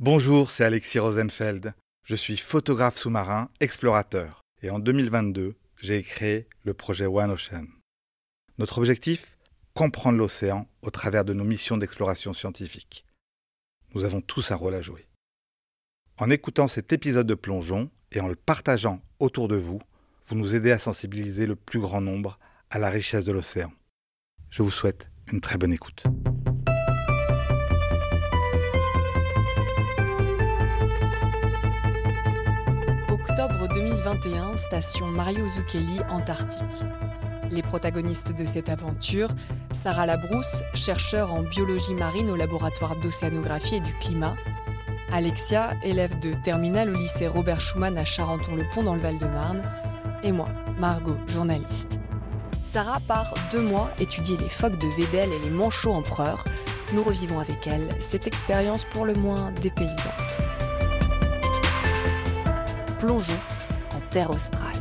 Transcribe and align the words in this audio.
Bonjour, 0.00 0.52
c'est 0.52 0.62
Alexis 0.62 1.00
Rosenfeld. 1.00 1.74
Je 2.04 2.14
suis 2.14 2.36
photographe 2.36 2.96
sous-marin, 2.98 3.50
explorateur. 3.58 4.42
Et 4.62 4.70
en 4.70 4.78
2022, 4.78 5.56
j'ai 5.76 6.04
créé 6.04 6.46
le 6.62 6.72
projet 6.72 7.06
One 7.06 7.32
Ocean. 7.32 7.66
Notre 8.58 8.78
objectif 8.78 9.36
Comprendre 9.74 10.18
l'océan 10.18 10.68
au 10.82 10.90
travers 10.90 11.24
de 11.24 11.32
nos 11.32 11.42
missions 11.42 11.76
d'exploration 11.76 12.32
scientifique. 12.32 13.06
Nous 13.92 14.04
avons 14.04 14.20
tous 14.20 14.52
un 14.52 14.54
rôle 14.54 14.76
à 14.76 14.82
jouer. 14.82 15.08
En 16.16 16.30
écoutant 16.30 16.68
cet 16.68 16.92
épisode 16.92 17.26
de 17.26 17.34
plongeon 17.34 17.90
et 18.12 18.20
en 18.20 18.28
le 18.28 18.36
partageant 18.36 19.02
autour 19.18 19.48
de 19.48 19.56
vous, 19.56 19.82
vous 20.26 20.36
nous 20.36 20.54
aidez 20.54 20.70
à 20.70 20.78
sensibiliser 20.78 21.46
le 21.46 21.56
plus 21.56 21.80
grand 21.80 22.00
nombre 22.00 22.38
à 22.70 22.78
la 22.78 22.88
richesse 22.88 23.24
de 23.24 23.32
l'océan. 23.32 23.72
Je 24.48 24.62
vous 24.62 24.70
souhaite 24.70 25.10
une 25.32 25.40
très 25.40 25.58
bonne 25.58 25.72
écoute. 25.72 26.04
Octobre 33.38 33.68
2021, 33.72 34.56
station 34.56 35.06
Mario 35.06 35.46
Zucchelli, 35.46 36.00
Antarctique. 36.10 36.84
Les 37.52 37.62
protagonistes 37.62 38.34
de 38.36 38.44
cette 38.44 38.68
aventure, 38.68 39.28
Sarah 39.70 40.06
Labrousse, 40.06 40.64
chercheur 40.74 41.32
en 41.32 41.42
biologie 41.42 41.94
marine 41.94 42.30
au 42.30 42.36
laboratoire 42.36 42.96
d'océanographie 42.96 43.76
et 43.76 43.80
du 43.80 43.94
climat, 43.94 44.34
Alexia, 45.12 45.76
élève 45.84 46.18
de 46.18 46.34
terminale 46.42 46.90
au 46.90 46.98
lycée 46.98 47.28
Robert 47.28 47.60
Schumann 47.60 47.96
à 47.96 48.04
Charenton-le-Pont 48.04 48.82
dans 48.82 48.94
le 48.96 49.00
Val-de-Marne, 49.00 49.62
et 50.24 50.32
moi, 50.32 50.48
Margot, 50.76 51.16
journaliste. 51.28 52.00
Sarah 52.60 52.98
part 53.06 53.32
deux 53.52 53.62
mois 53.62 53.88
étudier 54.00 54.36
les 54.36 54.48
phoques 54.48 54.80
de 54.80 54.88
Weddell 54.96 55.32
et 55.32 55.44
les 55.44 55.50
manchots 55.50 55.92
empereurs. 55.92 56.42
Nous 56.92 57.04
revivons 57.04 57.38
avec 57.38 57.68
elle 57.68 57.88
cette 58.00 58.26
expérience 58.26 58.84
pour 58.84 59.06
le 59.06 59.14
moins 59.14 59.52
dépaysante. 59.62 60.57
Plongeons 62.98 63.32
en 63.94 64.00
terre 64.10 64.30
australe. 64.30 64.74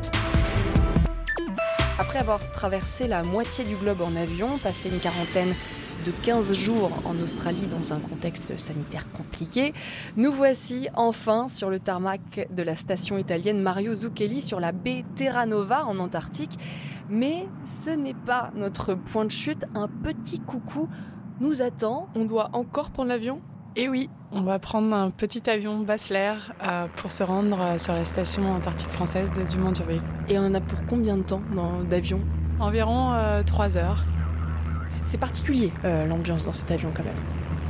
Après 2.00 2.18
avoir 2.18 2.52
traversé 2.52 3.08
la 3.08 3.22
moitié 3.22 3.64
du 3.64 3.76
globe 3.76 4.02
en 4.02 4.16
avion, 4.16 4.58
passé 4.58 4.90
une 4.90 5.00
quarantaine 5.00 5.54
de 6.04 6.12
15 6.24 6.54
jours 6.56 6.90
en 7.06 7.16
Australie 7.24 7.68
dans 7.68 7.94
un 7.94 8.00
contexte 8.00 8.58
sanitaire 8.58 9.12
compliqué, 9.12 9.72
nous 10.16 10.32
voici 10.32 10.88
enfin 10.96 11.48
sur 11.48 11.70
le 11.70 11.80
tarmac 11.80 12.48
de 12.50 12.64
la 12.64 12.76
station 12.76 13.20
italienne 13.20 13.62
Mario 13.62 13.94
Zucchelli 13.94 14.42
sur 14.42 14.60
la 14.60 14.72
baie 14.72 15.06
Terra 15.14 15.46
Nova 15.46 15.86
en 15.86 16.00
Antarctique. 16.00 16.58
Mais 17.10 17.48
ce 17.66 17.92
n'est 17.92 18.16
pas 18.16 18.50
notre 18.56 18.96
point 18.96 19.26
de 19.26 19.32
chute, 19.32 19.66
un 19.76 19.88
petit 19.88 20.40
coucou 20.40 20.90
nous 21.40 21.62
attend. 21.62 22.10
On 22.16 22.26
doit 22.26 22.50
encore 22.54 22.90
prendre 22.90 23.10
l'avion? 23.10 23.42
Eh 23.80 23.88
oui, 23.90 24.10
on 24.32 24.42
va 24.42 24.58
prendre 24.58 24.96
un 24.96 25.12
petit 25.12 25.48
avion 25.50 25.80
Basler 25.82 26.34
euh, 26.64 26.88
pour 26.96 27.12
se 27.12 27.22
rendre 27.22 27.60
euh, 27.62 27.78
sur 27.78 27.94
la 27.94 28.06
station 28.06 28.52
antarctique 28.52 28.90
française 28.90 29.30
de 29.38 29.44
Dumont-Durville. 29.44 30.02
Et 30.30 30.40
on 30.40 30.46
en 30.48 30.54
a 30.56 30.62
pour 30.62 30.84
combien 30.88 31.16
de 31.18 31.22
temps 31.22 31.44
dans- 31.56 31.84
d'avion? 31.84 32.22
Environ 32.60 33.14
3 33.46 33.78
heures. 33.78 34.04
C'est 34.90 35.20
particulier 35.20 35.72
euh, 35.86 36.08
l'ambiance 36.08 36.46
dans 36.46 36.54
cet 36.54 36.72
avion 36.72 36.90
quand 36.96 37.04
même. 37.04 37.14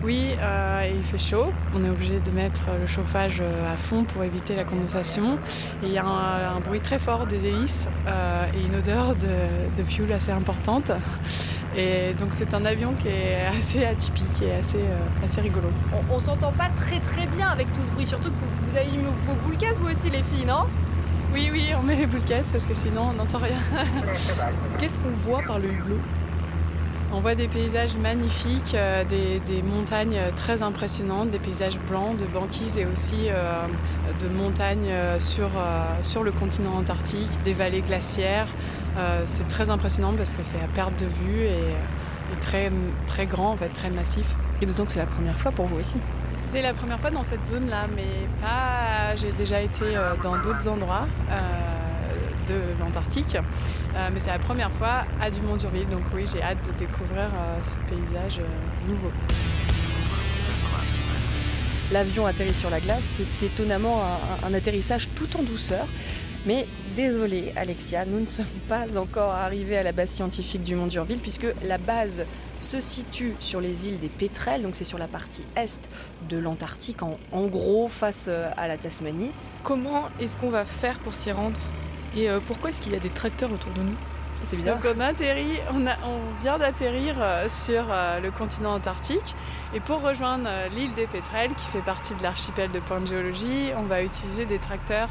Oui, 0.02 0.30
euh, 0.40 0.90
il 0.96 1.04
fait 1.04 1.18
chaud. 1.18 1.48
On 1.74 1.84
est 1.84 1.90
obligé 1.90 2.22
de 2.22 2.32
mettre 2.32 2.62
le 2.80 2.88
chauffage 2.88 3.40
euh, 3.42 3.74
à 3.74 3.76
fond 3.76 4.06
pour 4.06 4.24
éviter 4.24 4.56
la 4.56 4.64
condensation. 4.64 5.34
Et 5.84 5.88
il 5.88 5.92
y 5.92 5.98
a 5.98 6.06
un, 6.06 6.56
un 6.56 6.60
bruit 6.62 6.80
très 6.80 7.00
fort 7.00 7.26
des 7.28 7.46
hélices 7.48 7.90
euh, 8.08 8.46
et 8.56 8.66
une 8.66 8.76
odeur 8.76 9.16
de, 9.18 9.28
de 9.78 9.84
fuel 9.84 10.14
assez 10.14 10.32
importante. 10.32 10.90
Et 11.78 12.14
donc 12.20 12.30
c'est 12.32 12.54
un 12.56 12.66
avion 12.66 12.94
qui 13.00 13.08
est 13.08 13.46
assez 13.58 13.86
atypique 13.86 14.42
et 14.42 14.52
assez, 14.54 14.78
euh, 14.78 15.26
assez 15.26 15.42
rigolo. 15.42 15.68
On, 15.94 16.16
on 16.16 16.20
s'entend 16.20 16.52
pas 16.52 16.70
très 16.76 17.00
très 17.00 17.28
bien 17.28 17.48
avec 17.50 17.72
tout 17.72 17.82
ce 17.82 17.92
bruit, 17.92 18.08
surtout 18.08 18.30
que 18.30 18.36
vous, 18.36 18.70
vous 18.70 18.76
avez 18.76 18.86
mis 18.86 19.04
vos 19.04 19.34
boules 19.46 19.58
casse 19.58 19.80
vous 19.80 19.90
aussi 19.90 20.10
les 20.10 20.24
filles, 20.24 20.46
non? 20.48 20.66
Oui, 21.34 21.50
oui, 21.52 21.70
on 21.78 21.84
met 21.84 21.96
les 21.96 22.08
boules 22.08 22.22
caisses 22.22 22.52
parce 22.52 22.66
que 22.66 22.74
sinon 22.74 23.10
on 23.12 23.14
n'entend 23.14 23.38
rien. 23.38 23.58
Qu'est-ce 24.80 24.98
qu'on 24.98 25.12
voit 25.30 25.44
par 25.46 25.60
le 25.60 25.66
hublot? 25.66 26.00
On 27.14 27.22
voit 27.22 27.36
des 27.36 27.48
paysages 27.48 27.96
magnifiques, 27.96 28.74
euh, 28.74 29.04
des, 29.06 29.40
des 29.46 29.62
montagnes 29.62 30.20
très 30.36 30.62
impressionnantes, 30.62 31.30
des 31.30 31.40
paysages 31.40 31.80
blancs 31.90 32.18
de 32.18 32.26
banquises 32.26 32.78
et 32.78 32.86
aussi 32.86 33.30
euh, 33.30 33.66
de 34.22 34.28
montagnes 34.28 34.92
sur, 35.20 35.46
euh, 35.46 35.86
sur 36.04 36.24
le 36.24 36.32
continent 36.32 36.76
antarctique, 36.76 37.30
des 37.46 37.54
vallées 37.54 37.82
glaciaires. 37.82 38.48
Euh, 38.98 39.22
c'est 39.26 39.48
très 39.48 39.70
impressionnant 39.70 40.14
parce 40.16 40.34
que 40.34 40.44
c'est 40.44 40.58
à 40.58 40.68
perte 40.74 41.00
de 41.00 41.06
vue 41.06 41.42
et, 41.42 41.72
et 42.34 42.40
très, 42.42 42.72
très 43.06 43.26
grand, 43.26 43.52
en 43.52 43.58
fait, 43.58 43.70
très 43.70 43.90
massif. 43.90 44.28
Et 44.62 44.66
d'autant 44.66 44.86
que 44.86 44.92
c'est 44.92 45.00
la 45.00 45.06
première 45.06 45.38
fois 45.40 45.52
pour 45.52 45.68
vous 45.68 45.78
aussi. 45.80 45.98
C'est 46.50 46.62
la 46.62 46.74
première 46.74 47.00
fois 47.00 47.12
dans 47.12 47.24
cette 47.24 47.46
zone-là, 47.46 47.88
mais 47.96 48.08
pas. 48.42 49.16
J'ai 49.18 49.32
déjà 49.32 49.62
été 49.62 49.86
euh, 49.86 50.14
dans 50.24 50.38
d'autres 50.38 50.68
endroits 50.68 51.08
euh, 51.32 51.38
de 52.48 52.60
l'Antarctique, 52.80 53.38
Euh, 53.96 54.10
mais 54.14 54.20
c'est 54.20 54.30
la 54.30 54.38
première 54.38 54.72
fois 54.72 55.06
à 55.20 55.32
Dumont-Durville. 55.32 55.90
Donc 55.90 56.04
oui, 56.14 56.26
j'ai 56.32 56.42
hâte 56.42 56.64
de 56.68 56.72
découvrir 56.78 57.30
euh, 57.34 57.64
ce 57.64 57.76
paysage 57.90 58.38
euh, 58.40 58.88
nouveau. 58.90 59.12
L'avion 61.92 62.28
atterrit 62.28 62.54
sur 62.54 62.70
la 62.70 62.80
glace, 62.80 63.18
c'est 63.18 63.46
étonnamment 63.46 64.04
un, 64.04 64.48
un 64.48 64.54
atterrissage 64.54 65.08
tout 65.16 65.30
en 65.36 65.42
douceur. 65.42 65.86
Mais 66.48 66.66
désolé 66.96 67.52
Alexia, 67.58 68.06
nous 68.06 68.22
ne 68.22 68.26
sommes 68.26 68.46
pas 68.70 68.98
encore 68.98 69.34
arrivés 69.34 69.78
à 69.78 69.84
la 69.84 69.92
base 69.92 70.10
scientifique 70.10 70.64
du 70.64 70.76
Mont 70.76 70.88
d'Urville 70.88 71.20
puisque 71.20 71.48
la 71.64 71.78
base 71.78 72.24
se 72.62 72.80
situe 72.80 73.36
sur 73.42 73.60
les 73.60 73.90
îles 73.90 74.00
des 74.00 74.08
Pétrels, 74.08 74.64
donc 74.64 74.74
c'est 74.76 74.86
sur 74.86 74.98
la 74.98 75.08
partie 75.08 75.44
est 75.58 75.90
de 76.30 76.38
l'Antarctique, 76.38 77.04
en, 77.04 77.20
en 77.34 77.48
gros 77.48 77.88
face 77.90 78.28
euh, 78.30 78.50
à 78.58 78.68
la 78.68 78.78
Tasmanie. 78.78 79.30
Comment 79.64 80.06
est-ce 80.22 80.38
qu'on 80.38 80.50
va 80.50 80.66
faire 80.66 80.98
pour 81.00 81.14
s'y 81.14 81.32
rendre? 81.32 81.60
Et 82.16 82.30
euh, 82.30 82.40
pourquoi 82.48 82.70
est-ce 82.70 82.80
qu'il 82.80 82.94
y 82.94 82.96
a 82.96 83.00
des 83.00 83.10
tracteurs 83.10 83.52
autour 83.52 83.74
de 83.74 83.82
nous? 83.82 83.96
C'est 84.46 84.56
bizarre. 84.56 84.78
Donc 84.78 84.92
on 84.96 85.00
atterrit, 85.02 85.60
on, 85.74 85.86
a- 85.86 85.98
on 86.06 86.42
vient 86.42 86.58
d'atterrir 86.58 87.16
euh, 87.20 87.50
sur 87.50 87.84
le 88.24 88.32
continent 88.32 88.74
antarctique. 88.74 89.36
Et 89.76 89.80
pour 89.82 90.02
rejoindre 90.02 90.48
l'île 90.76 90.94
des 90.96 91.08
Pétrels, 91.08 91.52
qui 91.52 91.66
fait 91.66 91.84
partie 91.86 92.16
de 92.16 92.24
l'archipel 92.24 92.72
de 92.72 92.80
Point 92.80 93.02
de 93.02 93.08
Géologie, 93.08 93.70
on 93.78 93.84
va 93.84 94.02
utiliser 94.02 94.46
des 94.46 94.60
tracteurs 94.60 95.10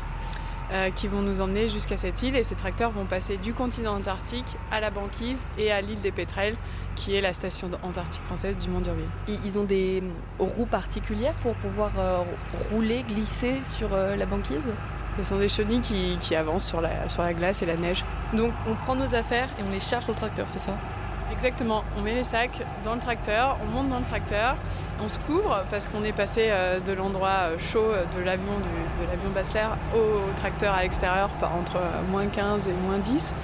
euh, 0.72 0.90
qui 0.90 1.06
vont 1.06 1.22
nous 1.22 1.40
emmener 1.40 1.68
jusqu'à 1.68 1.96
cette 1.96 2.22
île. 2.22 2.36
Et 2.36 2.44
ces 2.44 2.54
tracteurs 2.54 2.90
vont 2.90 3.04
passer 3.04 3.36
du 3.36 3.52
continent 3.54 3.94
antarctique 3.94 4.46
à 4.70 4.80
la 4.80 4.90
banquise 4.90 5.44
et 5.58 5.70
à 5.72 5.80
l'île 5.80 6.00
des 6.00 6.12
Pétrels, 6.12 6.56
qui 6.94 7.14
est 7.14 7.20
la 7.20 7.32
station 7.32 7.70
antarctique 7.82 8.22
française 8.24 8.56
du 8.58 8.68
Mont 8.68 8.80
d'Urville. 8.80 9.04
Ils 9.28 9.38
ils 9.44 9.58
ont 9.58 9.64
des 9.64 10.02
roues 10.38 10.66
particulières 10.66 11.34
pour 11.34 11.54
pouvoir 11.54 11.92
euh, 11.98 12.18
rouler, 12.70 13.04
glisser 13.08 13.60
sur 13.62 13.92
euh, 13.92 14.16
la 14.16 14.26
banquise? 14.26 14.68
Ce 15.16 15.22
sont 15.22 15.38
des 15.38 15.48
chenilles 15.48 15.80
qui, 15.80 16.18
qui 16.20 16.34
avancent 16.34 16.66
sur 16.66 16.82
la, 16.82 17.08
sur 17.08 17.22
la 17.22 17.32
glace 17.32 17.62
et 17.62 17.66
la 17.66 17.76
neige. 17.76 18.04
Donc 18.34 18.52
on 18.68 18.74
prend 18.74 18.94
nos 18.94 19.14
affaires 19.14 19.48
et 19.58 19.62
on 19.66 19.72
les 19.72 19.80
charge 19.80 20.10
au 20.10 20.12
tracteur, 20.12 20.44
c'est 20.48 20.58
ça? 20.58 20.72
Exactement, 21.32 21.82
on 21.98 22.02
met 22.02 22.14
les 22.14 22.24
sacs 22.24 22.62
dans 22.84 22.94
le 22.94 23.00
tracteur, 23.00 23.58
on 23.62 23.66
monte 23.66 23.88
dans 23.88 23.98
le 23.98 24.04
tracteur, 24.04 24.56
on 25.02 25.08
se 25.08 25.18
couvre 25.20 25.64
parce 25.70 25.88
qu'on 25.88 26.04
est 26.04 26.12
passé 26.12 26.46
euh, 26.48 26.78
de 26.80 26.92
l'endroit 26.92 27.28
euh, 27.28 27.58
chaud 27.58 27.80
euh, 27.80 28.04
de 28.16 28.24
l'avion 28.24 28.52
de 28.52 29.06
l'avion 29.10 29.30
Basler 29.34 29.66
au 29.94 30.30
tracteur 30.36 30.72
à 30.72 30.82
l'extérieur 30.82 31.28
entre 31.42 31.78
moins 32.10 32.26
15 32.26 32.68
et 32.68 32.72
moins 32.86 32.98
10. 32.98 33.34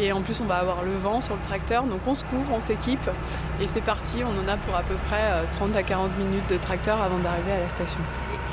Et 0.00 0.12
en 0.12 0.22
plus 0.22 0.40
on 0.40 0.44
va 0.44 0.56
avoir 0.56 0.82
le 0.84 0.96
vent 0.96 1.20
sur 1.20 1.34
le 1.34 1.42
tracteur, 1.42 1.84
donc 1.84 2.00
on 2.06 2.14
se 2.14 2.24
couvre, 2.24 2.52
on 2.54 2.60
s'équipe 2.60 3.10
et 3.60 3.66
c'est 3.66 3.80
parti, 3.80 4.18
on 4.22 4.30
en 4.30 4.48
a 4.52 4.56
pour 4.56 4.76
à 4.76 4.82
peu 4.82 4.94
près 5.06 5.20
euh, 5.20 5.42
30 5.54 5.74
à 5.74 5.82
40 5.82 6.16
minutes 6.18 6.48
de 6.48 6.56
tracteur 6.56 7.02
avant 7.02 7.18
d'arriver 7.18 7.52
à 7.52 7.60
la 7.60 7.68
station. 7.68 7.98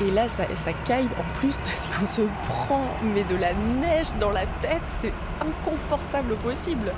Et 0.04 0.10
là, 0.10 0.28
ça, 0.28 0.42
ça 0.56 0.72
caille 0.84 1.08
en 1.18 1.38
plus 1.38 1.56
parce 1.58 1.86
qu'on 1.86 2.06
se 2.06 2.22
prend 2.48 2.82
mais 3.14 3.22
de 3.22 3.36
la 3.36 3.52
neige 3.80 4.08
dans 4.20 4.30
la 4.30 4.44
tête, 4.60 4.82
c'est 4.86 5.12
inconfortable 5.40 6.34
possible. 6.36 6.90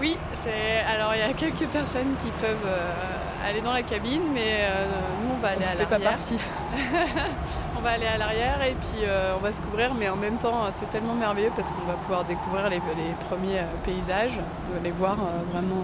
Oui, 0.00 0.16
c'est 0.42 0.80
alors 0.92 1.12
il 1.14 1.20
y 1.20 1.22
a 1.22 1.32
quelques 1.32 1.68
personnes 1.70 2.14
qui 2.22 2.30
peuvent 2.40 2.66
euh, 2.66 3.48
aller 3.48 3.60
dans 3.60 3.72
la 3.72 3.82
cabine, 3.82 4.22
mais 4.34 4.62
euh, 4.62 4.84
nous 5.22 5.34
on 5.34 5.38
va 5.38 5.48
aller 5.48 5.64
On 5.64 5.68
à 5.68 5.76
fait 5.76 5.84
pas 5.84 5.98
l'arrière. 5.98 6.12
partie. 6.18 6.38
On 7.76 7.80
va 7.80 7.90
aller 7.96 8.06
à 8.06 8.16
l'arrière 8.16 8.62
et 8.62 8.70
puis 8.72 9.04
euh, 9.06 9.34
on 9.36 9.40
va 9.40 9.52
se 9.52 9.60
couvrir, 9.60 9.92
mais 9.92 10.08
en 10.08 10.16
même 10.16 10.36
temps 10.38 10.62
c'est 10.72 10.88
tellement 10.90 11.12
merveilleux 11.12 11.50
parce 11.54 11.68
qu'on 11.70 11.84
va 11.86 11.92
pouvoir 11.94 12.24
découvrir 12.24 12.70
les, 12.70 12.76
les 12.76 13.12
premiers 13.28 13.60
paysages, 13.84 14.38
les 14.82 14.90
voir 14.90 15.18
vraiment 15.52 15.82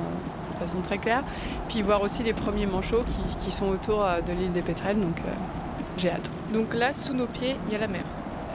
de 0.54 0.58
façon 0.58 0.80
très 0.80 0.96
claire, 0.96 1.22
puis 1.68 1.82
voir 1.82 2.00
aussi 2.00 2.22
les 2.22 2.32
premiers 2.32 2.64
manchots 2.64 3.02
qui, 3.04 3.36
qui 3.44 3.52
sont 3.52 3.66
autour 3.68 4.06
de 4.26 4.32
l'île 4.32 4.52
des 4.52 4.62
Pétrels, 4.62 4.98
donc 4.98 5.16
j'ai 5.98 6.10
hâte. 6.10 6.30
Donc 6.54 6.72
là, 6.72 6.94
sous 6.94 7.12
nos 7.12 7.26
pieds, 7.26 7.56
il 7.66 7.72
y 7.74 7.76
a 7.76 7.80
la 7.80 7.88
mer. 7.88 8.04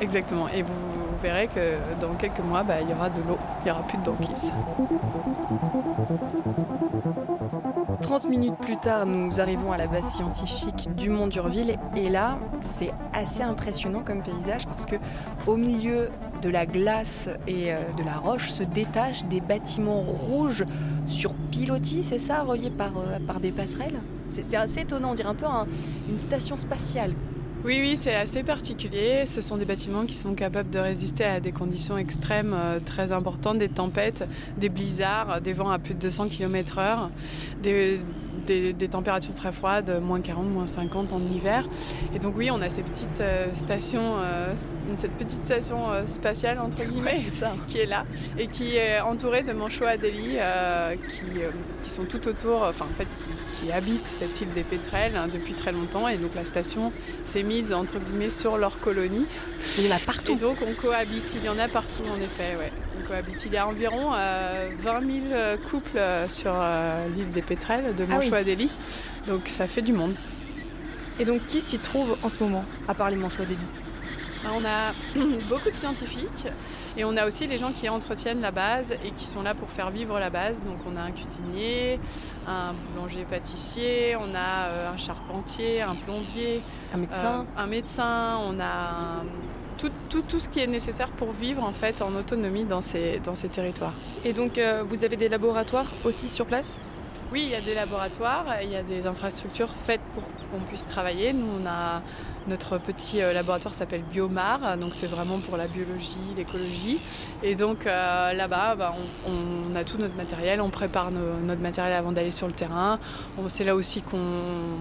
Exactement, 0.01 0.47
et 0.49 0.63
vous, 0.63 0.73
vous 1.15 1.21
verrez 1.21 1.47
que 1.47 1.77
dans 2.01 2.13
quelques 2.15 2.39
mois, 2.41 2.63
bah, 2.63 2.75
il 2.81 2.89
y 2.89 2.93
aura 2.93 3.09
de 3.09 3.21
l'eau, 3.21 3.37
il 3.61 3.65
n'y 3.65 3.71
aura 3.71 3.83
plus 3.83 3.97
de 3.97 4.03
banquise. 4.03 4.51
30 8.01 8.29
minutes 8.29 8.55
plus 8.61 8.77
tard, 8.77 9.05
nous 9.05 9.39
arrivons 9.39 9.71
à 9.71 9.77
la 9.77 9.87
base 9.87 10.05
scientifique 10.05 10.89
du 10.95 11.09
Mont 11.09 11.27
d'Urville 11.27 11.75
et 11.95 12.09
là, 12.09 12.37
c'est 12.63 12.91
assez 13.13 13.41
impressionnant 13.41 14.01
comme 14.01 14.21
paysage 14.21 14.67
parce 14.67 14.85
que 14.85 14.95
au 15.47 15.55
milieu 15.55 16.09
de 16.41 16.49
la 16.49 16.65
glace 16.65 17.29
et 17.47 17.73
euh, 17.73 17.77
de 17.97 18.03
la 18.03 18.13
roche 18.13 18.49
se 18.51 18.63
détachent 18.63 19.25
des 19.25 19.41
bâtiments 19.41 20.01
rouges 20.01 20.65
sur 21.07 21.33
pilotis, 21.51 22.03
c'est 22.03 22.19
ça, 22.19 22.43
reliés 22.43 22.69
par, 22.69 22.91
euh, 22.97 23.39
des 23.39 23.51
passerelles? 23.51 23.99
C'est 24.29 24.55
assez 24.55 24.81
étonnant, 24.81 25.11
on 25.11 25.15
dirait 25.15 25.29
un 25.29 25.35
peu 25.35 25.45
un- 25.45 25.65
une 26.09 26.17
station 26.17 26.57
spatiale. 26.57 27.13
Oui, 27.65 27.79
oui, 27.81 27.97
c'est 27.97 28.13
assez 28.13 28.43
particulier. 28.43 29.25
Ce 29.25 29.41
sont 29.41 29.57
des 29.57 29.65
bâtiments 29.65 30.05
qui 30.05 30.13
sont 30.13 30.35
capables 30.35 30.69
de 30.69 30.77
résister 30.77 31.23
à 31.23 31.39
des 31.39 31.51
conditions 31.51 31.97
extrêmes 31.97 32.53
euh, 32.53 32.79
très 32.79 33.11
importantes, 33.11 33.57
des 33.57 33.69
tempêtes, 33.69 34.23
des 34.59 34.69
blizzards, 34.69 35.41
des 35.41 35.53
vents 35.53 35.71
à 35.71 35.79
plus 35.79 35.95
de 35.95 35.99
200 35.99 36.29
km/h, 36.29 37.09
des, 38.45 38.87
températures 38.87 39.33
très 39.33 39.51
froides, 39.51 39.99
moins 40.01 40.21
40, 40.21 40.45
moins 40.47 40.67
50 40.67 41.13
en 41.13 41.19
hiver. 41.19 41.67
Et 42.13 42.19
donc 42.19 42.35
oui, 42.37 42.49
on 42.51 42.61
a 42.61 42.69
ces 42.69 42.83
petites 42.83 43.21
euh, 43.21 43.47
stations, 43.55 44.17
euh, 44.19 44.53
cette 44.97 45.11
petite 45.11 45.43
station 45.43 45.91
euh, 45.91 46.05
spatiale 46.05 46.59
entre 46.59 46.83
guillemets, 46.83 47.21
qui 47.67 47.79
est 47.79 47.85
là 47.85 48.05
et 48.37 48.47
qui 48.47 48.75
est 48.75 48.99
entourée 48.99 49.43
de 49.43 49.53
manchots 49.53 49.85
adélie 49.85 50.37
qui, 51.09 51.21
qui, 51.83 51.89
sont 51.89 52.05
tout 52.05 52.27
autour, 52.27 52.63
enfin 52.63 52.85
en 52.85 52.95
fait 52.95 53.07
qui, 53.59 53.71
habitent 53.71 54.05
cette 54.05 54.39
île 54.41 54.53
des 54.53 54.63
pétrels 54.63 55.15
hein, 55.15 55.27
depuis 55.31 55.53
très 55.53 55.71
longtemps. 55.71 56.07
Et 56.07 56.17
donc 56.17 56.35
la 56.35 56.45
station 56.45 56.91
s'est 57.25 57.43
mise 57.43 57.73
entre 57.73 57.99
guillemets 57.99 58.29
sur 58.29 58.57
leur 58.57 58.79
colonie. 58.79 59.25
Il 59.77 59.87
y 59.87 59.91
en 59.91 59.95
a 59.95 59.99
partout. 59.99 60.33
Et 60.33 60.35
donc 60.35 60.57
on 60.65 60.73
cohabite, 60.73 61.35
il 61.35 61.43
y 61.43 61.49
en 61.49 61.57
a 61.57 61.67
partout 61.67 62.03
en 62.03 62.17
effet, 62.17 62.55
ouais. 62.57 62.71
Il 63.45 63.53
y 63.53 63.57
a 63.57 63.67
environ 63.67 64.11
20 64.11 64.17
euh, 64.17 64.69
000 64.77 65.69
couples 65.69 65.97
euh, 65.97 66.27
sur 66.27 66.51
euh, 66.55 67.07
l'île 67.15 67.29
des 67.31 67.41
Pétrels 67.41 67.95
de 67.95 68.05
Manchot 68.05 68.33
Adélie. 68.33 68.71
Donc 69.27 69.47
ça 69.47 69.67
fait 69.67 69.81
du 69.81 69.93
monde. 69.93 70.15
Et 71.19 71.25
donc 71.25 71.45
qui 71.47 71.61
s'y 71.61 71.79
trouve 71.79 72.17
en 72.23 72.29
ce 72.29 72.43
moment, 72.43 72.65
à 72.87 72.93
part 72.93 73.09
les 73.09 73.15
Manchot 73.15 73.43
Adélie 73.43 73.59
bah, 74.43 74.51
on 74.53 74.63
a 74.63 74.91
beaucoup 75.49 75.71
de 75.71 75.75
scientifiques 75.75 76.47
et 76.95 77.03
on 77.03 77.17
a 77.17 77.25
aussi 77.25 77.47
les 77.47 77.57
gens 77.57 77.71
qui 77.71 77.89
entretiennent 77.89 78.41
la 78.41 78.51
base 78.51 78.91
et 78.91 79.09
qui 79.17 79.25
sont 79.25 79.41
là 79.41 79.55
pour 79.55 79.71
faire 79.71 79.89
vivre 79.89 80.19
la 80.19 80.29
base. 80.29 80.63
Donc 80.63 80.77
on 80.85 80.95
a 80.97 81.01
un 81.01 81.11
cuisinier, 81.11 81.99
un 82.45 82.73
boulanger-pâtissier, 82.73 84.15
on 84.15 84.35
a 84.35 84.91
un 84.93 84.97
charpentier, 84.97 85.81
un 85.81 85.95
plombier, 85.95 86.61
un 86.93 86.97
médecin, 86.97 87.47
un 87.57 87.67
médecin, 87.67 88.37
on 88.45 88.59
a 88.59 89.23
tout, 89.77 89.91
tout, 90.09 90.21
tout, 90.21 90.39
ce 90.39 90.49
qui 90.49 90.59
est 90.59 90.67
nécessaire 90.67 91.11
pour 91.11 91.31
vivre 91.31 91.63
en 91.63 91.73
fait 91.73 92.01
en 92.01 92.15
autonomie 92.15 92.63
dans 92.63 92.81
ces, 92.81 93.19
dans 93.23 93.35
ces 93.35 93.49
territoires. 93.49 93.93
Et 94.23 94.33
donc 94.33 94.57
euh, 94.57 94.83
vous 94.85 95.03
avez 95.03 95.17
des 95.17 95.29
laboratoires 95.29 95.91
aussi 96.03 96.29
sur 96.29 96.45
place? 96.45 96.79
Oui, 97.31 97.41
il 97.43 97.49
y 97.49 97.55
a 97.55 97.61
des 97.61 97.73
laboratoires, 97.73 98.45
il 98.61 98.69
y 98.69 98.75
a 98.75 98.83
des 98.83 99.07
infrastructures 99.07 99.69
faites 99.69 100.01
pour 100.13 100.23
qu'on 100.51 100.63
puisse 100.63 100.85
travailler. 100.85 101.33
Nous, 101.33 101.47
on 101.59 101.65
a 101.65 102.03
notre 102.47 102.77
petit 102.77 103.21
euh, 103.21 103.33
laboratoire 103.33 103.73
s'appelle 103.73 104.03
Biomar, 104.03 104.77
donc 104.77 104.93
c'est 104.93 105.07
vraiment 105.07 105.39
pour 105.39 105.57
la 105.57 105.67
biologie, 105.67 106.17
l'écologie. 106.37 106.99
Et 107.41 107.55
donc 107.55 107.87
euh, 107.87 108.33
là-bas, 108.33 108.75
bah, 108.75 108.93
on, 109.25 109.75
a 109.75 109.83
tout 109.83 109.97
notre 109.97 110.15
matériel, 110.15 110.61
on 110.61 110.69
prépare 110.69 111.11
notre 111.11 111.61
matériel 111.61 111.93
avant 111.93 112.11
d'aller 112.11 112.31
sur 112.31 112.47
le 112.47 112.53
terrain. 112.53 112.99
C'est 113.47 113.63
là 113.63 113.75
aussi 113.75 114.01
qu'on 114.01 114.77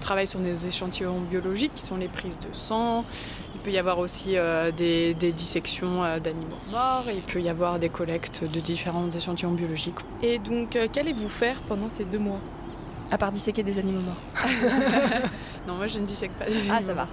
travaille 0.00 0.26
sur 0.26 0.40
des 0.40 0.66
échantillons 0.66 1.20
biologiques 1.20 1.74
qui 1.74 1.84
sont 1.84 1.96
les 1.96 2.08
prises 2.08 2.38
de 2.38 2.52
sang, 2.52 3.04
peut 3.62 3.70
y 3.70 3.78
avoir 3.78 3.98
aussi 3.98 4.36
euh, 4.36 4.70
des, 4.70 5.14
dissections 5.14 6.04
euh, 6.04 6.18
d'animaux 6.18 6.56
morts, 6.70 7.04
il 7.08 7.22
peut 7.22 7.40
y 7.40 7.48
avoir 7.48 7.78
des 7.78 7.88
collectes 7.88 8.44
de 8.44 8.60
différents 8.60 9.10
échantillons 9.10 9.52
biologiques. 9.52 9.98
Et 10.22 10.38
donc, 10.38 10.76
euh, 10.76 10.88
qu'allez-vous 10.92 11.28
faire 11.28 11.60
pendant 11.62 11.88
ces 11.88 12.04
deux 12.04 12.18
mois? 12.18 12.40
À 13.10 13.18
part 13.18 13.30
disséquer 13.30 13.62
des 13.62 13.78
animaux 13.78 14.00
morts. 14.00 14.44
non, 15.68 15.74
moi 15.74 15.86
je 15.86 15.98
ne 15.98 16.06
dissèque 16.06 16.32
pas 16.32 16.46
des 16.46 16.56
animaux. 16.56 16.74
Ah, 16.76 16.82
ça 16.82 16.94
va. 16.94 17.08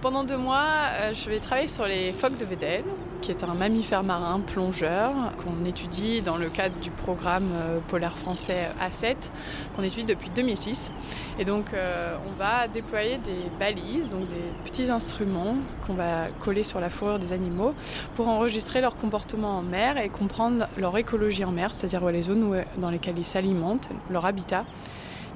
Pendant 0.00 0.24
deux 0.24 0.38
mois, 0.38 0.64
euh, 0.94 1.12
je 1.12 1.28
vais 1.28 1.40
travailler 1.40 1.68
sur 1.68 1.86
les 1.86 2.12
phoques 2.12 2.38
de 2.38 2.46
Vedel, 2.46 2.84
qui 3.20 3.30
est 3.30 3.44
un 3.44 3.54
mammifère 3.54 4.02
marin 4.02 4.40
plongeur 4.40 5.12
qu'on 5.38 5.64
étudie 5.64 6.22
dans 6.22 6.36
le 6.36 6.48
cadre 6.48 6.78
du 6.80 6.90
programme 6.90 7.50
euh, 7.54 7.78
polaire 7.88 8.16
français 8.16 8.68
A7, 8.80 9.16
qu'on 9.74 9.82
étudie 9.82 10.04
depuis 10.04 10.30
2006. 10.30 10.90
Et 11.38 11.44
donc, 11.44 11.66
euh, 11.72 12.16
on 12.28 12.32
va 12.38 12.68
déployer 12.68 13.18
des 13.18 13.50
balises, 13.58 14.10
donc 14.10 14.28
des 14.28 14.70
petits 14.70 14.90
instruments 14.90 15.56
qu'on 15.86 15.94
va 15.94 16.28
coller 16.40 16.64
sur 16.64 16.80
la 16.80 16.90
fourrure 16.90 17.18
des 17.18 17.32
animaux 17.32 17.74
pour 18.14 18.28
enregistrer 18.28 18.80
leur 18.80 18.96
comportement 18.96 19.58
en 19.58 19.62
mer 19.62 19.98
et 19.98 20.08
comprendre 20.08 20.66
leur 20.76 20.96
écologie 20.96 21.44
en 21.44 21.52
mer, 21.52 21.72
c'est-à-dire 21.72 22.10
les 22.10 22.22
zones 22.22 22.64
dans 22.78 22.90
lesquelles 22.90 23.18
ils 23.18 23.26
s'alimentent, 23.26 23.88
leur 24.10 24.26
habitat 24.26 24.64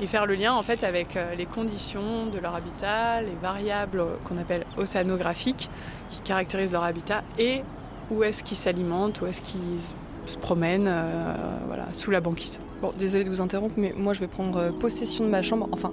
et 0.01 0.07
faire 0.07 0.27
le 0.27 0.35
lien 0.35 0.53
en 0.53 0.63
fait 0.63 0.85
avec 0.85 1.17
euh, 1.17 1.35
les 1.35 1.47
conditions 1.47 2.27
de 2.27 2.39
leur 2.39 2.55
habitat, 2.55 3.23
les 3.23 3.35
variables 3.41 4.03
qu'on 4.25 4.39
appelle 4.39 4.65
océanographiques 4.77 5.69
qui 6.11 6.19
caractérisent 6.19 6.73
leur 6.73 6.85
habitat 6.85 7.23
et 7.39 7.63
où 8.11 8.23
est-ce 8.23 8.43
qu'ils 8.43 8.57
s'alimentent, 8.57 9.21
où 9.21 9.27
est-ce 9.27 9.41
qu'ils 9.41 9.81
se 10.27 10.37
promènent 10.37 10.89
euh, 10.89 11.35
voilà, 11.67 11.87
sous 11.93 12.11
la 12.11 12.21
banquise. 12.21 12.59
Bon, 12.81 12.93
désolé 12.99 13.25
de 13.25 13.31
vous 13.31 13.41
interrompre, 13.41 13.75
mais 13.77 13.93
moi 13.97 14.13
je 14.13 14.21
vais 14.21 14.27
prendre 14.27 14.59
euh, 14.59 14.71
possession 14.71 15.25
de 15.25 15.31
ma 15.31 15.43
chambre, 15.43 15.69
enfin 15.73 15.93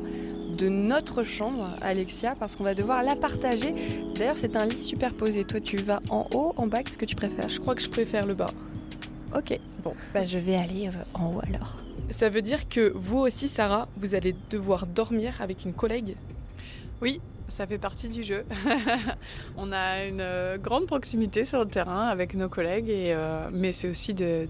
de 0.58 0.68
notre 0.68 1.24
chambre, 1.24 1.70
Alexia, 1.82 2.34
parce 2.40 2.56
qu'on 2.56 2.64
va 2.64 2.76
devoir 2.76 3.04
la 3.04 3.16
partager. 3.16 3.74
D'ailleurs, 4.16 4.38
c'est 4.38 4.56
un 4.56 4.66
lit 4.66 4.84
superposé. 4.84 5.44
Toi, 5.44 5.60
tu 5.60 5.78
vas 5.78 6.02
en 6.10 6.28
haut, 6.36 6.54
en 6.56 6.68
bas, 6.68 6.84
qu'est-ce 6.84 7.00
que 7.00 7.06
tu 7.06 7.16
préfères? 7.16 7.50
Je 7.50 7.60
crois 7.60 7.74
que 7.74 7.82
je 7.82 7.90
préfère 7.90 8.28
le 8.28 8.36
bas. 8.36 8.52
Ok, 9.36 9.58
bon, 9.84 9.94
bah 10.14 10.26
je 10.26 10.38
vais 10.38 10.56
aller 10.56 10.90
en 11.14 11.28
haut 11.28 11.42
alors. 11.48 11.78
Ça 12.12 12.30
veut 12.30 12.42
dire 12.42 12.68
que 12.68 12.92
vous 12.94 13.20
aussi, 13.20 13.48
Sarah, 13.48 13.88
vous 13.98 14.16
allez 14.16 14.36
devoir 14.50 14.86
dormir 14.86 15.42
avec 15.42 15.64
une 15.64 15.74
collègue 15.74 16.16
Oui, 17.02 17.22
ça 17.48 17.66
fait 17.68 17.78
partie 17.78 18.10
du 18.10 18.24
jeu. 18.24 18.44
on 19.58 19.72
a 19.72 20.06
une 20.06 20.22
euh, 20.22 20.58
grande 20.58 20.88
proximité 20.88 21.46
sur 21.46 21.60
le 21.60 21.68
terrain 21.68 22.08
avec 22.08 22.34
nos 22.34 22.50
collègues, 22.50 22.90
euh, 22.90 23.50
mais 23.52 23.72
c'est 23.72 23.90
aussi 23.90 24.14
de, 24.14 24.48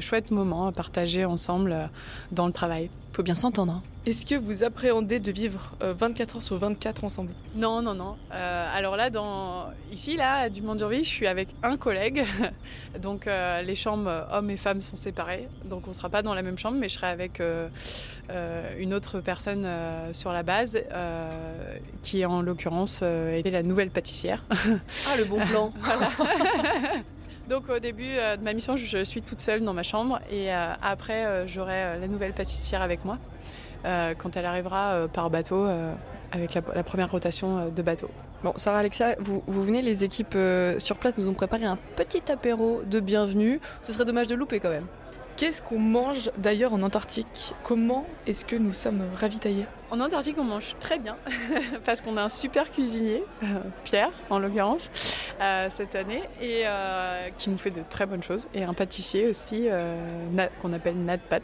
chouettes 0.00 0.30
moments 0.30 0.66
à 0.66 0.72
partager 0.72 1.24
ensemble 1.24 1.72
euh, 1.72 1.86
dans 2.32 2.46
le 2.46 2.52
travail. 2.52 2.90
Faut 3.16 3.22
bien 3.22 3.34
s'entendre. 3.34 3.72
Hein. 3.72 3.82
Est-ce 4.04 4.26
que 4.26 4.34
vous 4.34 4.62
appréhendez 4.62 5.20
de 5.20 5.32
vivre 5.32 5.72
24 5.80 6.36
heures 6.36 6.42
sur 6.42 6.58
24 6.58 7.02
ensemble? 7.02 7.32
Non, 7.54 7.80
non, 7.80 7.94
non. 7.94 8.16
alors 8.30 8.94
là, 8.94 9.08
dans... 9.08 9.70
ici, 9.90 10.18
là, 10.18 10.34
à 10.34 10.48
Dumont-Durville, 10.50 11.02
je 11.02 11.08
suis 11.08 11.26
avec 11.26 11.48
un 11.62 11.78
collègue. 11.78 12.26
donc 13.00 13.24
les 13.26 13.74
chambres 13.74 14.28
hommes 14.30 14.50
et 14.50 14.58
femmes 14.58 14.82
sont 14.82 14.96
séparées. 14.96 15.48
Donc 15.64 15.86
on 15.86 15.90
ne 15.90 15.94
sera 15.94 16.10
pas 16.10 16.20
dans 16.20 16.34
la 16.34 16.42
même 16.42 16.58
chambre, 16.58 16.76
mais 16.78 16.90
je 16.90 16.98
serai 16.98 17.06
avec 17.06 17.40
une 18.78 18.92
autre 18.92 19.20
personne 19.20 19.66
sur 20.12 20.32
la 20.32 20.42
base 20.42 20.78
qui 22.02 22.20
est 22.20 22.24
en 22.26 22.36
en 22.36 22.42
l'occurrence 22.42 23.00
euh, 23.02 23.36
était 23.36 23.50
la 23.50 23.62
nouvelle 23.62 23.90
pâtissière. 23.90 24.44
Ah, 24.50 25.16
le 25.16 25.24
bon 25.24 25.44
plan 25.50 25.72
Donc 27.48 27.68
au 27.68 27.78
début 27.78 28.16
euh, 28.16 28.36
de 28.36 28.42
ma 28.42 28.52
mission, 28.52 28.76
je 28.76 29.04
suis 29.04 29.22
toute 29.22 29.40
seule 29.40 29.62
dans 29.62 29.72
ma 29.72 29.82
chambre 29.82 30.20
et 30.30 30.52
euh, 30.52 30.72
après, 30.82 31.46
j'aurai 31.46 31.98
la 31.98 32.08
nouvelle 32.08 32.32
pâtissière 32.32 32.82
avec 32.82 33.04
moi 33.04 33.18
quand 34.18 34.36
elle 34.36 34.46
arrivera 34.46 35.06
par 35.12 35.30
bateau 35.30 35.64
avec 36.32 36.54
la, 36.54 36.82
première 36.82 37.08
rotation 37.08 37.68
de 37.70 37.82
bateau. 37.82 38.10
Bon, 38.42 38.52
Sarah 38.56 38.78
Alexia, 38.78 39.14
vous 39.20 39.42
venez, 39.46 39.80
les 39.80 40.02
équipes 40.02 40.36
sur 40.78 40.96
place 40.96 41.16
nous 41.16 41.28
ont 41.28 41.34
préparé 41.34 41.66
un 41.66 41.78
petit 41.94 42.32
apéro 42.32 42.82
de 42.84 42.98
bienvenue. 42.98 43.60
Ce 43.82 43.92
serait 43.92 44.04
dommage 44.04 44.26
de 44.26 44.34
louper 44.34 44.58
quand 44.58 44.70
même. 44.70 44.86
Qu'est-ce 45.36 45.60
qu'on 45.60 45.78
mange 45.78 46.30
d'ailleurs 46.38 46.72
en 46.72 46.80
Antarctique? 46.82 47.52
Comment 47.62 48.06
est-ce 48.26 48.46
que 48.46 48.56
nous 48.56 48.72
sommes 48.72 49.02
ravitaillés? 49.16 49.66
En 49.90 50.00
Antarctique, 50.00 50.36
on 50.38 50.44
mange 50.44 50.74
très 50.80 50.98
bien 50.98 51.18
parce 51.84 52.00
qu'on 52.00 52.16
a 52.16 52.22
un 52.22 52.30
super 52.30 52.70
cuisinier, 52.70 53.22
euh, 53.42 53.46
Pierre 53.84 54.12
en 54.30 54.38
l'occurrence, 54.38 54.90
euh, 55.38 55.66
cette 55.68 55.94
année, 55.94 56.22
et 56.40 56.62
euh, 56.64 57.28
qui 57.36 57.50
nous 57.50 57.58
fait 57.58 57.70
de 57.70 57.82
très 57.90 58.06
bonnes 58.06 58.22
choses, 58.22 58.48
et 58.54 58.64
un 58.64 58.72
pâtissier 58.72 59.28
aussi 59.28 59.68
qu'on 60.62 60.72
appelle 60.72 60.96
Nat 60.96 61.18
Pat. 61.18 61.42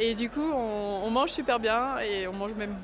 et 0.00 0.14
du 0.14 0.30
coup, 0.30 0.40
on, 0.40 1.10
mange 1.10 1.30
super 1.30 1.60
bien 1.60 1.98
et 1.98 2.26
on 2.26 2.32
mange 2.32 2.54
même 2.54 2.74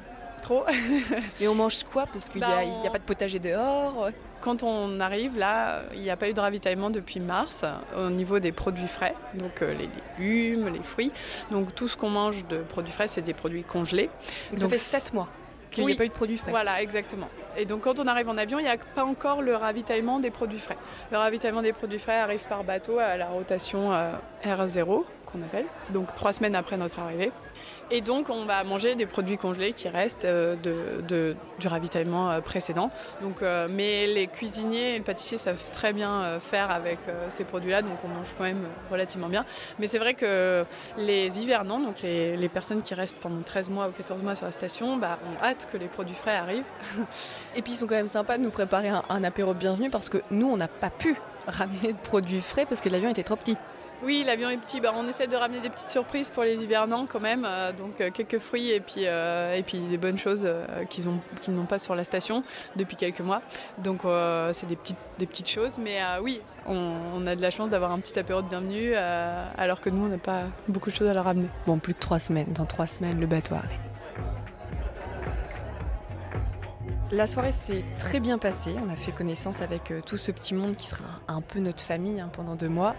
trop. 0.42 0.64
et 1.40 1.48
on 1.48 1.54
mange 1.54 1.82
quoi? 1.84 2.04
Parce 2.04 2.28
qu'il 2.28 2.42
n'y 2.42 2.46
a, 2.46 2.62
bah, 2.62 2.88
a, 2.88 2.90
pas 2.90 2.98
de 2.98 3.04
potager 3.04 3.38
dehors 3.38 4.10
quand 4.40 4.62
on 4.62 5.00
arrive 5.00 5.36
là, 5.36 5.82
il 5.94 6.00
n'y 6.00 6.10
a 6.10 6.16
pas 6.16 6.28
eu 6.28 6.34
de 6.34 6.40
ravitaillement 6.40 6.90
depuis 6.90 7.20
mars 7.20 7.64
au 7.96 8.10
niveau 8.10 8.38
des 8.38 8.52
produits 8.52 8.88
frais, 8.88 9.14
donc 9.34 9.62
euh, 9.62 9.74
les 9.74 9.88
légumes, 10.18 10.68
les 10.68 10.82
fruits. 10.82 11.12
Donc 11.50 11.74
tout 11.74 11.88
ce 11.88 11.96
qu'on 11.96 12.10
mange 12.10 12.46
de 12.46 12.58
produits 12.58 12.92
frais, 12.92 13.08
c'est 13.08 13.22
des 13.22 13.34
produits 13.34 13.62
congelés. 13.62 14.10
Donc, 14.50 14.60
ça 14.60 14.68
fait 14.68 14.76
7 14.76 15.14
mois 15.14 15.28
qu'il 15.70 15.84
n'y 15.84 15.92
a 15.92 15.96
pas 15.96 16.04
eu 16.04 16.08
de 16.08 16.14
produits 16.14 16.38
frais. 16.38 16.50
Voilà, 16.50 16.82
exactement. 16.82 17.28
Et 17.56 17.64
donc 17.64 17.82
quand 17.82 17.98
on 17.98 18.06
arrive 18.06 18.28
en 18.28 18.36
avion, 18.36 18.58
il 18.58 18.62
n'y 18.62 18.70
a 18.70 18.78
pas 18.78 19.04
encore 19.04 19.42
le 19.42 19.54
ravitaillement 19.54 20.18
des 20.18 20.30
produits 20.30 20.60
frais. 20.60 20.78
Le 21.10 21.18
ravitaillement 21.18 21.62
des 21.62 21.72
produits 21.72 21.98
frais 21.98 22.18
arrive 22.18 22.46
par 22.48 22.64
bateau 22.64 22.98
à 22.98 23.16
la 23.16 23.26
rotation 23.26 23.92
euh, 23.92 24.12
R0 24.44 25.04
qu'on 25.30 25.42
appelle, 25.42 25.66
donc 25.90 26.14
trois 26.16 26.32
semaines 26.32 26.54
après 26.54 26.76
notre 26.76 26.98
arrivée. 26.98 27.32
Et 27.90 28.02
donc, 28.02 28.28
on 28.28 28.44
va 28.44 28.64
manger 28.64 28.96
des 28.96 29.06
produits 29.06 29.38
congelés 29.38 29.72
qui 29.72 29.88
restent 29.88 30.26
euh, 30.26 30.56
de, 30.56 31.34
du 31.58 31.68
ravitaillement 31.68 32.30
euh, 32.30 32.40
précédent. 32.40 32.90
Donc, 33.22 33.40
euh, 33.40 33.66
mais 33.70 34.06
les 34.06 34.26
cuisiniers 34.26 34.90
et 34.90 34.98
les 34.98 35.04
pâtissiers 35.04 35.38
savent 35.38 35.70
très 35.70 35.94
bien 35.94 36.38
faire 36.40 36.70
avec 36.70 36.98
ces 37.30 37.44
produits-là, 37.44 37.82
donc 37.82 37.98
on 38.04 38.08
mange 38.08 38.28
quand 38.36 38.44
même 38.44 38.66
relativement 38.90 39.28
bien. 39.28 39.44
Mais 39.78 39.86
c'est 39.86 39.98
vrai 39.98 40.14
que 40.14 40.64
les 40.98 41.38
hivernants, 41.40 41.80
donc 41.80 42.02
les, 42.02 42.48
personnes 42.48 42.82
qui 42.82 42.94
restent 42.94 43.20
pendant 43.20 43.40
13 43.42 43.70
mois 43.70 43.88
ou 43.88 43.92
14 43.92 44.22
mois 44.22 44.34
sur 44.34 44.46
la 44.46 44.52
station, 44.52 44.96
bah, 44.96 45.18
ont 45.24 45.44
hâte 45.44 45.68
que 45.70 45.76
les 45.76 45.86
produits 45.86 46.14
frais 46.14 46.36
arrivent. 46.36 46.64
et 47.56 47.62
puis, 47.62 47.72
ils 47.72 47.76
sont 47.76 47.86
quand 47.86 47.94
même 47.94 48.06
sympas 48.06 48.38
de 48.38 48.42
nous 48.42 48.50
préparer 48.50 48.88
un, 48.88 49.02
un 49.08 49.24
apéro 49.24 49.54
bienvenu 49.54 49.90
parce 49.90 50.08
que 50.08 50.18
nous, 50.30 50.48
on 50.48 50.56
n'a 50.56 50.68
pas 50.68 50.90
pu 50.90 51.16
ramener 51.46 51.92
de 51.92 51.98
produits 51.98 52.40
frais 52.40 52.66
parce 52.66 52.80
que 52.80 52.88
l'avion 52.88 53.10
était 53.10 53.22
trop 53.22 53.36
petit. 53.36 53.56
Oui, 54.04 54.22
l'avion 54.24 54.48
est 54.48 54.58
petit. 54.58 54.80
Bah, 54.80 54.92
on 54.94 55.08
essaie 55.08 55.26
de 55.26 55.34
ramener 55.34 55.60
des 55.60 55.70
petites 55.70 55.88
surprises 55.88 56.30
pour 56.30 56.44
les 56.44 56.62
hivernants 56.62 57.06
quand 57.06 57.20
même. 57.20 57.44
Euh, 57.44 57.72
donc 57.72 58.00
euh, 58.00 58.10
quelques 58.12 58.38
fruits 58.38 58.70
et 58.70 58.80
puis, 58.80 59.06
euh, 59.06 59.54
et 59.54 59.62
puis 59.62 59.78
des 59.78 59.98
bonnes 59.98 60.18
choses 60.18 60.48
qu'ils 60.88 61.04
n'ont 61.52 61.66
pas 61.66 61.78
sur 61.78 61.94
la 61.94 62.04
station 62.04 62.44
depuis 62.76 62.96
quelques 62.96 63.20
mois. 63.20 63.42
Donc 63.78 64.02
c'est 64.52 64.66
des 64.66 64.76
petites, 64.76 64.98
des 65.18 65.26
petites 65.26 65.50
choses. 65.50 65.78
Mais 65.78 65.98
oui, 66.22 66.40
on, 66.66 67.26
a 67.26 67.34
de 67.34 67.42
la 67.42 67.50
chance 67.50 67.70
d'avoir 67.70 67.92
un 67.92 67.98
petit 67.98 68.18
apéro 68.18 68.42
de 68.42 68.48
bienvenue 68.48 68.94
alors 68.94 69.80
que 69.80 69.90
nous, 69.90 70.04
on 70.04 70.08
n'a 70.08 70.18
pas 70.18 70.44
beaucoup 70.68 70.90
de 70.90 70.94
choses 70.94 71.08
à 71.08 71.14
leur 71.14 71.24
ramener. 71.24 71.48
Bon, 71.66 71.78
plus 71.78 71.94
que 71.94 72.00
trois 72.00 72.18
semaines. 72.18 72.52
Dans 72.52 72.66
trois 72.66 72.86
semaines, 72.86 73.20
le 73.20 73.26
bateau 73.26 73.54
arrive. 73.54 73.78
La 77.10 77.26
soirée 77.26 77.52
s'est 77.52 77.84
très 77.96 78.20
bien 78.20 78.36
passée. 78.36 78.74
On 78.86 78.92
a 78.92 78.96
fait 78.96 79.12
connaissance 79.12 79.62
avec 79.62 79.90
euh, 79.90 80.02
tout 80.04 80.18
ce 80.18 80.30
petit 80.30 80.52
monde 80.52 80.76
qui 80.76 80.88
sera 80.88 81.04
un 81.26 81.40
peu 81.40 81.58
notre 81.58 81.82
famille 81.82 82.20
hein, 82.20 82.28
pendant 82.30 82.54
deux 82.54 82.68
mois. 82.68 82.94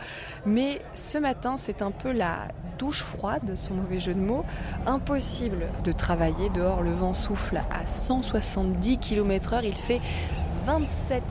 Mais 0.48 0.82
ce 0.96 1.20
matin, 1.20 1.58
c'est 1.58 1.84
un 1.84 1.92
peu 1.92 2.12
la 2.12 2.48
douche 2.80 3.04
froide, 3.04 3.56
son 3.56 3.76
mauvais 3.76 4.00
jeu 4.00 4.16
de 4.16 4.20
mots. 4.20 4.46
Impossible 4.88 5.68
de 5.84 5.92
travailler 5.92 6.50
dehors. 6.50 6.82
Le 6.82 6.92
vent 6.92 7.14
souffle 7.14 7.58
à 7.58 7.86
170 7.86 8.98
km/h. 8.98 9.62
Il 9.64 9.76
fait 9.76 10.02
27. 10.66 11.22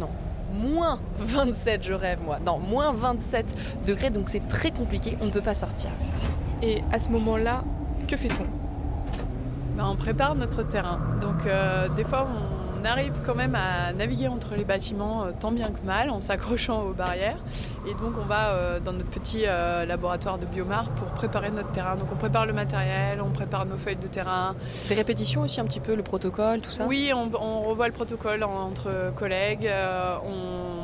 Non, 0.00 0.10
moins 0.52 0.98
27, 1.18 1.84
je 1.84 1.92
rêve 1.92 2.18
moi. 2.24 2.40
Non, 2.44 2.58
moins 2.58 2.90
27 2.90 3.54
degrés. 3.86 4.10
Donc 4.10 4.30
c'est 4.30 4.48
très 4.48 4.72
compliqué. 4.72 5.16
On 5.20 5.26
ne 5.26 5.30
peut 5.30 5.42
pas 5.42 5.54
sortir. 5.54 5.90
Et 6.60 6.82
à 6.90 6.98
ce 6.98 7.08
moment-là, 7.10 7.62
que 8.08 8.16
fait-on? 8.16 8.65
On 9.84 9.96
prépare 9.96 10.34
notre 10.34 10.62
terrain. 10.62 10.98
Donc 11.20 11.46
euh, 11.46 11.88
des 11.88 12.04
fois 12.04 12.26
on 12.80 12.84
arrive 12.84 13.14
quand 13.26 13.34
même 13.34 13.54
à 13.54 13.92
naviguer 13.92 14.28
entre 14.28 14.54
les 14.54 14.64
bâtiments 14.64 15.24
euh, 15.24 15.30
tant 15.38 15.50
bien 15.50 15.70
que 15.70 15.84
mal 15.84 16.10
en 16.10 16.20
s'accrochant 16.20 16.82
aux 16.82 16.92
barrières. 16.92 17.38
Et 17.86 17.92
donc 17.92 18.12
on 18.20 18.24
va 18.26 18.50
euh, 18.50 18.80
dans 18.80 18.92
notre 18.92 19.10
petit 19.10 19.44
laboratoire 19.86 20.38
de 20.38 20.46
biomar 20.46 20.88
pour 20.90 21.08
préparer 21.08 21.50
notre 21.50 21.70
terrain. 21.72 21.96
Donc 21.96 22.08
on 22.12 22.16
prépare 22.16 22.46
le 22.46 22.52
matériel, 22.52 23.20
on 23.20 23.30
prépare 23.30 23.66
nos 23.66 23.76
feuilles 23.76 23.96
de 23.96 24.06
terrain. 24.06 24.54
Des 24.88 24.94
répétitions 24.94 25.42
aussi 25.42 25.60
un 25.60 25.64
petit 25.64 25.80
peu, 25.80 25.94
le 25.94 26.02
protocole, 26.02 26.60
tout 26.60 26.70
ça? 26.70 26.86
Oui, 26.86 27.10
on, 27.14 27.30
on 27.40 27.60
revoit 27.60 27.86
le 27.86 27.92
protocole 27.92 28.42
entre 28.44 29.12
collègues. 29.16 29.70
on 30.24 30.75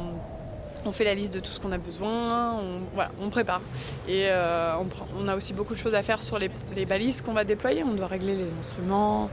on 0.84 0.92
fait 0.92 1.04
la 1.04 1.14
liste 1.14 1.34
de 1.34 1.40
tout 1.40 1.52
ce 1.52 1.60
qu'on 1.60 1.72
a 1.72 1.78
besoin, 1.78 2.54
on, 2.54 2.80
voilà, 2.94 3.10
on 3.20 3.30
prépare. 3.30 3.60
Et 4.08 4.26
euh, 4.26 4.74
on, 5.16 5.28
a 5.28 5.36
aussi 5.36 5.52
beaucoup 5.52 5.74
de 5.74 5.78
choses 5.78 5.94
à 5.94 6.02
faire 6.02 6.20
sur 6.22 6.38
les, 6.38 6.50
balises 6.86 7.20
qu'on 7.20 7.32
va 7.32 7.44
déployer. 7.44 7.84
On 7.84 7.94
doit 7.94 8.06
régler 8.06 8.34
les 8.34 8.50
instruments, 8.58 9.30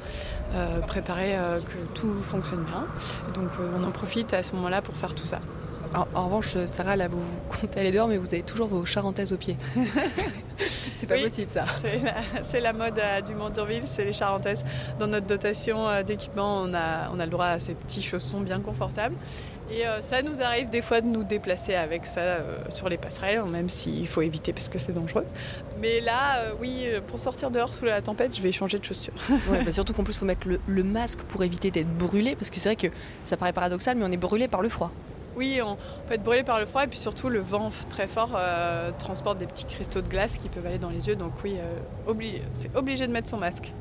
euh, 0.53 0.79
préparer 0.82 1.38
euh, 1.38 1.60
que 1.60 2.00
tout 2.00 2.22
fonctionne 2.22 2.63
bien. 2.63 2.86
Donc 3.34 3.50
on 3.75 3.84
en 3.84 3.91
profite 3.91 4.34
à 4.34 4.44
ce 4.44 4.53
moment-là 4.56 4.82
pour 4.82 4.96
faire 4.96 5.15
tout 5.15 5.25
ça. 5.25 5.39
En, 6.13 6.25
revanche, 6.25 6.56
Sarah, 6.65 6.96
là, 6.96 7.08
vous, 7.08 7.22
comptez 7.50 7.79
aller 7.79 7.91
dehors, 7.91 8.08
mais 8.08 8.18
vous 8.18 8.34
avez 8.36 8.44
toujours 8.44 8.68
vos 8.68 8.86
charentaises 8.86 9.34
aux 9.34 9.38
pieds. 9.38 9.58
c'est 10.58 11.08
pas 11.08 11.18
possible 11.18 11.50
ça. 11.50 11.65
C'est 12.44 12.60
la, 12.60 12.74
mode 12.74 13.01
du 13.25 13.34
Montourville, 13.34 13.84
c'est 13.86 14.06
les 14.06 14.13
charentaises. 14.13 14.63
Dans 15.00 15.08
notre 15.08 15.25
dotation 15.25 16.03
d'équipement, 16.03 16.62
on 16.62 16.74
a, 16.75 17.10
on 17.12 17.20
a 17.20 17.25
le 17.25 17.32
droit 17.32 17.48
à 17.48 17.60
ces 17.60 17.74
petits 17.74 18.03
chaussons 18.03 18.41
bien 18.41 18.60
confortables. 18.60 19.15
Et 19.72 19.86
euh, 19.86 20.02
ça 20.02 20.22
nous 20.24 20.42
arrive 20.42 20.70
des 20.70 20.82
fois 20.82 21.00
de 21.00 21.06
nous 21.06 21.24
déplacer 21.24 21.76
avec 21.76 22.08
ça 22.08 22.22
euh, 22.22 22.58
sur 22.70 22.90
les 22.90 22.98
passerelles, 22.98 23.44
même 23.44 23.70
s'il 23.70 24.08
faut 24.08 24.22
éviter 24.22 24.52
parce 24.52 24.68
que 24.68 24.80
c'est 24.80 24.94
dangereux. 24.94 25.26
Mais 25.80 26.00
là, 26.00 26.40
euh, 26.40 26.54
oui, 26.60 26.88
pour 27.08 27.20
sortir 27.20 27.52
dehors 27.52 27.74
sous 27.74 27.86
la 27.86 28.02
tempête, 28.02 28.36
je 28.36 28.42
vais 28.42 28.52
changer 28.52 28.80
de 28.80 28.86
chaussures. 28.86 29.14
ouais, 29.52 29.64
bah, 29.64 29.72
surtout 29.72 29.94
qu'en 29.94 30.04
plus, 30.04 30.16
il 30.16 30.20
faut 30.20 30.26
mettre 30.26 30.48
le, 30.48 30.84
masque 30.84 31.22
pour 31.22 31.44
éviter 31.44 31.70
d'être 31.70 31.94
brûlé, 31.98 32.36
parce 32.36 32.50
que 32.50 32.60
c'est 32.60 32.70
vrai 32.70 32.76
que 32.76 32.88
ça 33.24 33.38
paraît 33.38 33.54
paradoxal, 33.54 33.96
mais 33.96 34.06
on 34.06 34.12
est 34.12 34.18
brûlé 34.18 34.48
par 34.48 34.64
le 34.64 34.70
froid. 34.70 34.92
Oui, 35.36 35.60
on 35.64 35.76
peut 36.08 36.16
être 36.16 36.24
brûlé 36.24 36.44
par 36.44 36.60
le 36.60 36.66
froid 36.66 36.84
et 36.84 36.88
puis 36.88 36.98
surtout 36.98 37.30
le 37.30 37.40
vent 37.40 37.70
très 37.90 38.08
fort 38.08 38.38
transporte 38.98 39.38
des 39.38 39.46
petits 39.46 39.64
cristaux 39.64 40.02
de 40.02 40.08
glace 40.10 40.38
qui 40.38 40.50
peuvent 40.50 40.66
aller 40.66 40.80
dans 40.80 40.90
les 40.90 41.08
yeux. 41.08 41.16
Donc 41.16 41.32
oui, 41.44 41.56
c'est 42.56 42.76
obligé 42.76 43.08
de 43.08 43.14
mettre 43.14 43.30
son 43.30 43.38
masque. 43.38 43.72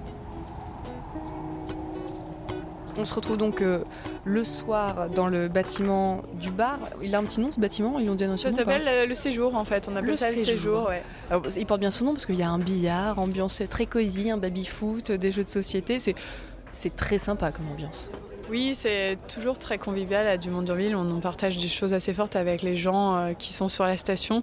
On 2.98 3.04
se 3.04 3.14
retrouve 3.14 3.36
donc 3.36 3.62
euh, 3.62 3.84
le 4.24 4.44
soir 4.44 5.08
dans 5.08 5.28
le 5.28 5.46
bâtiment 5.46 6.22
du 6.34 6.50
bar. 6.50 6.80
Il 7.00 7.14
a 7.14 7.18
un 7.18 7.24
petit 7.24 7.40
nom 7.40 7.52
ce 7.52 7.60
bâtiment? 7.60 8.00
Ils 8.00 8.10
ont 8.10 8.16
donné 8.16 8.36
Ça 8.36 8.50
s'appelle 8.50 8.88
euh, 8.88 9.06
le 9.06 9.14
séjour 9.14 9.54
en 9.54 9.64
fait. 9.64 9.88
On 9.88 9.94
appelle 9.94 10.10
le 10.10 10.16
ça 10.16 10.30
séjour. 10.30 10.42
le 10.42 10.56
séjour. 10.56 10.90
Alors, 11.30 11.42
il 11.56 11.64
porte 11.64 11.78
bien 11.78 11.92
son 11.92 12.06
nom 12.06 12.12
parce 12.12 12.26
qu'il 12.26 12.34
y 12.34 12.42
a 12.42 12.50
un 12.50 12.58
billard, 12.58 13.20
ambiance 13.20 13.62
très 13.70 13.86
cosy, 13.86 14.32
un 14.32 14.36
baby-foot, 14.36 15.12
des 15.12 15.30
jeux 15.30 15.44
de 15.44 15.48
société. 15.48 15.98
C'est 16.00 16.96
très 16.96 17.18
sympa 17.18 17.52
comme 17.52 17.70
ambiance. 17.70 18.10
Oui, 18.50 18.72
c'est 18.74 19.18
toujours 19.32 19.58
très 19.58 19.76
convivial 19.76 20.26
à 20.26 20.38
Dumont-Durville. 20.38 20.96
On 20.96 21.20
partage 21.20 21.58
des 21.58 21.68
choses 21.68 21.92
assez 21.92 22.14
fortes 22.14 22.34
avec 22.34 22.62
les 22.62 22.78
gens 22.78 23.16
euh, 23.16 23.32
qui 23.34 23.52
sont 23.52 23.68
sur 23.68 23.84
la 23.84 23.98
station. 23.98 24.42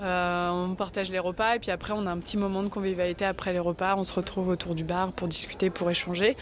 Euh, 0.00 0.50
on 0.50 0.74
partage 0.74 1.10
les 1.10 1.18
repas 1.18 1.56
et 1.56 1.58
puis 1.58 1.70
après 1.70 1.92
on 1.92 2.06
a 2.06 2.10
un 2.10 2.18
petit 2.18 2.36
moment 2.36 2.62
de 2.62 2.68
convivialité 2.68 3.24
après 3.24 3.52
les 3.52 3.58
repas. 3.58 3.94
On 3.96 4.04
se 4.04 4.14
retrouve 4.14 4.48
autour 4.48 4.74
du 4.74 4.84
bar 4.84 5.12
pour 5.12 5.28
discuter, 5.28 5.70
pour 5.70 5.90
échanger. 5.90 6.36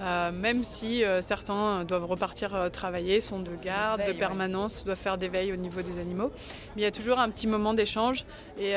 Euh, 0.00 0.32
même 0.32 0.64
si 0.64 1.02
certains 1.20 1.84
doivent 1.84 2.06
repartir 2.06 2.70
travailler, 2.72 3.20
sont 3.20 3.38
de 3.38 3.50
garde, 3.62 4.02
de 4.06 4.12
permanence, 4.12 4.84
doivent 4.84 4.98
faire 4.98 5.18
des 5.18 5.28
veilles 5.28 5.52
au 5.52 5.56
niveau 5.56 5.82
des 5.82 6.00
animaux. 6.00 6.30
Mais 6.74 6.82
il 6.82 6.84
y 6.84 6.88
a 6.88 6.90
toujours 6.90 7.18
un 7.18 7.30
petit 7.30 7.46
moment 7.46 7.74
d'échange 7.74 8.24
et, 8.58 8.74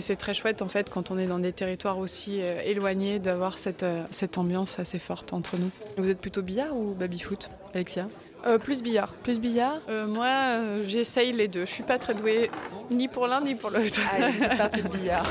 c'est 0.00 0.16
très 0.16 0.34
chouette 0.34 0.62
en 0.62 0.68
fait 0.68 0.88
quand 0.88 1.10
on 1.10 1.18
est 1.18 1.26
dans 1.26 1.38
des 1.38 1.52
territoires 1.52 1.98
aussi 1.98 2.38
éloignés 2.38 3.18
d'avoir 3.18 3.58
cette, 3.58 3.84
cette 4.10 4.38
ambiance 4.38 4.78
assez 4.78 4.98
forte 4.98 5.32
entre 5.32 5.56
nous. 5.56 5.70
Vous 5.96 6.08
êtes 6.08 6.20
plutôt 6.20 6.42
billard 6.42 6.76
ou 6.76 6.94
baby 6.94 7.18
foot, 7.18 7.50
Alexia? 7.74 8.06
Euh, 8.46 8.58
plus 8.58 8.82
billard. 8.82 9.12
Plus 9.22 9.40
billard 9.40 9.80
euh, 9.88 10.06
Moi, 10.06 10.26
euh, 10.26 10.82
j'essaye 10.86 11.32
les 11.32 11.48
deux. 11.48 11.66
Je 11.66 11.70
suis 11.70 11.82
pas 11.82 11.98
très 11.98 12.14
douée 12.14 12.50
ni 12.90 13.08
pour 13.08 13.26
l'un 13.26 13.40
ni 13.40 13.54
pour 13.54 13.70
l'autre. 13.70 14.00
Allez, 14.12 14.34
ah, 14.48 14.56
partie 14.56 14.82
de 14.82 14.88
billard. 14.88 15.26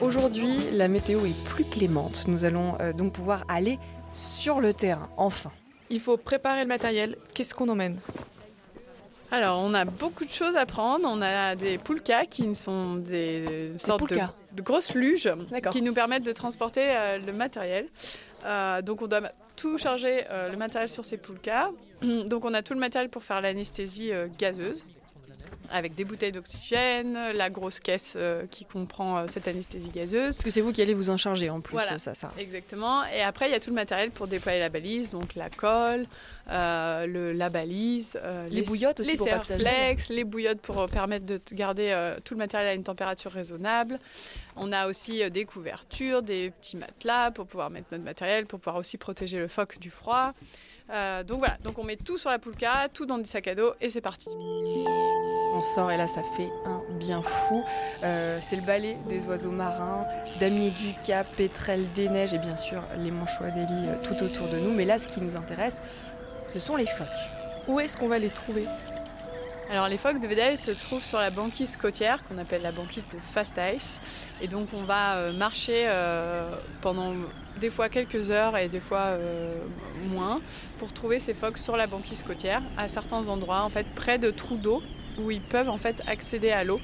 Aujourd'hui, 0.00 0.58
la 0.72 0.88
météo 0.88 1.24
est 1.24 1.44
plus 1.44 1.64
clémente. 1.64 2.24
Nous 2.26 2.44
allons 2.44 2.76
donc 2.96 3.12
pouvoir 3.12 3.44
aller 3.48 3.78
sur 4.12 4.60
le 4.60 4.74
terrain, 4.74 5.08
enfin. 5.16 5.52
Il 5.90 6.00
faut 6.00 6.16
préparer 6.16 6.62
le 6.62 6.68
matériel. 6.68 7.16
Qu'est-ce 7.34 7.54
qu'on 7.54 7.68
emmène? 7.68 7.98
Alors, 9.30 9.60
on 9.60 9.72
a 9.74 9.84
beaucoup 9.84 10.24
de 10.24 10.30
choses 10.30 10.56
à 10.56 10.66
prendre. 10.66 11.08
On 11.08 11.22
a 11.22 11.54
des 11.54 11.78
poulkas 11.78 12.26
qui 12.26 12.54
sont 12.54 12.96
des 12.96 13.72
sortes 13.78 14.10
de, 14.10 14.18
grosses 14.60 14.94
luges 14.94 15.30
qui 15.70 15.82
nous 15.82 15.94
permettent 15.94 16.24
de 16.24 16.32
transporter 16.32 16.84
euh, 16.84 17.18
le 17.18 17.32
matériel. 17.32 17.86
Euh, 18.44 18.82
donc, 18.82 19.02
on 19.02 19.06
doit 19.06 19.32
tout 19.56 19.78
charger 19.78 20.24
euh, 20.30 20.50
le 20.50 20.56
matériel 20.56 20.88
sur 20.88 21.04
ces 21.04 21.16
poulkas. 21.16 21.70
Donc, 22.26 22.44
on 22.44 22.52
a 22.52 22.62
tout 22.62 22.74
le 22.74 22.80
matériel 22.80 23.08
pour 23.08 23.22
faire 23.22 23.40
l'anesthésie 23.40 24.10
gazeuse 24.38 24.84
avec 25.70 25.94
des 25.94 26.04
bouteilles 26.04 26.32
d'oxygène, 26.32 27.18
la 27.34 27.50
grosse 27.50 27.80
caisse 27.80 28.14
euh, 28.16 28.44
qui 28.50 28.64
comprend 28.64 29.18
euh, 29.18 29.26
cette 29.26 29.48
anesthésie 29.48 29.88
gazeuse. 29.88 30.36
Parce 30.36 30.44
que 30.44 30.50
c'est 30.50 30.60
vous 30.60 30.72
qui 30.72 30.82
allez 30.82 30.94
vous 30.94 31.10
en 31.10 31.16
charger 31.16 31.48
en 31.50 31.60
plus, 31.60 31.74
voilà, 31.74 31.98
ça, 31.98 32.14
ça. 32.14 32.30
Exactement. 32.38 33.04
Et 33.06 33.22
après, 33.22 33.48
il 33.48 33.52
y 33.52 33.54
a 33.54 33.60
tout 33.60 33.70
le 33.70 33.76
matériel 33.76 34.10
pour 34.10 34.26
déployer 34.26 34.60
la 34.60 34.68
balise, 34.68 35.10
donc 35.10 35.34
la 35.34 35.48
colle, 35.50 36.06
euh, 36.50 37.06
le, 37.06 37.32
la 37.32 37.48
balise, 37.48 38.18
les, 38.50 38.62
bouillottes 38.62 39.00
aussi 39.00 39.12
les 39.12 39.16
pour 39.16 39.28
flex, 39.44 40.10
les 40.10 40.24
bouillottes 40.24 40.60
pour 40.60 40.88
permettre 40.88 41.26
de 41.26 41.40
garder 41.52 41.96
tout 42.24 42.34
le 42.34 42.38
matériel 42.38 42.68
à 42.68 42.74
une 42.74 42.84
température 42.84 43.30
raisonnable. 43.30 43.98
On 44.56 44.72
a 44.72 44.88
aussi 44.88 45.28
des 45.30 45.44
couvertures, 45.44 46.22
des 46.22 46.50
petits 46.50 46.76
matelas 46.76 47.30
pour 47.30 47.46
pouvoir 47.46 47.70
mettre 47.70 47.86
notre 47.92 48.04
matériel, 48.04 48.46
pour 48.46 48.60
pouvoir 48.60 48.76
aussi 48.76 48.98
protéger 48.98 49.38
le 49.38 49.48
phoque 49.48 49.78
du 49.78 49.90
froid. 49.90 50.34
Donc 51.24 51.38
voilà, 51.38 51.56
donc 51.64 51.78
on 51.78 51.84
met 51.84 51.96
tout 51.96 52.18
sur 52.18 52.30
la 52.30 52.38
poulka, 52.38 52.88
tout 52.92 53.06
dans 53.06 53.18
des 53.18 53.24
sacs 53.24 53.48
à 53.48 53.54
dos 53.54 53.72
et 53.80 53.90
c'est 53.90 54.00
parti. 54.00 54.28
On 55.54 55.60
sort 55.60 55.90
et 55.90 55.96
là 55.96 56.06
ça 56.06 56.22
fait 56.22 56.50
un 56.64 56.82
bien 56.94 57.22
fou. 57.22 57.62
Euh, 58.02 58.38
c'est 58.40 58.56
le 58.56 58.62
ballet 58.62 58.96
des 59.08 59.26
oiseaux 59.26 59.50
marins, 59.50 60.06
damiers 60.40 60.70
du 60.70 60.94
cap, 61.04 61.26
pétrels 61.36 61.90
des 61.92 62.08
neiges 62.08 62.34
et 62.34 62.38
bien 62.38 62.56
sûr 62.56 62.82
les 62.98 63.10
manchois 63.10 63.50
d'Élie 63.50 63.88
euh, 63.88 63.96
tout 64.02 64.22
autour 64.24 64.48
de 64.48 64.58
nous. 64.58 64.72
Mais 64.72 64.84
là 64.84 64.98
ce 64.98 65.06
qui 65.06 65.20
nous 65.20 65.36
intéresse, 65.36 65.82
ce 66.48 66.58
sont 66.58 66.76
les 66.76 66.86
phoques. 66.86 67.06
Où 67.68 67.80
est-ce 67.80 67.96
qu'on 67.96 68.08
va 68.08 68.18
les 68.18 68.30
trouver? 68.30 68.66
Alors 69.72 69.88
les 69.88 69.98
phoques 69.98 70.20
de 70.20 70.28
Vedel 70.28 70.56
se 70.56 70.70
trouvent 70.70 71.04
sur 71.04 71.18
la 71.18 71.30
banquise 71.30 71.76
côtière 71.76 72.22
qu'on 72.24 72.38
appelle 72.38 72.62
la 72.62 72.70
banquise 72.70 73.06
de 73.08 73.18
Fast 73.18 73.58
Ice 73.74 74.00
et 74.40 74.46
donc 74.46 74.68
on 74.72 74.84
va 74.84 75.16
euh, 75.16 75.32
marcher 75.32 75.90
pendant 76.80 77.14
des 77.58 77.70
fois 77.70 77.88
quelques 77.88 78.30
heures 78.30 78.56
et 78.56 78.68
des 78.68 78.80
fois 78.80 79.16
moins 80.04 80.40
pour 80.78 80.92
trouver 80.92 81.20
ces 81.20 81.34
phoques 81.34 81.58
sur 81.58 81.76
la 81.76 81.86
banquise 81.86 82.22
côtière 82.22 82.62
à 82.76 82.88
certains 82.88 83.28
endroits 83.28 83.62
en 83.62 83.70
fait 83.70 83.86
près 83.94 84.18
de 84.18 84.30
trous 84.30 84.56
d'eau 84.56 84.82
où 85.18 85.30
ils 85.30 85.40
peuvent 85.40 85.68
en 85.68 85.78
fait 85.78 86.02
accéder 86.06 86.50
à 86.50 86.64
l'eau. 86.64 86.80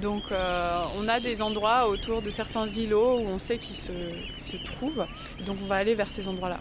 Donc 0.00 0.22
euh, 0.32 0.84
on 0.98 1.08
a 1.08 1.20
des 1.20 1.42
endroits 1.42 1.88
autour 1.88 2.22
de 2.22 2.30
certains 2.30 2.66
îlots 2.66 3.18
où 3.18 3.26
on 3.28 3.38
sait 3.38 3.58
qu'ils 3.58 3.76
se, 3.76 3.92
trouvent. 4.64 5.06
Donc 5.46 5.58
on 5.62 5.66
va 5.66 5.76
aller 5.76 5.94
vers 5.94 6.10
ces 6.10 6.28
endroits-là. 6.28 6.60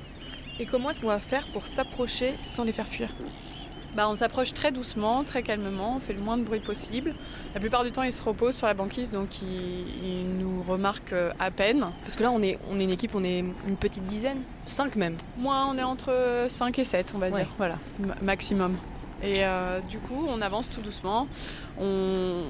Et 0.60 0.65
comment 0.65 0.89
est-ce 0.89 1.00
qu'on 1.00 1.08
va 1.08 1.20
faire 1.20 1.46
pour 1.48 1.65
s'approcher 1.65 2.34
sans 2.41 2.63
les 2.63 2.74
faire 2.74 2.88
fuir? 2.88 3.10
Bah, 3.96 4.08
on 4.10 4.16
s'approche 4.16 4.54
très 4.54 4.72
doucement, 4.72 5.24
très 5.24 5.44
calmement, 5.44 5.96
on 5.98 6.00
fait 6.00 6.14
le 6.14 6.22
moins 6.22 6.38
de 6.38 6.44
bruit 6.44 6.60
possible. 6.60 7.14
La 7.54 7.60
plupart 7.60 7.84
du 7.84 7.92
temps, 7.92 8.04
ils 8.04 8.14
se 8.14 8.22
reposent 8.22 8.56
sur 8.56 8.68
la 8.68 8.74
banquise, 8.74 9.10
donc 9.10 9.42
ils, 9.42 10.26
nous 10.40 10.64
remarquent 10.68 11.14
euh, 11.14 11.32
à 11.40 11.52
peine. 11.52 11.86
Parce 12.04 12.16
que 12.16 12.24
là, 12.24 12.32
on 12.32 12.42
est, 12.42 12.58
on 12.70 12.80
est 12.80 12.84
une 12.84 12.92
équipe, 12.92 13.16
on 13.16 13.24
est 13.24 13.40
une 13.40 13.78
petite 13.80 14.04
dizaine, 14.04 14.42
cinq 14.66 14.96
même. 14.96 15.18
Moi, 15.38 15.56
on 15.70 15.78
est 15.78 15.84
entre 15.84 16.46
5 16.48 16.80
et 16.80 16.84
7, 16.84 17.14
on 17.16 17.20
va 17.20 17.32
dire, 17.32 17.48
voilà, 17.58 17.78
maximum. 18.22 18.78
Et 19.24 19.44
du 19.88 20.00
coup, 20.00 20.25
on 20.28 20.42
avance 20.42 20.68
tout 20.70 20.82
doucement, 20.82 21.28
on, 21.80 22.44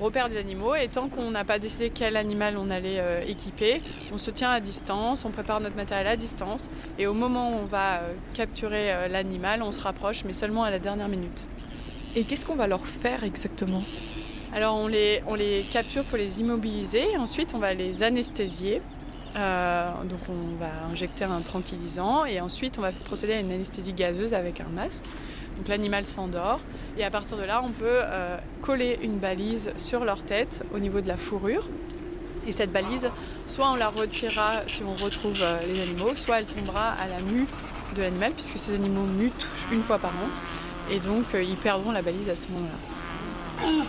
repère 0.00 0.30
des 0.30 0.38
animaux 0.38 0.74
et 0.74 0.88
tant 0.88 1.08
qu'on 1.08 1.30
n'a 1.30 1.44
pas 1.44 1.58
décidé 1.58 1.90
quel 1.90 2.16
animal 2.16 2.56
on 2.56 2.70
allait 2.70 3.02
équiper, 3.28 3.82
on 4.12 4.16
se 4.16 4.30
tient 4.30 4.50
à 4.50 4.60
distance, 4.60 5.26
on 5.26 5.30
prépare 5.30 5.60
notre 5.60 5.76
matériel 5.76 6.06
à 6.06 6.16
distance 6.16 6.70
et 6.98 7.06
au 7.06 7.12
moment 7.12 7.50
où 7.50 7.54
on 7.62 7.66
va 7.66 8.00
capturer 8.32 9.08
l'animal, 9.10 9.62
on 9.62 9.72
se 9.72 9.80
rapproche, 9.80 10.24
mais 10.24 10.32
seulement 10.32 10.64
à 10.64 10.70
la 10.70 10.78
dernière 10.78 11.08
minute. 11.08 11.44
Et 12.16 12.24
qu'est-ce 12.24 12.46
qu'on 12.46 12.56
va 12.56 12.66
leur 12.66 12.86
faire 12.86 13.22
exactement? 13.22 13.82
Alors 14.52 14.76
on 14.76 14.88
les, 14.88 15.22
on 15.28 15.34
les 15.36 15.64
capture 15.72 16.02
pour 16.04 16.18
les 16.18 16.40
immobiliser, 16.40 17.16
ensuite 17.16 17.54
on 17.54 17.58
va 17.58 17.72
les 17.72 18.02
anesthésier. 18.02 18.82
Euh, 19.36 19.92
donc 20.08 20.18
on 20.28 20.56
va 20.58 20.86
injecter 20.90 21.22
un 21.22 21.40
tranquillisant 21.40 22.24
et 22.24 22.40
ensuite 22.40 22.78
on 22.78 22.82
va 22.82 22.90
procéder 22.90 23.34
à 23.34 23.38
une 23.38 23.52
anesthésie 23.52 23.92
gazeuse 23.92 24.34
avec 24.34 24.60
un 24.60 24.68
masque. 24.74 25.04
Donc 25.60 25.68
l'animal 25.68 26.06
s'endort 26.06 26.60
et 26.96 27.04
à 27.04 27.10
partir 27.10 27.36
de 27.36 27.42
là 27.42 27.60
on 27.62 27.70
peut 27.72 27.84
euh, 27.84 28.38
coller 28.62 28.98
une 29.02 29.18
balise 29.18 29.72
sur 29.76 30.06
leur 30.06 30.22
tête 30.22 30.62
au 30.74 30.78
niveau 30.78 31.02
de 31.02 31.08
la 31.08 31.18
fourrure. 31.18 31.68
Et 32.46 32.52
cette 32.52 32.72
balise, 32.72 33.10
soit 33.46 33.70
on 33.70 33.74
la 33.74 33.90
retirera 33.90 34.62
si 34.66 34.82
on 34.82 34.94
retrouve 34.94 35.36
euh, 35.42 35.58
les 35.68 35.82
animaux, 35.82 36.16
soit 36.16 36.38
elle 36.38 36.46
tombera 36.46 36.92
à 36.92 37.06
la 37.08 37.20
mue 37.20 37.44
de 37.94 38.00
l'animal 38.00 38.32
puisque 38.32 38.58
ces 38.58 38.74
animaux 38.74 39.04
mutent 39.04 39.48
une 39.70 39.82
fois 39.82 39.98
par 39.98 40.12
an 40.12 40.30
et 40.90 40.98
donc 40.98 41.26
ils 41.34 41.56
perdront 41.56 41.92
la 41.92 42.00
balise 42.00 42.30
à 42.30 42.36
ce 42.36 42.46
moment-là. 42.48 43.84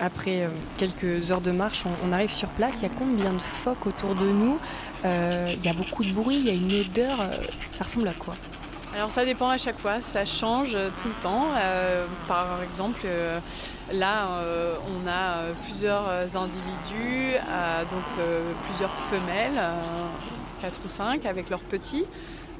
Après 0.00 0.42
euh, 0.42 0.48
quelques 0.76 1.30
heures 1.30 1.40
de 1.40 1.52
marche, 1.52 1.84
on, 2.04 2.12
arrive 2.12 2.30
sur 2.30 2.48
place. 2.48 2.80
Il 2.80 2.82
y 2.82 2.86
a 2.86 2.94
combien 2.96 3.32
de 3.32 3.38
phoques 3.38 3.86
autour 3.86 4.14
de 4.14 4.26
nous? 4.26 4.58
Euh, 5.04 5.54
Il 5.56 5.64
y 5.64 5.68
a 5.68 5.72
beaucoup 5.72 6.04
de 6.04 6.12
bruit, 6.12 6.36
il 6.36 6.44
y 6.44 6.50
a 6.50 6.52
une 6.52 6.80
odeur. 6.80 7.20
Euh, 7.20 7.38
ça 7.72 7.84
ressemble 7.84 8.08
à 8.08 8.12
quoi? 8.12 8.36
Alors 8.96 9.10
ça 9.10 9.26
dépend 9.26 9.50
à 9.50 9.58
chaque 9.58 9.78
fois, 9.78 10.00
ça 10.00 10.24
change 10.24 10.72
tout 10.72 11.08
le 11.08 11.22
temps. 11.22 11.48
par 12.26 12.62
exemple, 12.62 13.06
là, 13.92 14.40
on 14.88 15.06
a 15.06 15.52
plusieurs 15.66 16.08
individus, 16.34 17.34
donc 17.90 18.24
plusieurs 18.66 18.94
femelles, 19.10 19.60
quatre 20.62 20.80
ou 20.84 20.88
cinq, 20.88 21.26
avec 21.26 21.50
leurs 21.50 21.60
petits. 21.60 22.06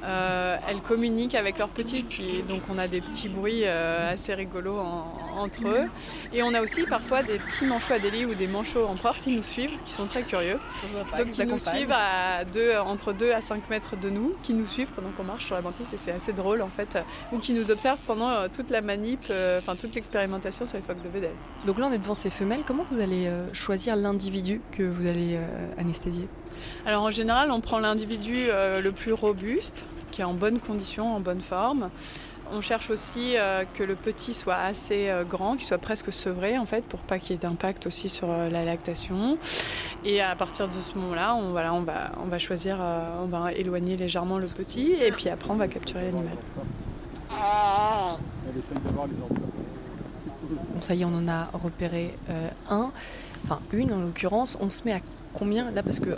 Euh, 0.04 0.56
elles 0.68 0.80
communiquent 0.80 1.34
avec 1.34 1.58
leurs 1.58 1.68
petits, 1.68 2.04
donc 2.48 2.62
on 2.70 2.78
a 2.78 2.86
des 2.88 3.00
petits 3.00 3.28
bruits 3.28 3.62
euh, 3.64 4.12
assez 4.12 4.34
rigolos 4.34 4.78
entre 5.36 5.68
eux. 5.68 5.84
Et 6.32 6.42
on 6.42 6.54
a 6.54 6.60
aussi 6.60 6.84
parfois 6.84 7.22
des 7.22 7.38
petits 7.38 7.64
manchots 7.64 7.94
Adélie 7.94 8.24
ou 8.24 8.34
des 8.34 8.46
manchots 8.46 8.86
empereurs 8.86 9.18
qui 9.20 9.34
nous 9.34 9.42
suivent, 9.42 9.76
qui 9.84 9.92
sont 9.92 10.06
très 10.06 10.22
curieux. 10.22 10.58
donc 11.16 11.30
qui 11.30 11.46
nous 11.46 11.58
suivent 11.58 11.92
à 11.92 12.44
deux, 12.44 12.76
entre 12.76 13.12
2 13.12 13.32
à 13.32 13.40
5 13.40 13.68
mètres 13.70 13.96
de 13.96 14.10
nous, 14.10 14.34
qui 14.42 14.54
nous 14.54 14.66
suivent 14.66 14.90
pendant 14.94 15.10
qu'on 15.10 15.24
marche 15.24 15.46
sur 15.46 15.54
la 15.54 15.62
banquise 15.62 15.88
et 15.92 15.96
c'est 15.96 16.12
assez 16.12 16.32
drôle 16.32 16.62
en 16.62 16.70
fait. 16.70 16.98
Ou 17.32 17.38
qui 17.38 17.52
nous 17.52 17.70
observent 17.70 18.00
pendant 18.06 18.30
euh, 18.30 18.48
toute 18.52 18.70
la 18.70 18.80
manip, 18.80 19.24
enfin 19.58 19.76
toute 19.76 19.94
l'expérimentation 19.94 20.66
sur 20.66 20.76
les 20.76 20.82
phoques 20.82 21.02
de 21.02 21.08
Vedel. 21.08 21.34
Donc 21.66 21.78
là 21.78 21.86
on 21.88 21.92
est 21.92 21.98
devant 21.98 22.14
ces 22.14 22.30
femelles, 22.30 22.62
comment 22.66 22.84
vous 22.90 23.00
allez 23.00 23.30
choisir 23.52 23.96
l'individu 23.96 24.60
que 24.72 24.82
vous 24.82 25.06
allez 25.06 25.38
anesthésier? 25.78 26.28
Alors 26.86 27.02
en 27.02 27.10
général, 27.10 27.50
on 27.50 27.60
prend 27.60 27.78
l'individu 27.78 28.46
le 28.48 28.90
plus 28.90 29.12
robuste, 29.12 29.84
qui 30.10 30.20
est 30.20 30.24
en 30.24 30.34
bonne 30.34 30.58
condition, 30.58 31.14
en 31.14 31.20
bonne 31.20 31.40
forme. 31.42 31.90
On 32.52 32.60
cherche 32.60 32.90
aussi 32.90 33.36
euh, 33.36 33.64
que 33.74 33.82
le 33.82 33.96
petit 33.96 34.32
soit 34.32 34.56
assez 34.56 35.08
euh, 35.08 35.24
grand, 35.24 35.56
qu'il 35.56 35.64
soit 35.64 35.78
presque 35.78 36.12
sevré 36.12 36.58
en 36.58 36.66
fait, 36.66 36.84
pour 36.84 37.00
pas 37.00 37.18
qu'il 37.18 37.32
y 37.32 37.34
ait 37.34 37.38
d'impact 37.42 37.86
aussi 37.86 38.08
sur 38.08 38.30
euh, 38.30 38.48
la 38.48 38.64
lactation. 38.64 39.36
Et 40.04 40.20
à 40.20 40.36
partir 40.36 40.68
de 40.68 40.74
ce 40.74 40.96
moment-là, 40.96 41.34
on 41.34 41.52
va 41.52 42.38
choisir, 42.38 42.78
on 43.22 43.26
va 43.26 43.52
éloigner 43.52 43.96
légèrement 43.96 44.38
le 44.38 44.46
petit 44.46 44.92
et 44.92 45.10
puis 45.10 45.28
après 45.28 45.50
on 45.50 45.56
va 45.56 45.66
capturer 45.66 46.04
l'animal. 46.04 46.36
Bon, 50.48 50.82
ça 50.82 50.94
y 50.94 51.02
est, 51.02 51.04
on 51.04 51.16
en 51.16 51.28
a 51.28 51.48
repéré 51.52 52.14
un, 52.70 52.90
enfin 53.44 53.60
une 53.72 53.92
en 53.92 53.98
l'occurrence. 53.98 54.56
On 54.60 54.70
se 54.70 54.82
met 54.84 54.92
à 54.92 55.00
combien 55.36 55.70
là 55.70 55.82
Parce 55.82 56.00
que 56.00 56.10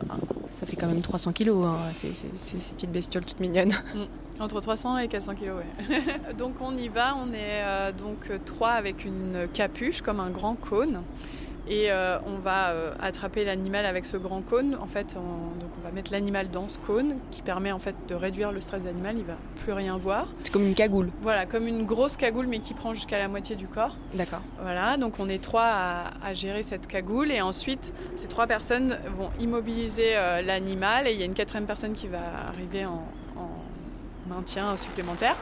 ça 0.51 0.67
fait 0.67 0.77
quand 0.77 0.87
même 0.87 1.03
300 1.03 1.33
kilos, 1.33 1.67
hein. 1.67 1.91
ces, 1.93 2.09
petites 2.09 2.93
bestioles 2.93 3.25
toutes 3.25 3.41
mignonnes. 3.41 3.73
Mm. 3.95 4.43
Entre 4.43 4.61
300 4.61 4.99
et 4.99 5.09
400 5.09 5.35
kilos, 5.35 5.57
oui. 5.89 5.97
donc 6.39 6.55
on 6.61 6.77
y 6.77 6.89
va, 6.89 7.17
on 7.17 7.33
est 7.33 7.63
euh, 7.65 7.91
donc 7.91 8.31
trois 8.45 8.71
avec 8.71 9.05
une 9.05 9.49
capuche 9.53 10.01
comme 10.01 10.21
un 10.21 10.31
grand 10.31 10.55
cône. 10.55 11.01
Et 11.69 11.91
euh, 11.91 12.19
on 12.25 12.39
va 12.39 12.71
euh, 12.71 12.93
attraper 12.99 13.45
l'animal 13.45 13.85
avec 13.85 14.07
ce 14.07 14.17
grand 14.17 14.41
cône. 14.41 14.77
En 14.81 14.87
fait, 14.87 15.17
on, 15.17 15.59
donc 15.59 15.71
on 15.79 15.85
va 15.85 15.91
mettre 15.93 16.13
l'animal 16.13 16.51
dans 16.51 16.69
ce 16.69 16.79
cône 16.79 17.17
qui 17.31 17.43
permet 17.43 17.73
en 17.73 17.79
fait 17.79 17.95
de 18.09 18.15
réduire 18.15 18.53
le 18.53 18.61
stress 18.61 18.83
de 18.83 18.89
l'animal. 18.89 19.17
Il 19.19 19.25
va 19.25 19.37
plus 19.63 19.73
rien 19.73 19.99
voir. 19.99 20.29
C'est 20.43 20.53
comme 20.53 20.67
une 20.67 20.75
cagoule. 20.75 21.11
Voilà, 21.21 21.45
comme 21.45 21.67
une 21.67 21.85
grosse 21.85 22.17
cagoule 22.17 22.47
mais 22.47 22.61
qui 22.61 22.73
prend 22.73 22.95
jusqu'à 22.95 23.19
la 23.19 23.29
moitié 23.29 23.55
du 23.55 23.67
corps. 23.67 23.97
D'accord. 24.15 24.43
Voilà, 24.63 24.97
donc 24.97 25.21
on 25.21 25.29
est 25.29 25.43
trois 25.43 25.71
à, 26.23 26.35
gérer 26.35 26.63
cette 26.63 26.87
cagoule 26.87 27.31
et 27.33 27.41
ensuite 27.41 27.93
ces 28.17 28.29
trois 28.29 28.47
personnes 28.47 28.99
vont 29.17 29.31
immobiliser 29.41 30.17
euh, 30.17 30.41
l'animal 30.43 31.07
et 31.07 31.13
il 31.13 31.19
y 31.19 31.23
a 31.23 31.27
une 31.27 31.35
quatrième 31.35 31.67
personne 31.67 31.93
qui 31.93 32.07
va 32.07 32.21
arriver 32.49 32.87
en 32.87 33.03
maintien 34.29 34.77
supplémentaire. 34.77 35.37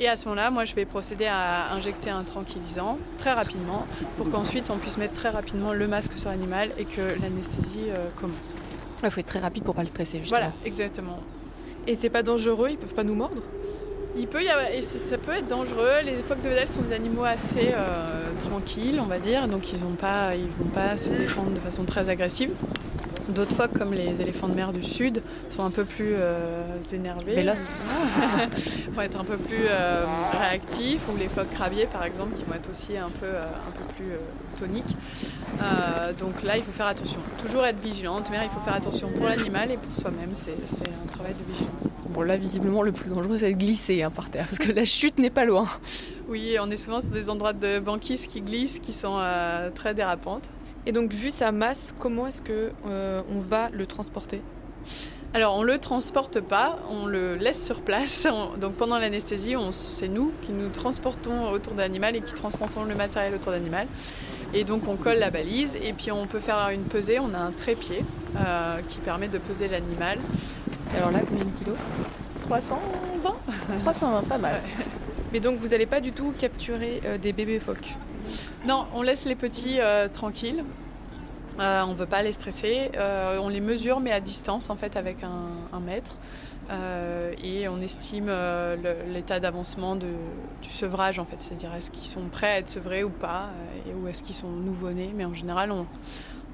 Et 0.00 0.08
à 0.08 0.16
ce 0.16 0.24
moment-là, 0.24 0.50
moi, 0.50 0.64
je 0.64 0.74
vais 0.74 0.84
procéder 0.84 1.26
à 1.26 1.72
injecter 1.72 2.10
un 2.10 2.24
tranquillisant 2.24 2.98
très 3.18 3.32
rapidement 3.32 3.86
pour 4.16 4.30
qu'ensuite 4.30 4.70
on 4.70 4.76
puisse 4.76 4.98
mettre 4.98 5.14
très 5.14 5.28
rapidement 5.28 5.72
le 5.72 5.86
masque 5.86 6.12
sur 6.16 6.30
l'animal 6.30 6.70
et 6.78 6.84
que 6.84 7.00
l'anesthésie 7.22 7.90
euh, 7.90 8.08
commence. 8.20 8.54
Il 9.02 9.10
faut 9.10 9.20
être 9.20 9.26
très 9.26 9.38
rapide 9.38 9.62
pour 9.62 9.74
pas 9.74 9.82
le 9.82 9.86
stresser, 9.86 10.18
justement. 10.18 10.40
Voilà, 10.40 10.52
exactement. 10.64 11.18
Et 11.86 11.94
c'est 11.94 12.08
pas 12.08 12.22
dangereux 12.22 12.68
Ils 12.70 12.78
peuvent 12.78 12.94
pas 12.94 13.04
nous 13.04 13.14
mordre? 13.14 13.42
Il 14.16 14.26
peut 14.26 14.42
y 14.42 14.48
avoir, 14.48 14.70
et 14.70 14.80
ça 14.80 15.18
peut 15.18 15.32
être 15.32 15.48
dangereux. 15.48 16.00
Les 16.04 16.14
phoques 16.16 16.40
de 16.40 16.48
Vedel 16.48 16.68
sont 16.68 16.82
des 16.82 16.94
animaux 16.94 17.24
assez 17.24 17.72
euh, 17.72 18.30
tranquilles, 18.38 19.00
on 19.00 19.06
va 19.06 19.18
dire, 19.18 19.48
donc 19.48 19.72
ils 19.72 19.78
ne 19.78 19.84
vont 19.84 19.94
pas 19.94 20.96
se 20.96 21.08
défendre 21.08 21.50
de 21.50 21.58
façon 21.58 21.84
très 21.84 22.08
agressive. 22.08 22.50
D'autres 23.28 23.56
phoques, 23.56 23.72
comme 23.78 23.94
les 23.94 24.20
éléphants 24.20 24.48
de 24.48 24.54
mer 24.54 24.72
du 24.72 24.82
sud, 24.82 25.22
sont 25.48 25.64
un 25.64 25.70
peu 25.70 25.84
plus 25.84 26.12
euh, 26.14 26.62
énervés. 26.92 27.34
Véloces. 27.34 27.86
vont 28.94 29.00
être 29.00 29.18
un 29.18 29.24
peu 29.24 29.38
plus 29.38 29.64
euh, 29.64 30.04
réactifs. 30.38 31.08
Ou 31.10 31.16
les 31.16 31.28
phoques 31.28 31.50
crabiers, 31.50 31.86
par 31.86 32.04
exemple, 32.04 32.36
qui 32.36 32.44
vont 32.44 32.54
être 32.54 32.68
aussi 32.68 32.98
un 32.98 33.08
peu, 33.08 33.26
euh, 33.26 33.46
un 33.46 33.70
peu 33.70 33.94
plus 33.94 34.12
toniques. 34.58 34.96
donc 36.18 36.42
là, 36.42 36.58
il 36.58 36.62
faut 36.62 36.72
faire 36.72 36.86
attention. 36.86 37.18
Toujours 37.40 37.64
être 37.64 37.80
vigilant. 37.80 38.22
Mais 38.30 38.38
il 38.44 38.50
faut 38.50 38.60
faire 38.60 38.74
attention 38.74 39.08
pour 39.08 39.26
l'animal 39.26 39.70
et 39.70 39.78
pour 39.78 39.94
soi-même. 39.96 40.32
C'est 40.34 40.52
un 40.52 41.12
travail 41.12 41.32
de 41.34 41.52
vigilance. 41.52 41.88
Bon, 42.10 42.22
là, 42.22 42.36
visiblement, 42.36 42.82
le 42.82 42.92
plus 42.92 43.10
dangereux, 43.10 43.38
c'est 43.38 43.52
de 43.52 43.58
glisser 43.58 44.02
hein, 44.02 44.10
par 44.10 44.28
terre, 44.28 44.46
parce 44.46 44.58
que 44.58 44.70
la 44.70 44.84
chute 44.84 45.18
n'est 45.18 45.30
pas 45.30 45.44
loin. 45.46 45.66
Oui, 46.28 46.56
on 46.60 46.70
est 46.70 46.76
souvent 46.76 47.00
sur 47.00 47.10
des 47.10 47.28
endroits 47.28 47.52
de 47.52 47.80
banquise 47.80 48.26
qui 48.26 48.40
glissent, 48.40 48.78
qui 48.78 48.92
sont 48.92 49.18
très 49.74 49.94
dérapantes. 49.94 50.44
Et 50.86 50.92
donc, 50.92 51.12
vu 51.12 51.30
sa 51.30 51.52
masse, 51.52 51.94
comment 51.98 52.26
est-ce 52.26 52.42
que 52.42 52.72
euh, 52.86 53.22
on 53.34 53.40
va 53.40 53.70
le 53.70 53.86
transporter? 53.86 54.40
Alors 55.34 55.56
on 55.56 55.64
le 55.64 55.78
transporte 55.78 56.40
pas, 56.40 56.78
on 56.88 57.06
le 57.06 57.34
laisse 57.34 57.60
sur 57.60 57.80
place. 57.80 58.28
donc 58.60 58.74
pendant 58.74 59.00
l'anesthésie, 59.00 59.56
c'est 59.72 60.06
nous 60.06 60.30
qui 60.42 60.52
nous 60.52 60.68
transportons 60.68 61.50
autour 61.50 61.72
de 61.72 61.78
l'animal 61.78 62.14
et 62.14 62.20
qui 62.20 62.34
transportons 62.34 62.84
le 62.84 62.94
matériel 62.94 63.34
autour 63.34 63.50
de 63.50 63.56
l'animal. 63.56 63.88
Et 64.54 64.62
donc 64.62 64.86
on 64.86 64.94
colle 64.94 65.18
la 65.18 65.30
balise 65.30 65.74
et 65.82 65.92
puis 65.92 66.12
on 66.12 66.28
peut 66.28 66.38
faire 66.38 66.68
une 66.68 66.84
pesée. 66.84 67.18
On 67.18 67.34
a 67.34 67.38
un 67.38 67.50
trépied 67.50 68.04
euh, 68.36 68.76
qui 68.88 68.98
permet 68.98 69.26
de 69.26 69.38
peser 69.38 69.66
l'animal. 69.66 70.18
Alors 70.96 71.10
là, 71.10 71.18
combien 71.28 71.44
de 71.44 71.58
kilos? 71.58 71.76
320 72.42 73.34
320, 73.80 74.28
pas 74.28 74.38
mal. 74.38 74.60
Mais 75.32 75.40
donc 75.40 75.58
vous 75.58 75.68
n'allez 75.68 75.86
pas 75.86 76.00
du 76.00 76.12
tout 76.12 76.32
capturer 76.38 77.02
euh, 77.04 77.18
des 77.18 77.32
bébés 77.32 77.58
phoques? 77.58 77.96
Non, 78.66 78.86
on 78.94 79.02
laisse 79.02 79.24
les 79.24 79.34
petits 79.34 79.80
euh, 79.80 80.08
tranquilles. 80.08 80.64
Euh, 81.60 81.82
on 81.84 81.90
ne 81.90 81.94
veut 81.94 82.06
pas 82.06 82.22
les 82.22 82.32
stresser. 82.32 82.90
Euh, 82.96 83.38
on 83.40 83.48
les 83.48 83.60
mesure, 83.60 84.00
mais 84.00 84.12
à 84.12 84.20
distance, 84.20 84.70
en 84.70 84.76
fait, 84.76 84.96
avec 84.96 85.18
un, 85.22 85.80
mètre. 85.80 86.16
et 87.42 87.68
on 87.68 87.80
estime 87.80 88.30
l'état 89.12 89.38
d'avancement 89.38 89.96
du 89.96 90.08
sevrage, 90.62 91.18
en 91.18 91.24
fait. 91.24 91.38
C'est-à-dire, 91.38 91.74
est-ce 91.74 91.90
qu'ils 91.90 92.06
sont 92.06 92.28
prêts 92.30 92.52
à 92.52 92.58
être 92.58 92.68
sevrés 92.68 93.04
ou 93.04 93.10
pas, 93.10 93.50
ou 93.94 94.08
est-ce 94.08 94.22
qu'ils 94.22 94.34
sont 94.34 94.48
nouveau-nés. 94.48 95.12
Mais 95.14 95.24
en 95.24 95.34
général, 95.34 95.70
on 95.70 95.86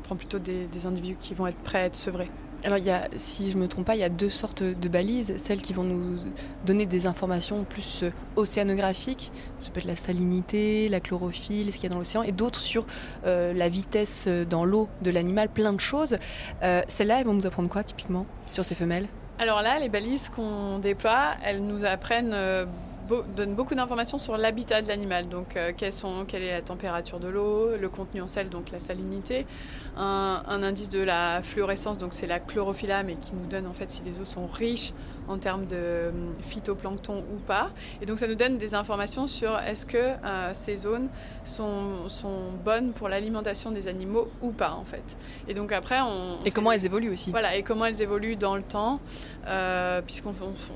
prend 0.03 0.17
plutôt 0.17 0.39
des 0.39 0.87
individus 0.87 1.17
qui 1.21 1.35
vont 1.35 1.47
être 1.47 1.63
prêts 1.63 1.83
à 1.83 1.85
être 1.87 1.97
sevrés. 1.97 2.31
Alors, 2.63 2.77
il 2.77 2.85
y 2.85 2.91
a, 2.91 3.09
si 3.17 3.51
je 3.51 3.57
ne 3.57 3.63
me 3.63 3.69
trompe 3.69 3.87
pas, 3.87 3.95
il 3.95 4.01
y 4.01 4.05
a 4.05 4.11
deux 4.11 4.29
sortes 4.29 4.63
de 4.63 4.89
balises. 4.89 5.35
Celles 5.39 5.63
qui 5.63 5.73
vont 5.73 5.83
nous 5.83 6.19
donner 6.67 6.85
des 6.85 7.07
informations 7.07 7.65
plus 7.65 8.03
euh, 8.03 8.11
océanographiques, 8.37 9.33
ça 9.63 9.71
peut 9.71 9.79
être 9.79 9.87
la 9.87 9.97
salinité, 9.97 10.89
la 10.91 11.01
chlorophylle, 11.01 11.73
ce 11.73 11.79
qu'il 11.79 11.85
y 11.85 11.87
a 11.87 11.95
dans 11.95 11.99
l'océan, 11.99 12.23
et 12.23 12.33
d'autres 12.33 12.61
sur 12.61 12.87
euh, 13.25 13.55
la 13.55 13.69
vitesse 13.71 14.27
euh, 14.29 14.45
dans 14.45 14.67
l'eau 14.67 14.89
de 15.01 15.11
l'animal, 15.11 15.49
plein 15.49 15.73
de 15.73 15.81
choses. 15.81 16.19
Celles-là, 16.61 17.21
elles 17.21 17.27
vont 17.27 17.33
nous 17.33 17.47
apprendre 17.47 17.69
quoi 17.69 17.83
typiquement 17.83 18.27
sur 18.51 18.65
ces 18.65 18.75
femelles? 18.75 19.07
Alors 19.39 19.63
là, 19.63 19.79
les 19.79 19.89
balises 19.89 20.29
qu'on 20.29 20.79
déploie, 20.79 21.37
elles 21.43 21.65
nous 21.65 21.87
apprennent 21.87 22.35
donne 23.37 23.55
beaucoup 23.55 23.75
d'informations 23.75 24.19
sur 24.19 24.37
l'habitat 24.37 24.83
de 24.83 24.89
l'animal. 24.89 25.29
Donc, 25.29 25.57
euh, 25.57 25.73
quelle 25.77 26.43
est 26.43 26.53
la 26.53 26.63
température 26.63 27.21
de 27.21 27.29
l'eau, 27.29 27.77
le 27.77 27.89
contenu 27.89 28.21
en 28.21 28.29
sel, 28.29 28.49
donc 28.49 28.71
la 28.71 28.81
salinité, 28.81 29.47
un, 29.97 30.43
indice 30.63 30.91
de 30.91 31.01
la 31.01 31.43
fluorescence, 31.43 31.99
donc 31.99 32.13
c'est 32.13 32.27
la 32.27 32.41
chlorophylle, 32.41 32.95
mais 33.05 33.17
qui 33.17 33.35
nous 33.35 33.47
donne 33.47 33.67
en 33.67 33.73
fait 33.73 33.91
si 33.91 34.03
les 34.03 34.21
eaux 34.21 34.25
sont 34.25 34.47
riches 34.47 34.93
en 35.31 35.39
termes 35.39 35.67
de 35.67 36.09
hum, 36.09 36.35
phytoplancton 36.43 37.25
ou 37.33 37.39
pas. 37.47 37.71
Et 38.03 38.07
donc, 38.07 38.19
ça 38.19 38.27
nous 38.27 38.35
donne 38.35 38.59
des 38.59 38.75
informations 38.75 39.27
sur 39.27 39.57
est-ce 39.59 39.87
que 39.87 39.97
euh, 39.97 40.51
ces 40.53 40.77
zones 40.77 41.09
sont, 41.45 42.09
sont 42.09 42.53
bonnes 42.65 42.93
pour 42.93 43.09
l'alimentation 43.09 43.71
des 43.71 43.89
animaux 43.89 44.29
ou 44.43 44.51
pas, 44.51 44.73
en 44.73 44.85
fait. 44.85 45.17
Et 45.49 45.55
donc, 45.55 45.73
après, 45.73 46.01
on. 46.01 46.45
Et 46.45 46.51
comment 46.51 46.73
elles 46.73 46.85
évoluent 46.85 47.13
aussi. 47.13 47.31
Voilà, 47.31 47.57
et 47.57 47.63
comment 47.63 47.85
elles 47.85 48.03
évoluent 48.03 48.37
dans 48.37 48.57
le 48.57 48.63
temps, 48.63 49.01
euh, 49.47 50.03
puisqu'on 50.03 50.35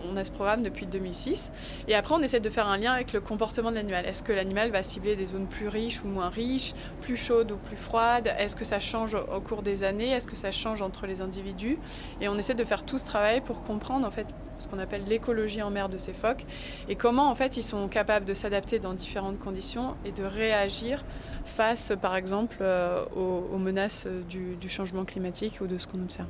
on 0.09 0.17
a 0.17 0.25
ce 0.25 0.31
programme 0.31 0.63
depuis 0.63 0.87
2006. 0.87 1.51
Et 1.89 1.95
après, 1.95 2.15
on 2.15 2.23
essaie 2.23 2.41
de 2.41 2.51
faire 2.51 2.67
un 2.67 2.77
lien 2.77 2.93
avec 2.93 3.13
le 3.13 3.21
comportement 3.21 3.71
de 3.71 3.77
l'animal. 3.77 4.07
Est-ce 4.07 4.23
que 4.23 4.33
l'animal 4.33 4.71
va 4.71 4.83
cibler 4.83 5.17
des 5.17 5.27
zones 5.27 5.47
plus 5.47 5.69
riches 5.69 6.03
ou 6.05 6.09
moins 6.09 6.29
riches, 6.29 6.75
plus 7.01 7.17
chaudes 7.17 7.53
ou 7.53 7.57
plus 7.57 7.77
froides? 7.77 8.33
Est-ce 8.39 8.57
que 8.57 8.65
ça 8.65 8.81
change 8.81 9.15
au 9.15 9.41
cours 9.41 9.63
des 9.63 9.85
années? 9.85 10.11
Est-ce 10.11 10.29
que 10.29 10.37
ça 10.37 10.53
change 10.53 10.83
entre 10.83 11.07
les 11.07 11.21
individus? 11.21 11.79
Et 12.21 12.29
on 12.29 12.37
essaie 12.37 12.55
de 12.55 12.65
faire 12.65 12.85
tout 12.85 12.99
ce 12.99 13.07
travail 13.07 13.41
pour 13.41 13.63
comprendre 13.63 14.07
en 14.07 14.11
fait 14.11 14.27
ce 14.59 14.69
qu'on 14.69 14.79
appelle 14.79 15.05
l'écologie 15.07 15.63
en 15.63 15.71
mer 15.71 15.89
de 15.89 15.99
ces 15.99 16.13
phoques 16.13 16.45
et 16.89 16.97
comment 16.97 17.31
en 17.31 17.35
fait 17.35 17.57
ils 17.57 17.63
sont 17.63 17.89
capables 17.89 18.25
de 18.25 18.35
s'adapter 18.35 18.79
dans 18.79 18.95
différentes 18.95 19.39
conditions 19.39 19.95
et 20.05 20.13
de 20.13 20.25
réagir 20.25 21.05
face 21.45 21.93
par 22.01 22.17
exemple 22.17 22.59
euh, 22.61 23.05
aux, 23.15 23.59
menaces 23.59 24.07
du, 24.29 24.57
du 24.57 24.69
changement 24.69 25.05
climatique 25.05 25.61
ou 25.61 25.67
de 25.67 25.79
ce 25.79 25.87
qu'on 25.87 26.03
observe. 26.03 26.29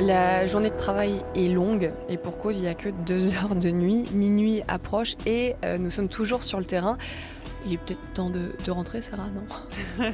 La 0.00 0.46
journée 0.46 0.70
de 0.70 0.76
travail 0.76 1.24
est 1.34 1.48
longue 1.48 1.92
et 2.08 2.18
pour 2.18 2.38
cause, 2.38 2.58
il 2.58 2.62
n'y 2.62 2.68
a 2.68 2.74
que 2.74 2.88
deux 2.88 3.34
heures 3.42 3.56
de 3.56 3.70
nuit. 3.70 4.04
Minuit 4.12 4.62
approche 4.68 5.14
et 5.26 5.56
euh, 5.64 5.76
nous 5.76 5.90
sommes 5.90 6.08
toujours 6.08 6.44
sur 6.44 6.58
le 6.58 6.64
terrain. 6.64 6.98
Il 7.66 7.72
est 7.72 7.78
peut-être 7.78 8.12
temps 8.14 8.30
de, 8.30 8.52
de 8.64 8.70
rentrer, 8.70 9.02
Sarah, 9.02 9.26
non? 9.34 10.06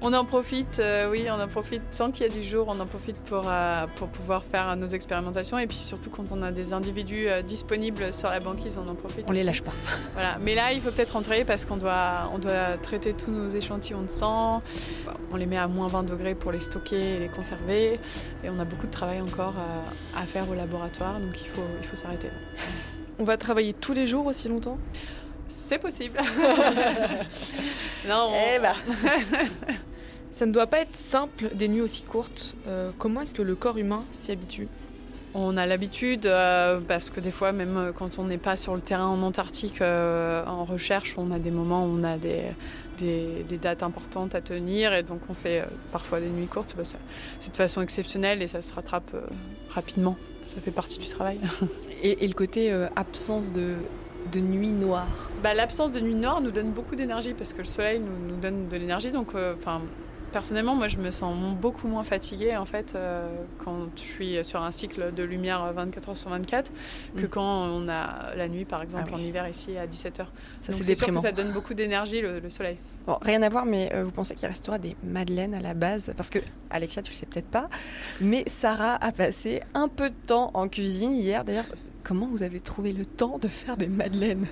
on 0.00 0.12
en 0.12 0.24
profite, 0.24 0.78
euh, 0.78 1.10
oui, 1.10 1.26
on 1.30 1.40
en 1.40 1.48
profite 1.48 1.82
tant 1.96 2.10
qu'il 2.10 2.26
y 2.26 2.30
a 2.30 2.32
du 2.32 2.42
jour, 2.42 2.66
on 2.68 2.78
en 2.80 2.86
profite 2.86 3.16
pour, 3.16 3.44
euh, 3.46 3.86
pour 3.96 4.08
pouvoir 4.08 4.44
faire 4.44 4.76
nos 4.76 4.86
expérimentations 4.86 5.58
et 5.58 5.66
puis 5.66 5.78
surtout 5.78 6.10
quand 6.10 6.26
on 6.30 6.42
a 6.42 6.50
des 6.50 6.72
individus 6.72 7.28
euh, 7.28 7.42
disponibles 7.42 8.12
sur 8.12 8.28
la 8.28 8.40
banquise, 8.40 8.78
on 8.78 8.88
en 8.88 8.94
profite. 8.94 9.24
On 9.28 9.32
les 9.32 9.42
lâche 9.42 9.62
pas. 9.62 9.72
Voilà, 10.12 10.38
mais 10.40 10.54
là 10.54 10.72
il 10.72 10.80
faut 10.80 10.90
peut-être 10.90 11.10
rentrer 11.12 11.44
parce 11.44 11.64
qu'on 11.64 11.76
doit, 11.76 12.30
on 12.32 12.38
doit 12.38 12.78
traiter 12.82 13.12
tous 13.12 13.30
nos 13.30 13.48
échantillons 13.48 14.02
de 14.02 14.10
sang. 14.10 14.62
On 15.30 15.36
les 15.36 15.46
met 15.46 15.58
à 15.58 15.68
moins 15.68 15.88
20 15.88 16.04
degrés 16.04 16.34
pour 16.34 16.52
les 16.52 16.60
stocker 16.60 17.16
et 17.16 17.18
les 17.18 17.28
conserver 17.28 17.98
et 18.44 18.50
on 18.50 18.58
a 18.58 18.64
beaucoup 18.64 18.86
de 18.86 18.92
travail 18.92 19.20
encore 19.20 19.54
à 20.16 20.26
faire 20.26 20.48
au 20.50 20.54
laboratoire 20.54 21.20
donc 21.20 21.40
il 21.40 21.48
faut, 21.48 21.66
il 21.80 21.86
faut 21.86 21.96
s'arrêter. 21.96 22.28
On 23.18 23.24
va 23.24 23.36
travailler 23.36 23.72
tous 23.72 23.92
les 23.92 24.06
jours 24.06 24.26
aussi 24.26 24.48
longtemps? 24.48 24.78
C'est 25.48 25.78
possible. 25.78 26.18
non, 28.08 28.32
eh 28.34 28.58
bah. 28.58 28.74
Ça 30.36 30.44
ne 30.44 30.52
doit 30.52 30.66
pas 30.66 30.80
être 30.80 30.96
simple 30.96 31.48
des 31.54 31.66
nuits 31.66 31.80
aussi 31.80 32.02
courtes. 32.02 32.56
Euh, 32.68 32.90
comment 32.98 33.22
est-ce 33.22 33.32
que 33.32 33.40
le 33.40 33.54
corps 33.54 33.78
humain 33.78 34.04
s'y 34.12 34.32
habitue? 34.32 34.68
On 35.32 35.56
a 35.56 35.64
l'habitude, 35.64 36.26
euh, 36.26 36.78
parce 36.86 37.08
que 37.08 37.20
des 37.20 37.30
fois, 37.30 37.52
même 37.52 37.78
euh, 37.78 37.92
quand 37.92 38.18
on 38.18 38.24
n'est 38.24 38.36
pas 38.36 38.54
sur 38.54 38.74
le 38.74 38.82
terrain 38.82 39.06
en 39.06 39.22
Antarctique 39.22 39.80
en 39.80 40.66
recherche, 40.66 41.14
on 41.16 41.30
a 41.30 41.38
des 41.38 41.50
moments 41.50 41.86
où 41.86 41.88
on 41.88 42.04
a 42.04 42.18
des, 42.18 42.52
des, 42.98 43.56
dates 43.56 43.82
importantes 43.82 44.34
à 44.34 44.42
tenir 44.42 44.92
et 44.92 45.02
donc 45.02 45.20
on 45.30 45.32
fait 45.32 45.64
parfois 45.90 46.20
des 46.20 46.28
nuits 46.28 46.48
courtes. 46.48 46.74
Bah, 46.76 46.82
c'est 47.40 47.50
de 47.50 47.56
façon 47.56 47.80
exceptionnelle 47.80 48.42
et 48.42 48.46
ça 48.46 48.60
se 48.60 48.74
rattrape 48.74 49.16
rapidement. 49.70 50.18
Ça 50.44 50.60
fait 50.60 50.70
partie 50.70 50.98
du 50.98 51.06
travail. 51.06 51.40
et, 52.02 52.26
et 52.26 52.28
le 52.28 52.34
côté 52.34 52.70
absence 52.94 53.52
de, 53.52 53.76
de 54.32 54.40
nuit 54.40 54.72
noire? 54.72 55.30
Bah, 55.42 55.54
L'absence 55.54 55.92
de 55.92 56.00
nuit 56.00 56.14
noire 56.14 56.40
nous 56.40 56.50
donne 56.50 56.72
beaucoup 56.72 56.94
d'énergie 56.94 57.34
parce 57.34 57.52
que 57.52 57.58
le 57.58 57.64
soleil 57.64 58.00
nous, 58.00 58.34
nous 58.34 58.40
donne 58.40 58.68
de 58.68 58.76
l'énergie. 58.76 59.10
Donc, 59.10 59.34
euh, 59.34 59.54
enfin. 59.56 59.80
Personnellement, 60.36 60.74
moi, 60.74 60.88
je 60.88 60.98
me 60.98 61.10
sens 61.10 61.34
beaucoup 61.56 61.88
moins 61.88 62.04
fatiguée 62.04 62.58
en 62.58 62.66
fait 62.66 62.92
euh, 62.94 63.26
quand 63.56 63.86
je 63.96 64.02
suis 64.02 64.44
sur 64.44 64.62
un 64.62 64.70
cycle 64.70 65.14
de 65.14 65.22
lumière 65.22 65.72
24 65.72 66.10
heures 66.10 66.16
sur 66.18 66.28
24 66.28 66.70
que 67.16 67.24
mm. 67.24 67.28
quand 67.28 67.70
on 67.70 67.88
a 67.88 68.34
la 68.36 68.46
nuit, 68.46 68.66
par 68.66 68.82
exemple, 68.82 69.08
ah 69.12 69.16
en 69.16 69.18
hiver 69.18 69.48
ici 69.48 69.78
à 69.78 69.86
17 69.86 70.20
heures. 70.20 70.32
Ça, 70.60 70.74
c'est 70.74 70.84
déprimant. 70.84 71.20
ça 71.20 71.32
donne 71.32 71.54
beaucoup 71.54 71.72
d'énergie 71.72 72.20
le, 72.20 72.50
soleil. 72.50 72.76
Bon, 73.06 73.16
rien 73.22 73.40
à 73.40 73.48
voir, 73.48 73.64
mais 73.64 73.90
euh, 73.94 74.04
vous 74.04 74.10
pensez 74.10 74.34
qu'il 74.34 74.46
restera 74.46 74.76
des 74.76 74.94
madeleines 75.02 75.54
à 75.54 75.60
la 75.60 75.72
base? 75.72 76.12
Parce 76.18 76.28
que, 76.28 76.40
Alexia, 76.68 77.00
tu 77.00 77.12
le 77.12 77.16
sais 77.16 77.24
peut-être 77.24 77.48
pas, 77.48 77.70
mais 78.20 78.44
Sarah 78.46 78.96
a 78.96 79.12
passé 79.12 79.62
un 79.72 79.88
peu 79.88 80.10
de 80.10 80.16
temps 80.26 80.50
en 80.52 80.68
cuisine 80.68 81.16
hier. 81.16 81.44
D'ailleurs, 81.44 81.64
Comment 82.06 82.28
vous 82.28 82.44
avez 82.44 82.60
trouvé 82.60 82.92
le 82.92 83.04
temps 83.04 83.36
de 83.36 83.48
faire 83.48 83.76
des 83.76 83.88
madeleines? 83.88 84.46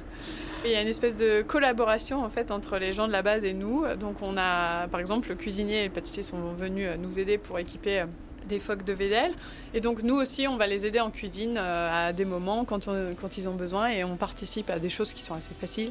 Il 0.65 0.73
y 0.73 0.77
a 0.77 0.81
une 0.81 0.89
espèce 0.89 1.19
de 1.19 1.43
collaboration 1.43 2.25
en 2.25 2.31
fait 2.31 2.51
entre 2.51 2.79
les 2.79 2.93
gens 2.93 3.07
de 3.07 3.13
la 3.13 3.23
base 3.23 3.45
et 3.45 3.53
nous. 3.53 3.85
Donc 3.99 4.17
on 4.23 4.37
a 4.37 4.89
par 4.89 5.01
exemple 5.01 5.29
le 5.29 5.35
cuisinier 5.35 5.81
et 5.81 5.85
le 5.85 5.91
pâtissier 5.91 6.23
sont 6.23 6.53
venus 6.55 6.89
euh, 6.89 6.97
nous 6.97 7.21
aider 7.21 7.39
pour 7.39 7.59
équiper 7.59 8.01
euh, 8.01 8.07
des 8.47 8.61
phoques 8.61 8.85
de 8.85 8.93
Védel. 8.93 9.33
Et 9.73 9.81
donc 9.81 10.03
nous 10.03 10.15
aussi, 10.15 10.47
on 10.49 10.57
va 10.57 10.67
les 10.67 10.87
aider 10.87 11.01
en 11.01 11.11
cuisine 11.11 11.57
euh, 11.59 12.09
à 12.09 12.13
des 12.13 12.25
moments 12.25 12.65
quand, 12.65 12.89
quand 13.21 13.39
ils 13.39 13.49
ont 13.49 13.55
besoin 13.55 13.89
et 13.89 14.05
on 14.05 14.17
participe 14.17 14.71
à 14.71 14.79
des 14.79 14.91
choses 14.91 15.13
qui 15.13 15.23
sont 15.23 15.35
assez 15.35 15.55
faciles. 15.61 15.91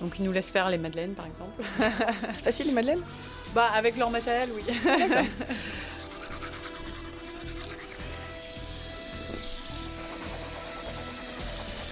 Donc 0.00 0.18
ils 0.18 0.24
nous 0.24 0.32
laissent 0.32 0.50
faire 0.50 0.68
les 0.70 0.78
madeleines 0.78 1.14
par 1.14 1.26
exemple. 1.26 1.62
C'est 2.32 2.44
facile 2.44 2.66
les 2.66 2.72
madeleines? 2.72 3.02
Bah 3.54 3.68
avec 3.74 3.96
leur 3.96 4.10
matériel, 4.10 4.48
oui. 4.54 4.62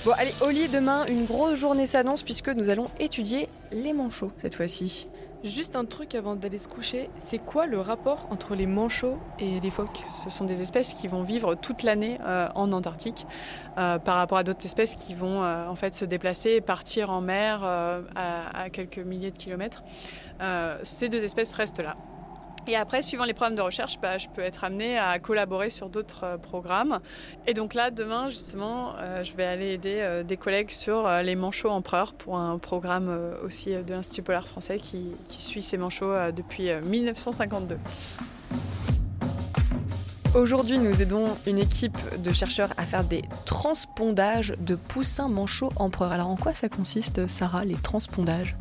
Bon, 0.04 0.10
allez, 0.18 0.32
au 0.44 0.50
lit, 0.50 0.66
demain, 0.66 1.06
une 1.06 1.26
grosse 1.26 1.60
journée 1.60 1.86
s'annonce 1.86 2.24
puisque 2.24 2.48
nous 2.48 2.70
allons 2.70 2.88
étudier 2.98 3.48
les 3.70 3.92
manchots 3.92 4.32
cette 4.38 4.56
fois-ci. 4.56 5.06
Juste 5.44 5.76
un 5.76 5.84
truc 5.84 6.16
avant 6.16 6.34
d'aller 6.34 6.58
se 6.58 6.66
coucher, 6.66 7.08
c'est 7.18 7.38
quoi 7.38 7.66
le 7.66 7.80
rapport 7.80 8.26
entre 8.30 8.56
les 8.56 8.66
manchots 8.66 9.18
et 9.38 9.60
les 9.60 9.70
phoques? 9.70 10.02
Ce 10.24 10.28
sont 10.28 10.44
des 10.44 10.60
espèces 10.60 10.92
qui 10.94 11.06
vont 11.06 11.22
vivre 11.22 11.54
toute 11.54 11.84
l'année 11.84 12.18
euh, 12.26 12.48
en 12.56 12.72
Antarctique 12.72 13.28
euh, 13.78 14.00
par 14.00 14.16
rapport 14.16 14.38
à 14.38 14.42
d'autres 14.42 14.66
espèces 14.66 14.96
qui 14.96 15.14
vont 15.14 15.44
euh, 15.44 15.68
en 15.68 15.76
fait 15.76 15.94
se 15.94 16.04
déplacer 16.04 16.50
et 16.50 16.60
partir 16.60 17.10
en 17.10 17.20
mer 17.20 17.62
à, 17.62 18.70
quelques 18.72 18.98
milliers 18.98 19.30
de 19.30 19.38
kilomètres. 19.38 19.84
ces 20.82 21.08
deux 21.08 21.22
espèces 21.22 21.52
restent 21.52 21.78
là. 21.78 21.96
Et 22.68 22.76
après, 22.76 23.02
suivant 23.02 23.24
les 23.24 23.34
programmes 23.34 23.56
de 23.56 23.62
recherche, 23.62 23.98
bah, 24.00 24.18
je 24.18 24.28
peux 24.28 24.40
être 24.40 24.62
amenée 24.62 24.96
à 24.96 25.18
collaborer 25.18 25.68
sur 25.68 25.88
d'autres 25.88 26.24
euh, 26.24 26.38
programmes. 26.38 27.00
Et 27.48 27.54
donc 27.54 27.74
là, 27.74 27.90
demain, 27.90 28.28
justement, 28.28 28.94
euh, 28.98 29.24
je 29.24 29.34
vais 29.34 29.44
aller 29.44 29.72
aider 29.72 29.98
euh, 30.00 30.22
des 30.22 30.36
collègues 30.36 30.70
sur 30.70 31.08
les 31.22 31.34
manchots 31.34 31.70
empereurs 31.70 32.12
pour 32.12 32.36
un 32.36 32.58
programme 32.58 33.36
aussi 33.44 33.70
de 33.70 33.92
l'Institut 33.92 34.22
polaire 34.22 34.46
français 34.46 34.78
qui, 34.78 35.08
qui 35.28 35.42
suit 35.42 35.62
ces 35.62 35.76
manchots 35.76 36.30
depuis 36.34 36.70
1952. 36.82 37.78
Aujourd'hui, 40.34 40.78
nous 40.78 41.02
aidons 41.02 41.26
une 41.46 41.58
équipe 41.58 41.98
de 42.22 42.32
chercheurs 42.32 42.70
à 42.76 42.84
faire 42.84 43.04
des 43.04 43.22
transpondages 43.44 44.54
de 44.60 44.76
poussins 44.76 45.28
manchots 45.28 45.72
empereurs. 45.76 46.12
Alors 46.12 46.28
en 46.28 46.36
quoi 46.36 46.54
ça 46.54 46.68
consiste, 46.68 47.26
Sarah, 47.26 47.64
les 47.64 47.74
transpondages? 47.74 48.56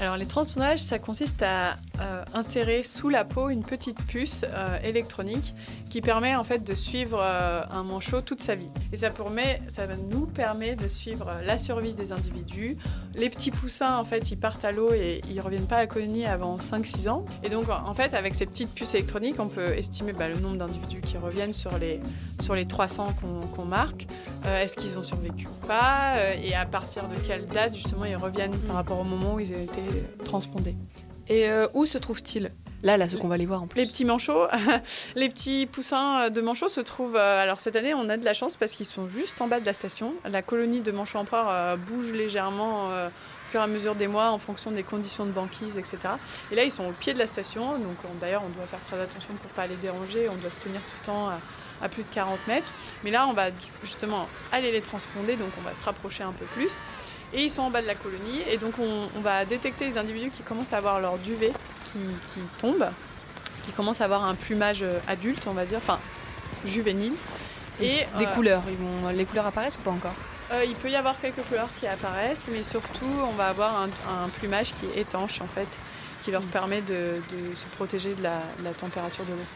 Alors 0.00 0.16
les 0.16 0.24
transpondages, 0.24 0.78
ça 0.78 0.98
consiste 0.98 1.42
à 1.42 1.76
euh, 2.00 2.24
insérer 2.32 2.82
sous 2.84 3.10
la 3.10 3.26
peau 3.26 3.50
une 3.50 3.62
petite 3.62 3.98
puce 4.06 4.46
euh, 4.48 4.78
électronique 4.82 5.54
qui 5.90 6.00
permet 6.00 6.34
en 6.34 6.42
fait 6.42 6.64
de 6.64 6.72
suivre 6.72 7.20
euh, 7.20 7.60
un 7.70 7.82
manchot 7.82 8.22
toute 8.22 8.40
sa 8.40 8.54
vie. 8.54 8.70
Et 8.94 8.96
ça, 8.96 9.10
permet, 9.10 9.60
ça 9.68 9.82
nous 10.08 10.24
permet 10.24 10.74
de 10.74 10.88
suivre 10.88 11.30
la 11.44 11.58
survie 11.58 11.92
des 11.92 12.12
individus. 12.12 12.78
Les 13.14 13.28
petits 13.28 13.50
poussins 13.50 13.98
en 13.98 14.04
fait 14.04 14.30
ils 14.30 14.38
partent 14.38 14.64
à 14.64 14.72
l'eau 14.72 14.90
et 14.94 15.20
ils 15.28 15.40
reviennent 15.42 15.66
pas 15.66 15.76
à 15.76 15.80
la 15.80 15.86
colonie 15.86 16.24
avant 16.24 16.56
5-6 16.56 17.10
ans. 17.10 17.26
Et 17.42 17.50
donc 17.50 17.66
en 17.68 17.92
fait 17.92 18.14
avec 18.14 18.34
ces 18.34 18.46
petites 18.46 18.72
puces 18.72 18.94
électroniques 18.94 19.36
on 19.38 19.48
peut 19.48 19.76
estimer 19.76 20.14
bah, 20.14 20.28
le 20.28 20.40
nombre 20.40 20.56
d'individus 20.56 21.02
qui 21.02 21.18
reviennent 21.18 21.52
sur 21.52 21.76
les, 21.76 22.00
sur 22.40 22.54
les 22.54 22.64
300 22.64 23.16
qu'on 23.54 23.64
marque. 23.66 24.06
Est-ce 24.46 24.76
qu'ils 24.76 24.96
ont 24.96 25.02
survécu 25.02 25.46
ou 25.46 25.66
pas? 25.66 26.14
Et 26.42 26.54
à 26.54 26.64
partir 26.64 27.06
de 27.08 27.16
quelle 27.16 27.44
date 27.44 27.74
justement 27.74 28.06
ils 28.06 28.16
reviennent 28.16 28.56
par 28.60 28.76
rapport 28.76 28.98
au 28.98 29.04
moment 29.04 29.34
où 29.34 29.40
ils 29.40 29.52
été 29.60 29.89
transpondés. 30.24 30.76
Et 31.30 31.48
euh, 31.48 31.68
où 31.74 31.86
se 31.86 31.96
trouve-t-il? 31.96 32.50
Là, 32.82 32.96
là, 32.96 33.08
ce 33.08 33.16
qu'on 33.16 33.28
va 33.28 33.34
aller 33.34 33.46
voir 33.46 33.62
en 33.62 33.66
plus. 33.66 33.78
Les 33.78 33.86
petits 33.86 34.04
manchots, 34.04 34.46
les 35.14 35.28
petits 35.28 35.66
poussins 35.66 36.28
de 36.28 36.40
manchots 36.40 36.68
se 36.68 36.80
trouvent. 36.80 37.16
Euh, 37.16 37.42
alors 37.42 37.60
cette 37.60 37.76
année, 37.76 37.94
on 37.94 38.08
a 38.08 38.16
de 38.16 38.24
la 38.24 38.34
chance 38.34 38.56
parce 38.56 38.72
qu'ils 38.72 38.86
sont 38.86 39.06
juste 39.06 39.40
en 39.40 39.46
bas 39.46 39.60
de 39.60 39.66
la 39.66 39.72
station. 39.72 40.14
La 40.24 40.42
colonie 40.42 40.80
de 40.80 40.90
manchots 40.90 41.18
empereurs 41.18 41.48
euh, 41.50 41.76
bouge 41.76 42.10
légèrement 42.10 42.86
au 42.86 43.10
fur 43.48 43.60
et 43.60 43.62
à 43.62 43.66
mesure 43.68 43.94
des 43.94 44.08
mois 44.08 44.30
en 44.30 44.38
fonction 44.38 44.72
des 44.72 44.82
conditions 44.82 45.24
de 45.24 45.30
banquise, 45.30 45.78
etc. 45.78 45.98
Et 46.50 46.56
là, 46.56 46.64
ils 46.64 46.72
sont 46.72 46.86
au 46.86 46.92
pied 46.92 47.12
de 47.12 47.18
la 47.18 47.26
station. 47.28 47.78
Donc 47.78 47.98
d'ailleurs, 48.20 48.42
on 48.44 48.48
doit 48.48 48.66
faire 48.66 48.82
très 48.82 48.98
attention 48.98 49.34
pour 49.34 49.50
ne 49.50 49.54
pas 49.54 49.66
les 49.66 49.76
déranger. 49.76 50.28
On 50.28 50.36
doit 50.36 50.50
se 50.50 50.58
tenir 50.58 50.80
tout 50.80 50.96
le 51.02 51.06
temps 51.06 51.28
à, 51.82 51.88
plus 51.88 52.02
de 52.02 52.08
40 52.08 52.38
mètres. 52.48 52.70
Mais 53.04 53.10
là, 53.10 53.28
on 53.28 53.34
va 53.34 53.50
justement 53.82 54.26
aller 54.50 54.72
les 54.72 54.80
transponder. 54.80 55.36
Donc 55.36 55.50
on 55.58 55.62
va 55.62 55.74
se 55.74 55.84
rapprocher 55.84 56.24
un 56.24 56.32
peu 56.32 56.46
plus 56.46 56.72
et 57.32 57.44
ils 57.44 57.50
sont 57.50 57.62
en 57.62 57.70
bas 57.70 57.82
de 57.82 57.86
la 57.86 57.94
colonie. 57.94 58.42
Et 58.50 58.56
donc 58.56 58.74
on, 58.78 59.20
va 59.20 59.44
détecter 59.44 59.86
les 59.86 59.98
individus 59.98 60.30
qui 60.30 60.42
commencent 60.42 60.72
à 60.72 60.78
avoir 60.78 61.00
leur 61.00 61.18
duvet 61.18 61.52
qui, 61.86 61.98
qui, 62.34 62.40
tombe, 62.58 62.88
qui 63.64 63.72
commencent 63.72 64.00
à 64.00 64.04
avoir 64.04 64.24
un 64.24 64.34
plumage 64.34 64.84
adulte, 65.06 65.46
on 65.46 65.52
va 65.52 65.64
dire, 65.64 65.78
enfin 65.78 65.98
juvénile. 66.64 67.14
Et, 67.82 68.06
des 68.18 68.26
couleurs, 68.26 68.62
ils 68.68 68.76
vont, 68.76 69.08
les 69.08 69.24
couleurs 69.24 69.46
apparaissent 69.46 69.78
ou 69.78 69.80
pas 69.80 69.90
encore? 69.90 70.14
Il 70.66 70.74
peut 70.74 70.90
y 70.90 70.96
avoir 70.96 71.20
quelques 71.20 71.42
couleurs 71.42 71.68
qui 71.78 71.86
apparaissent, 71.86 72.48
mais 72.50 72.64
surtout 72.64 73.06
on 73.24 73.32
va 73.32 73.46
avoir 73.46 73.82
un, 73.82 74.28
plumage 74.28 74.74
qui 74.74 74.86
est 74.86 75.02
étanche 75.02 75.40
en 75.40 75.46
fait, 75.46 75.68
qui 76.24 76.32
leur 76.32 76.42
mm. 76.42 76.46
permet 76.46 76.80
de, 76.82 77.20
se 77.54 77.64
protéger 77.76 78.14
de 78.14 78.22
la, 78.22 78.40
température 78.76 79.24
de 79.24 79.32
l'eau. 79.32 79.46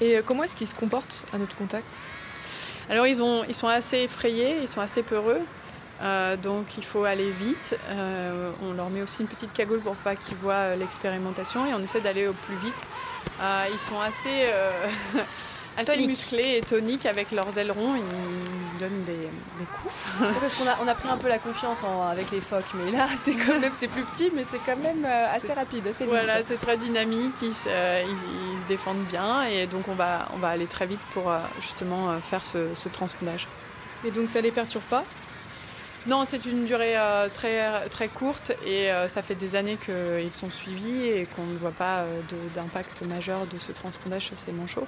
Et 0.00 0.20
comment 0.26 0.42
est-ce 0.42 0.56
qu'ils 0.56 0.66
se 0.66 0.74
comportent 0.74 1.24
à 1.32 1.38
notre 1.38 1.54
contact? 1.54 2.00
Alors 2.90 3.06
ils, 3.06 3.22
ont, 3.22 3.44
ils 3.48 3.54
sont 3.54 3.68
assez 3.68 3.98
effrayés, 3.98 4.58
ils 4.60 4.68
sont 4.68 4.80
assez 4.80 5.02
peureux. 5.02 5.40
Euh, 6.00 6.36
donc 6.36 6.66
il 6.78 6.84
faut 6.84 7.04
aller 7.04 7.30
vite. 7.30 7.76
Euh, 7.88 8.50
on 8.62 8.72
leur 8.72 8.90
met 8.90 9.02
aussi 9.02 9.20
une 9.20 9.28
petite 9.28 9.52
cagoule 9.52 9.80
pour 9.80 9.94
pas 9.96 10.16
qu'ils 10.16 10.36
voient 10.36 10.54
euh, 10.54 10.76
l'expérimentation 10.76 11.66
et 11.66 11.74
on 11.74 11.80
essaie 11.80 12.00
d'aller 12.00 12.26
au 12.26 12.32
plus 12.32 12.56
vite. 12.56 12.82
ils 13.72 13.78
sont 13.78 14.00
assez, 14.00 14.46
assez 15.76 16.06
musclés 16.06 16.58
et 16.58 16.60
toniques 16.60 17.06
avec 17.06 17.30
leurs 17.30 17.56
ailerons. 17.56 17.94
Ils 17.94 18.80
donnent 18.80 19.04
des, 19.04 19.28
coups. 19.80 19.94
Parce 20.40 20.54
qu'on 20.54 20.68
a, 20.68 20.76
on 20.82 20.88
a 20.88 20.94
pris 20.94 21.08
un 21.08 21.16
peu 21.18 21.28
la 21.28 21.38
confiance 21.38 21.82
avec 22.10 22.32
les 22.32 22.40
phoques, 22.40 22.74
mais 22.74 22.90
là 22.90 23.06
c'est 23.16 23.34
quand 23.34 23.60
même 23.60 23.72
c'est 23.72 23.88
plus 23.88 24.02
petit, 24.02 24.32
mais 24.34 24.42
c'est 24.42 24.60
quand 24.66 24.76
même 24.76 25.04
assez 25.04 25.52
rapide, 25.52 25.86
assez 25.86 26.04
Voilà, 26.04 26.44
c'est 26.44 26.58
très 26.58 26.76
dynamique. 26.76 27.36
Ils, 27.42 27.54
se 27.54 28.66
défendent 28.68 29.04
bien 29.10 29.44
et 29.44 29.66
donc 29.66 29.88
on 29.88 29.94
va, 29.94 30.28
on 30.34 30.38
va 30.38 30.48
aller 30.48 30.66
très 30.66 30.86
vite 30.86 31.00
pour 31.12 31.32
justement 31.60 32.18
faire 32.20 32.44
ce, 32.44 32.74
ce 32.74 32.88
transpondage. 32.88 33.46
Et 34.04 34.10
donc 34.10 34.28
ça 34.28 34.40
les 34.40 34.50
perturbe 34.50 34.84
pas? 34.84 35.04
Non, 36.06 36.24
c'est 36.24 36.44
une 36.46 36.64
durée 36.64 36.96
euh, 36.96 37.28
très, 37.32 37.88
très 37.88 38.08
courte 38.08 38.50
et 38.66 38.90
euh, 38.90 39.06
ça 39.06 39.22
fait 39.22 39.36
des 39.36 39.54
années 39.54 39.78
qu'ils 39.84 40.32
sont 40.32 40.50
suivis 40.50 41.04
et 41.04 41.26
qu'on 41.26 41.44
ne 41.44 41.56
voit 41.56 41.70
pas 41.70 42.00
euh, 42.00 42.20
d'impact 42.56 43.02
majeur 43.02 43.46
de 43.46 43.58
ce 43.60 43.70
transpondage 43.70 44.22
sur 44.22 44.38
ces 44.38 44.50
manchots. 44.50 44.86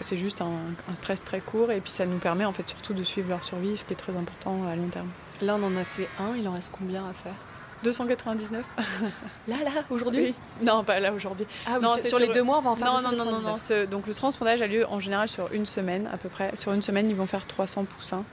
c'est 0.00 0.16
juste 0.16 0.40
un, 0.40 0.94
stress 0.94 1.24
très 1.24 1.40
court 1.40 1.72
et 1.72 1.80
puis 1.80 1.90
ça 1.90 2.06
nous 2.06 2.18
permet 2.18 2.44
en 2.44 2.52
fait 2.52 2.68
surtout 2.68 2.94
de 2.94 3.02
suivre 3.02 3.28
leur 3.28 3.42
survie, 3.42 3.76
ce 3.76 3.84
qui 3.84 3.92
est 3.92 3.96
très 3.96 4.16
important 4.16 4.68
à 4.70 4.76
long 4.76 4.88
terme. 4.88 5.08
Là, 5.40 5.56
on 5.60 5.64
en 5.64 5.76
a 5.76 5.84
fait 5.84 6.08
un, 6.20 6.36
il 6.36 6.46
en 6.46 6.52
reste 6.52 6.72
combien 6.76 7.04
à 7.04 7.12
faire? 7.12 7.34
299. 7.82 8.64
là, 9.48 9.56
là, 9.64 9.70
aujourd'hui? 9.90 10.36
Non, 10.62 10.84
pas 10.84 11.00
là 11.00 11.12
aujourd'hui. 11.12 11.46
Ah 11.66 11.78
oui, 11.80 11.88
sur, 12.08 12.20
les 12.20 12.28
deux 12.28 12.44
mois, 12.44 12.58
on 12.58 12.60
va 12.62 12.70
en 12.70 12.76
faire 12.76 12.92
Non, 12.92 13.02
non, 13.02 13.24
non, 13.24 13.32
non, 13.32 13.40
non. 13.40 13.84
Donc 13.90 14.06
le 14.06 14.14
transpondage 14.14 14.62
a 14.62 14.68
lieu 14.68 14.86
en 14.86 15.00
général 15.00 15.28
sur 15.28 15.52
une 15.52 15.66
semaine 15.66 16.08
à 16.12 16.16
peu 16.16 16.28
près. 16.28 16.54
Sur 16.54 16.72
une 16.72 16.82
semaine, 16.82 17.10
ils 17.10 17.16
vont 17.16 17.26
faire 17.26 17.44
300 17.44 17.86
poussins. 17.86 18.24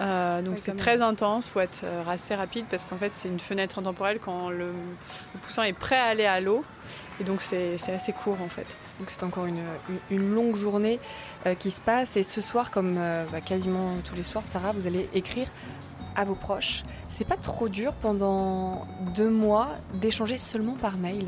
Euh, 0.00 0.42
donc 0.42 0.58
c'est 0.58 0.76
très 0.76 1.00
intense, 1.00 1.48
il 1.48 1.50
faut 1.52 1.60
être 1.60 1.80
euh, 1.84 2.02
assez 2.06 2.34
rapide 2.34 2.66
parce 2.68 2.84
qu'en 2.84 2.96
fait 2.96 3.14
c'est 3.14 3.28
une 3.28 3.40
fenêtre 3.40 3.80
temporelle 3.80 4.18
quand 4.22 4.50
le, 4.50 4.72
poussin 5.42 5.62
est 5.62 5.72
prêt 5.72 5.96
à 5.96 6.04
aller 6.04 6.26
à 6.26 6.40
l'eau 6.40 6.64
et 7.18 7.24
donc 7.24 7.40
c'est 7.40 7.78
assez 7.88 8.12
court 8.12 8.36
en 8.42 8.48
fait. 8.48 8.66
Donc 8.98 9.10
c'est 9.10 9.22
encore 9.22 9.46
une, 9.46 9.64
une, 10.10 10.34
longue 10.34 10.56
journée 10.56 11.00
euh, 11.46 11.54
qui 11.54 11.70
se 11.70 11.80
passe 11.80 12.16
et 12.16 12.22
ce 12.22 12.40
soir 12.40 12.70
comme 12.70 12.96
bah, 13.32 13.40
quasiment 13.40 13.96
tous 14.04 14.14
les 14.14 14.22
soirs 14.22 14.44
Sarah 14.44 14.72
vous 14.72 14.86
allez 14.86 15.08
écrire 15.14 15.48
à 16.14 16.24
vos 16.24 16.34
proches. 16.34 16.84
C'est 17.08 17.26
pas 17.26 17.36
trop 17.36 17.68
dur 17.68 17.92
pendant 17.94 18.86
deux 19.14 19.30
mois 19.30 19.70
d'échanger 19.94 20.38
seulement 20.38 20.74
par 20.74 20.96
mail? 20.96 21.26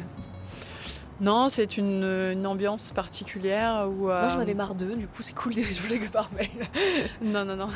Non, 1.21 1.49
c'est 1.49 1.77
une, 1.77 2.47
ambiance 2.47 2.93
particulière 2.93 3.89
où. 3.89 4.07
Moi, 4.07 4.29
j'en 4.29 4.39
avais 4.39 4.55
marre 4.55 4.75
d'eux, 4.75 4.95
du 4.95 5.07
coup, 5.07 5.23
c'est 5.23 5.35
cool 5.35 5.55
d'échanger 5.55 5.99
que 5.99 6.09
par 6.09 6.31
mail. 6.33 6.49
non, 7.23 7.45
non, 7.45 7.57
non. 7.57 7.69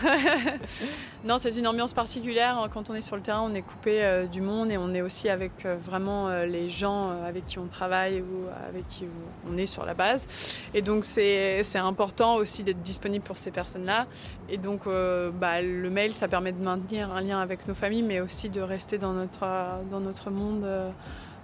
non, 1.25 1.39
c'est 1.39 1.57
une 1.57 1.67
ambiance 1.67 1.93
particulière. 1.93 2.69
Quand 2.73 2.91
on 2.91 2.95
est 2.95 3.01
sur 3.01 3.17
le 3.17 3.23
terrain, 3.23 3.43
on 3.43 3.55
est 3.55 3.63
coupé 3.63 4.05
euh, 4.05 4.27
du 4.27 4.41
monde 4.41 4.71
et 4.71 4.79
on 4.79 4.95
est 4.95 5.03
aussi 5.03 5.29
avec 5.29 5.67
euh, 5.67 5.77
vraiment 5.77 6.29
euh, 6.29 6.47
les 6.47 6.71
gens 6.71 7.11
avec 7.27 7.47
qui 7.47 7.59
on 7.59 7.67
travaille 7.67 8.21
ou 8.21 8.47
avec 8.69 8.87
qui 8.89 9.07
on 9.51 9.59
est 9.59 9.67
sur 9.67 9.85
la 9.85 9.95
base. 9.95 10.29
Et 10.73 10.83
donc, 10.83 11.05
c'est 11.05 11.63
important 11.77 12.37
aussi 12.37 12.63
d'être 12.63 12.83
disponible 12.83 13.25
pour 13.25 13.39
ces 13.39 13.51
personnes-là. 13.51 14.07
Et 14.49 14.59
donc, 14.59 14.83
bah, 14.87 15.63
le 15.63 15.91
mail, 15.91 16.13
ça 16.13 16.29
permet 16.29 16.53
de 16.53 16.63
maintenir 16.63 17.11
un 17.13 17.21
lien 17.21 17.41
avec 17.41 17.67
nos 17.67 17.75
familles, 17.75 18.03
mais 18.03 18.21
aussi 18.21 18.51
de 18.51 18.61
rester 18.61 18.99
dans 18.99 19.13
notre, 19.13 19.47
dans 19.91 20.01
notre 20.01 20.31
monde 20.31 20.65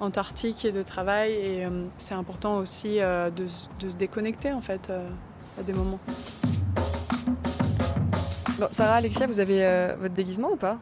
antarctique 0.00 0.64
et 0.64 0.72
de 0.72 0.82
travail. 0.82 1.32
Et 1.32 1.64
euh, 1.64 1.84
c'est 1.98 2.14
important 2.14 2.58
aussi 2.58 3.00
euh, 3.00 3.30
de, 3.30 3.46
se 3.46 3.96
déconnecter 3.96 4.52
en 4.52 4.60
fait 4.60 4.90
euh, 4.90 5.08
à 5.58 5.62
des 5.62 5.72
moments. 5.72 5.98
Bon, 8.58 8.68
Sarah, 8.70 8.96
Alexia, 8.96 9.26
vous 9.26 9.38
avez 9.40 9.94
votre 10.00 10.14
déguisement 10.14 10.50
ou 10.52 10.56
pas? 10.56 10.78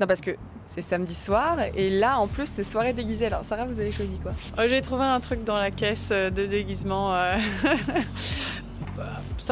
Non, 0.00 0.06
parce 0.06 0.22
que 0.22 0.30
c'est 0.64 0.80
samedi 0.80 1.14
soir 1.14 1.58
et 1.74 1.90
là 1.90 2.18
en 2.18 2.26
plus 2.26 2.46
c'est 2.46 2.62
soirée 2.62 2.94
déguisée. 2.94 3.26
Alors 3.26 3.44
Sarah, 3.44 3.66
vous 3.66 3.78
avez 3.78 3.92
choisi 3.92 4.18
quoi? 4.20 4.32
Oh, 4.58 4.62
J'ai 4.66 4.80
trouvé 4.80 5.04
un 5.04 5.20
truc 5.20 5.44
dans 5.44 5.58
la 5.58 5.70
caisse 5.70 6.08
de 6.08 6.46
déguisement. 6.46 7.14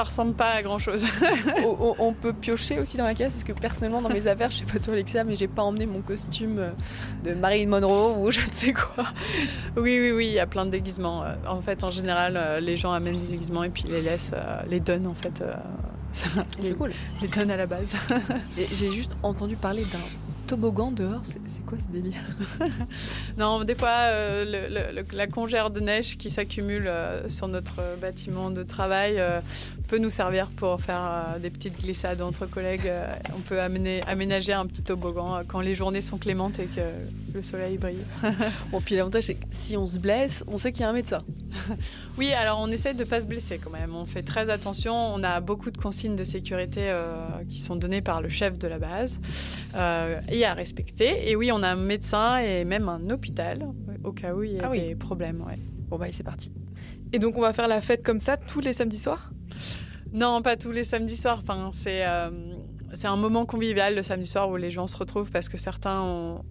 ça 0.01 0.05
ressemble 0.05 0.33
pas 0.33 0.53
à 0.53 0.63
grand 0.63 0.79
chose. 0.79 1.05
on, 1.99 2.15
peut 2.15 2.33
piocher 2.33 2.79
aussi 2.79 2.97
dans 2.97 3.05
la 3.05 3.13
caisse 3.13 3.35
parce 3.35 3.45
que 3.45 3.53
personnellement 3.53 4.01
dans 4.01 4.09
mes 4.09 4.27
affaires, 4.27 4.51
je 4.51 4.59
sais 4.59 4.65
pas 4.65 4.79
toi 4.79 4.95
Alexia, 4.95 5.25
mais 5.25 5.37
j'ai 5.37 5.47
pas 5.47 5.63
emmené 5.63 5.85
mon 5.85 6.01
costume 6.01 6.59
euh, 6.59 6.71
de 7.23 7.35
Marilyn 7.35 7.69
Monroe 7.69 8.17
ou 8.19 8.31
je 8.31 8.41
ne 8.41 8.51
sais 8.51 8.73
quoi. 8.73 9.05
Oui, 9.77 9.99
oui, 10.01 10.13
oui, 10.13 10.27
il 10.29 10.33
y 10.33 10.39
a 10.39 10.47
plein 10.47 10.65
de 10.65 10.71
déguisements. 10.71 11.23
Euh, 11.23 11.35
en 11.47 11.61
fait, 11.61 11.85
en 11.85 11.91
général, 11.91 12.39
euh, 12.39 12.61
les 12.61 12.79
gens 12.79 12.93
amènent 12.93 13.21
des 13.21 13.33
déguisements 13.33 13.63
et 13.63 13.69
puis 13.69 13.85
les 13.89 14.01
laissent, 14.01 14.33
les 14.71 14.81
donnent 14.81 15.07
en 15.07 15.15
fait. 15.15 15.45
C'est 16.13 16.77
cool. 16.79 16.93
Les 17.21 17.29
donnent 17.29 17.51
à 17.51 17.59
la 17.59 17.67
base. 17.67 17.95
J'ai 18.57 18.91
juste 18.91 19.13
entendu 19.23 19.57
parler 19.57 19.85
d'un 19.85 19.99
toboggan 20.51 20.91
dehors, 20.91 21.21
c'est 21.23 21.65
quoi 21.65 21.79
ce 21.79 21.87
délire? 21.87 22.21
Non, 23.39 23.63
des 23.63 23.77
fois, 23.77 24.11
euh, 24.11 24.81
la 25.13 25.27
congère 25.29 25.71
de 25.71 25.79
neige 25.79 26.19
qui 26.19 26.29
s'accumule 26.29 26.89
euh, 26.89 27.29
sur 27.29 27.47
notre 27.47 27.81
bâtiment 28.01 28.51
de 28.51 28.65
travail 28.65 29.21
euh, 29.21 29.41
peut 29.91 29.99
nous 29.99 30.11
servir 30.11 30.47
pour 30.51 30.81
faire 30.81 31.37
des 31.43 31.51
petites 31.51 31.77
glissades 31.77 32.23
entre 32.23 32.47
collègues. 32.47 32.89
on 33.37 33.41
peut 33.41 33.61
aménager 33.61 34.53
un 34.53 34.65
petit 34.67 34.83
toboggan 34.83 35.43
quand 35.49 35.61
les 35.61 35.75
journées 35.75 36.01
sont 36.01 36.17
clémentes 36.17 36.61
et 36.61 36.67
que 36.67 36.81
le 37.35 37.43
soleil 37.43 37.77
brille. 37.77 38.05
bon, 38.71 38.81
puis 38.81 38.95
l'avantage, 38.95 39.25
c'est 39.25 39.35
que 39.35 39.47
si 39.51 39.77
on 39.77 39.87
se 39.87 39.99
blesse, 39.99 40.45
on 40.47 40.59
sait 40.59 40.71
qu'il 40.71 40.83
y 40.83 40.85
a 40.85 40.91
un 40.91 40.93
médecin. 40.93 41.23
oui, 42.19 42.33
alors 42.33 42.61
on 42.61 42.69
essaie 42.69 42.95
de 42.95 43.03
ne 43.03 43.09
pas 43.09 43.21
se 43.21 43.27
blesser 43.27 43.59
quand 43.59 43.71
même. 43.71 43.97
On 43.97 44.07
fait 44.07 44.23
très 44.23 44.49
attention. 44.49 44.95
On 44.95 45.25
a 45.25 45.41
beaucoup 45.41 45.73
de 45.73 45.79
consignes 45.79 46.15
de 46.15 46.25
sécurité 46.25 46.95
qui 47.49 47.59
sont 47.59 47.75
données 47.75 48.03
par 48.03 48.23
le 48.23 48.29
chef 48.29 48.59
de 48.59 48.69
la 48.69 48.79
base 48.79 49.19
à 49.75 50.55
respecter. 50.55 51.29
Et 51.29 51.35
oui, 51.35 51.51
on 51.53 51.65
a 51.65 51.69
un 51.69 51.77
médecin 51.77 52.39
et 52.39 52.65
même 52.65 52.89
un 52.89 53.11
hôpital 53.11 53.67
au 54.05 54.13
cas 54.13 54.35
où 54.35 54.45
il 54.45 54.53
y 54.53 54.61
a 54.61 54.71
ah 54.71 54.73
des 54.73 54.95
problèmes. 54.95 55.43
Ouais. 55.43 55.59
Bon, 55.91 55.99
bah, 55.99 56.07
c'est 56.11 56.23
parti. 56.23 56.53
Et 57.13 57.19
donc, 57.19 57.37
on 57.37 57.41
va 57.41 57.53
faire 57.53 57.69
la 57.69 57.81
fête 57.81 58.03
comme 58.03 58.21
ça 58.21 58.37
tous 58.37 58.61
les 58.61 58.73
samedis 58.73 58.99
soirs? 58.99 59.33
Non, 60.13 60.41
pas 60.43 60.57
tous 60.57 60.73
les 60.73 60.85
samedis 60.85 61.17
soirs. 61.17 61.41
Enfin, 61.43 61.71
c'est. 61.73 62.07
Euh, 62.07 62.55
c'est 62.93 63.07
un 63.07 63.17
moment 63.17 63.47
convivial 63.47 63.95
le 63.95 64.03
samedi 64.03 64.29
soir 64.29 64.49
où 64.51 64.57
les 64.57 64.71
gens 64.71 64.87
se 64.87 64.97
retrouvent 64.97 65.31
parce 65.31 65.49
que 65.49 65.59
certains 65.59 66.43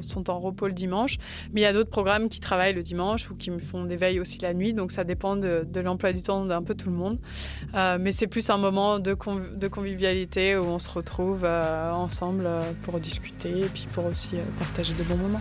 sont 0.00 0.30
en 0.30 0.38
repos 0.38 0.66
le 0.66 0.72
dimanche, 0.72 1.16
mais 1.52 1.62
il 1.62 1.64
y 1.64 1.66
a 1.66 1.72
d'autres 1.72 1.90
programmes 1.90 2.28
qui 2.28 2.40
travaillent 2.40 2.74
le 2.74 2.82
dimanche 2.82 3.30
ou 3.30 3.34
qui 3.34 3.50
me 3.50 3.58
font 3.58 3.84
des 3.84 3.96
veilles 3.96 4.20
aussi 4.20 4.40
la 4.40 4.54
nuit, 4.54 4.74
donc 4.74 4.92
ça 4.92 5.04
dépend 5.04 5.36
de, 5.36 5.66
l'emploi 5.80 6.12
du 6.12 6.22
temps 6.22 6.44
d'un 6.44 6.62
peu 6.62 6.74
tout 6.74 6.90
le 6.90 6.96
monde. 6.96 7.18
Euh, 7.74 7.96
mais 8.00 8.12
c'est 8.12 8.26
plus 8.26 8.50
un 8.50 8.58
moment 8.58 8.98
de, 8.98 9.14
convivialité 9.14 10.56
où 10.56 10.64
on 10.64 10.78
se 10.78 10.90
retrouve 10.90 11.44
euh, 11.44 11.92
ensemble 11.92 12.48
pour 12.82 13.00
discuter 13.00 13.60
et 13.60 13.68
puis 13.68 13.86
pour 13.92 14.04
aussi 14.06 14.36
partager 14.58 14.94
de 14.94 15.02
bons 15.02 15.16
moments. 15.16 15.40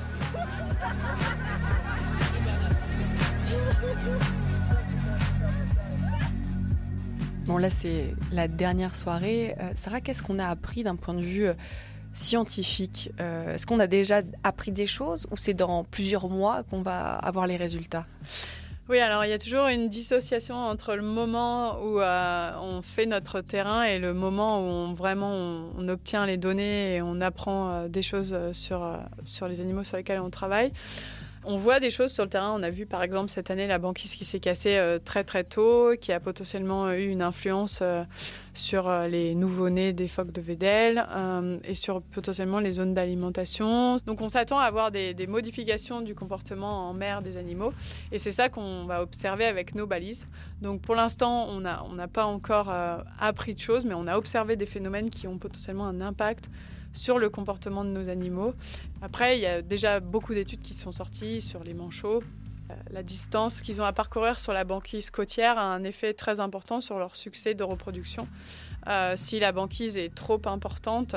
Bon, 7.46 7.58
là, 7.58 7.70
c'est 7.70 8.16
la 8.32 8.48
dernière 8.48 8.96
soirée. 8.96 9.56
Euh, 9.60 9.70
Sarah, 9.76 10.02
qu'est-ce 10.02 10.24
qu'on 10.24 10.40
a 10.40 10.48
appris 10.48 10.84
d'un 10.84 10.96
point 10.96 11.14
de 11.14 11.22
vue 11.22 11.46
euh, 11.46 11.54
scientifique 12.12 13.12
euh, 13.20 13.54
Est-ce 13.54 13.68
qu'on 13.68 13.80
a 13.80 13.86
déjà 13.86 14.22
appris 14.44 14.72
des 14.72 14.88
choses 14.88 15.28
ou 15.30 15.38
c'est 15.38 15.54
dans 15.54 15.84
plusieurs 15.84 16.28
mois 16.28 16.64
qu'on 16.64 16.82
va 16.82 17.14
avoir 17.14 17.46
les 17.46 17.56
résultats? 17.56 18.08
Oui, 18.90 19.00
alors 19.00 19.26
il 19.26 19.30
y 19.30 19.34
a 19.34 19.38
toujours 19.38 19.68
une 19.68 19.90
dissociation 19.90 20.56
entre 20.56 20.96
le 20.96 21.04
moment 21.04 21.80
où 21.84 22.00
on 22.00 22.82
fait 22.84 23.08
notre 23.08 23.42
terrain 23.42 23.84
et 23.84 23.98
le 23.98 24.14
moment 24.14 24.60
où 24.60 24.70
on, 24.70 24.94
vraiment 24.94 25.32
on, 25.32 25.88
obtient 25.90 26.28
les 26.28 26.38
données 26.38 26.96
et 26.96 27.02
on 27.02 27.20
apprend 27.20 27.88
des 27.88 28.04
choses 28.04 28.38
sur, 28.54 29.00
sur 29.24 29.48
les 29.48 29.60
animaux 29.60 29.84
sur 29.84 29.98
lesquels 29.98 30.20
on 30.20 30.30
travaille 30.30 30.72
on 31.48 31.58
voit 31.58 31.80
des 31.80 31.90
choses 31.90 32.12
sur 32.12 32.24
le 32.24 32.30
terrain. 32.30 32.52
On 32.54 32.64
a 32.64 32.70
vu 32.70 32.86
par 32.86 33.04
exemple 33.04 33.30
cette 33.30 33.52
année 33.52 33.68
la 33.68 33.80
banquise 33.80 34.16
qui 34.16 34.26
s'est 34.26 34.40
cassée 34.40 34.78
euh, 34.78 35.00
très 35.04 35.24
très 35.24 35.44
tôt, 35.44 35.94
qui 36.00 36.12
a 36.12 36.20
potentiellement 36.20 36.92
eu 36.92 37.08
une 37.08 37.22
influence 37.22 37.80
euh, 37.82 38.04
sur 38.54 38.88
euh, 38.88 39.08
les 39.08 39.36
nouveau-nés 39.36 39.94
des 39.94 40.08
phoques 40.08 40.32
de 40.32 40.42
Vedel 40.42 41.06
et 41.64 41.76
sur 41.76 42.02
potentiellement 42.02 42.60
les 42.60 42.74
zones 42.74 42.94
d'alimentation. 42.94 43.98
Donc 44.06 44.22
on 44.22 44.30
s'attend 44.30 44.60
à 44.60 44.64
avoir 44.64 44.92
des, 44.92 45.16
modifications 45.28 46.02
du 46.02 46.16
comportement 46.16 46.90
en 46.90 46.94
mer 46.94 47.22
des 47.22 47.38
animaux 47.38 47.74
et 48.12 48.20
c'est 48.20 48.32
ça 48.32 48.50
qu'on 48.50 48.86
va 48.86 49.02
observer 49.02 49.46
avec 49.46 49.76
nos 49.76 49.88
balises. 49.88 50.28
Donc 50.62 50.82
pour 50.82 50.96
l'instant 50.96 51.48
on 51.50 51.60
n'a 51.60 52.08
pas 52.08 52.26
encore 52.26 52.74
appris 53.20 53.56
de 53.56 53.60
choses, 53.60 53.86
mais 53.86 53.96
on 53.96 54.08
a 54.08 54.18
observé 54.18 54.56
des 54.56 54.66
phénomènes 54.66 55.10
qui 55.10 55.28
ont 55.28 55.38
potentiellement 55.38 55.88
un 55.88 56.00
impact 56.02 56.50
sur 56.96 57.20
le 57.20 57.30
comportement 57.30 57.84
de 57.84 57.90
nos 57.90 58.10
animaux. 58.10 58.54
Après, 59.06 59.38
il 59.38 59.42
y 59.42 59.46
a 59.46 59.62
déjà 59.62 60.00
beaucoup 60.00 60.34
d'études 60.34 60.64
qui 60.64 60.74
sont 60.74 60.92
sorties 60.92 61.40
sur 61.40 61.64
les 61.64 61.76
manchots 61.76 62.24
La 62.90 63.04
distance 63.04 63.62
qu'ils 63.62 63.80
ont 63.80 63.84
à 63.84 63.94
parcourir 63.94 64.40
sur 64.40 64.52
la 64.52 64.64
banquise 64.64 65.12
côtière 65.12 65.60
a 65.60 65.62
un 65.62 65.84
effet 65.84 66.16
très 66.16 66.40
important 66.40 66.82
sur 66.82 66.98
leur 66.98 67.16
succès 67.16 67.54
de 67.54 67.64
reproduction. 67.64 68.28
Euh, 68.88 69.14
si 69.16 69.40
la 69.40 69.52
banquise 69.52 69.96
est 69.96 70.14
trop 70.14 70.42
importante, 70.46 71.16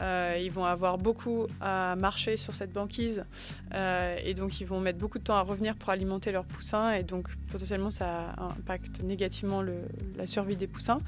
euh, 0.00 0.38
ils 0.40 0.50
vont 0.50 0.64
avoir 0.64 0.98
beaucoup 0.98 1.46
à 1.60 1.94
marcher 1.96 2.36
sur 2.36 2.54
cette 2.54 2.72
banquise 2.72 3.24
euh, 3.74 4.16
et 4.24 4.34
donc 4.34 4.60
ils 4.60 4.66
vont 4.66 4.80
mettre 4.80 4.98
beaucoup 4.98 5.18
de 5.18 5.24
temps 5.24 5.36
à 5.36 5.42
revenir 5.42 5.76
pour 5.76 5.90
alimenter 5.90 6.32
leurs 6.32 6.44
poussins 6.44 6.92
et 6.92 7.04
donc 7.04 7.28
potentiellement 7.50 7.90
ça 7.90 8.34
impacte 8.38 9.02
négativement 9.02 9.62
la 10.16 10.26
survie 10.26 10.56
des 10.56 10.66
poussins. 10.66 10.98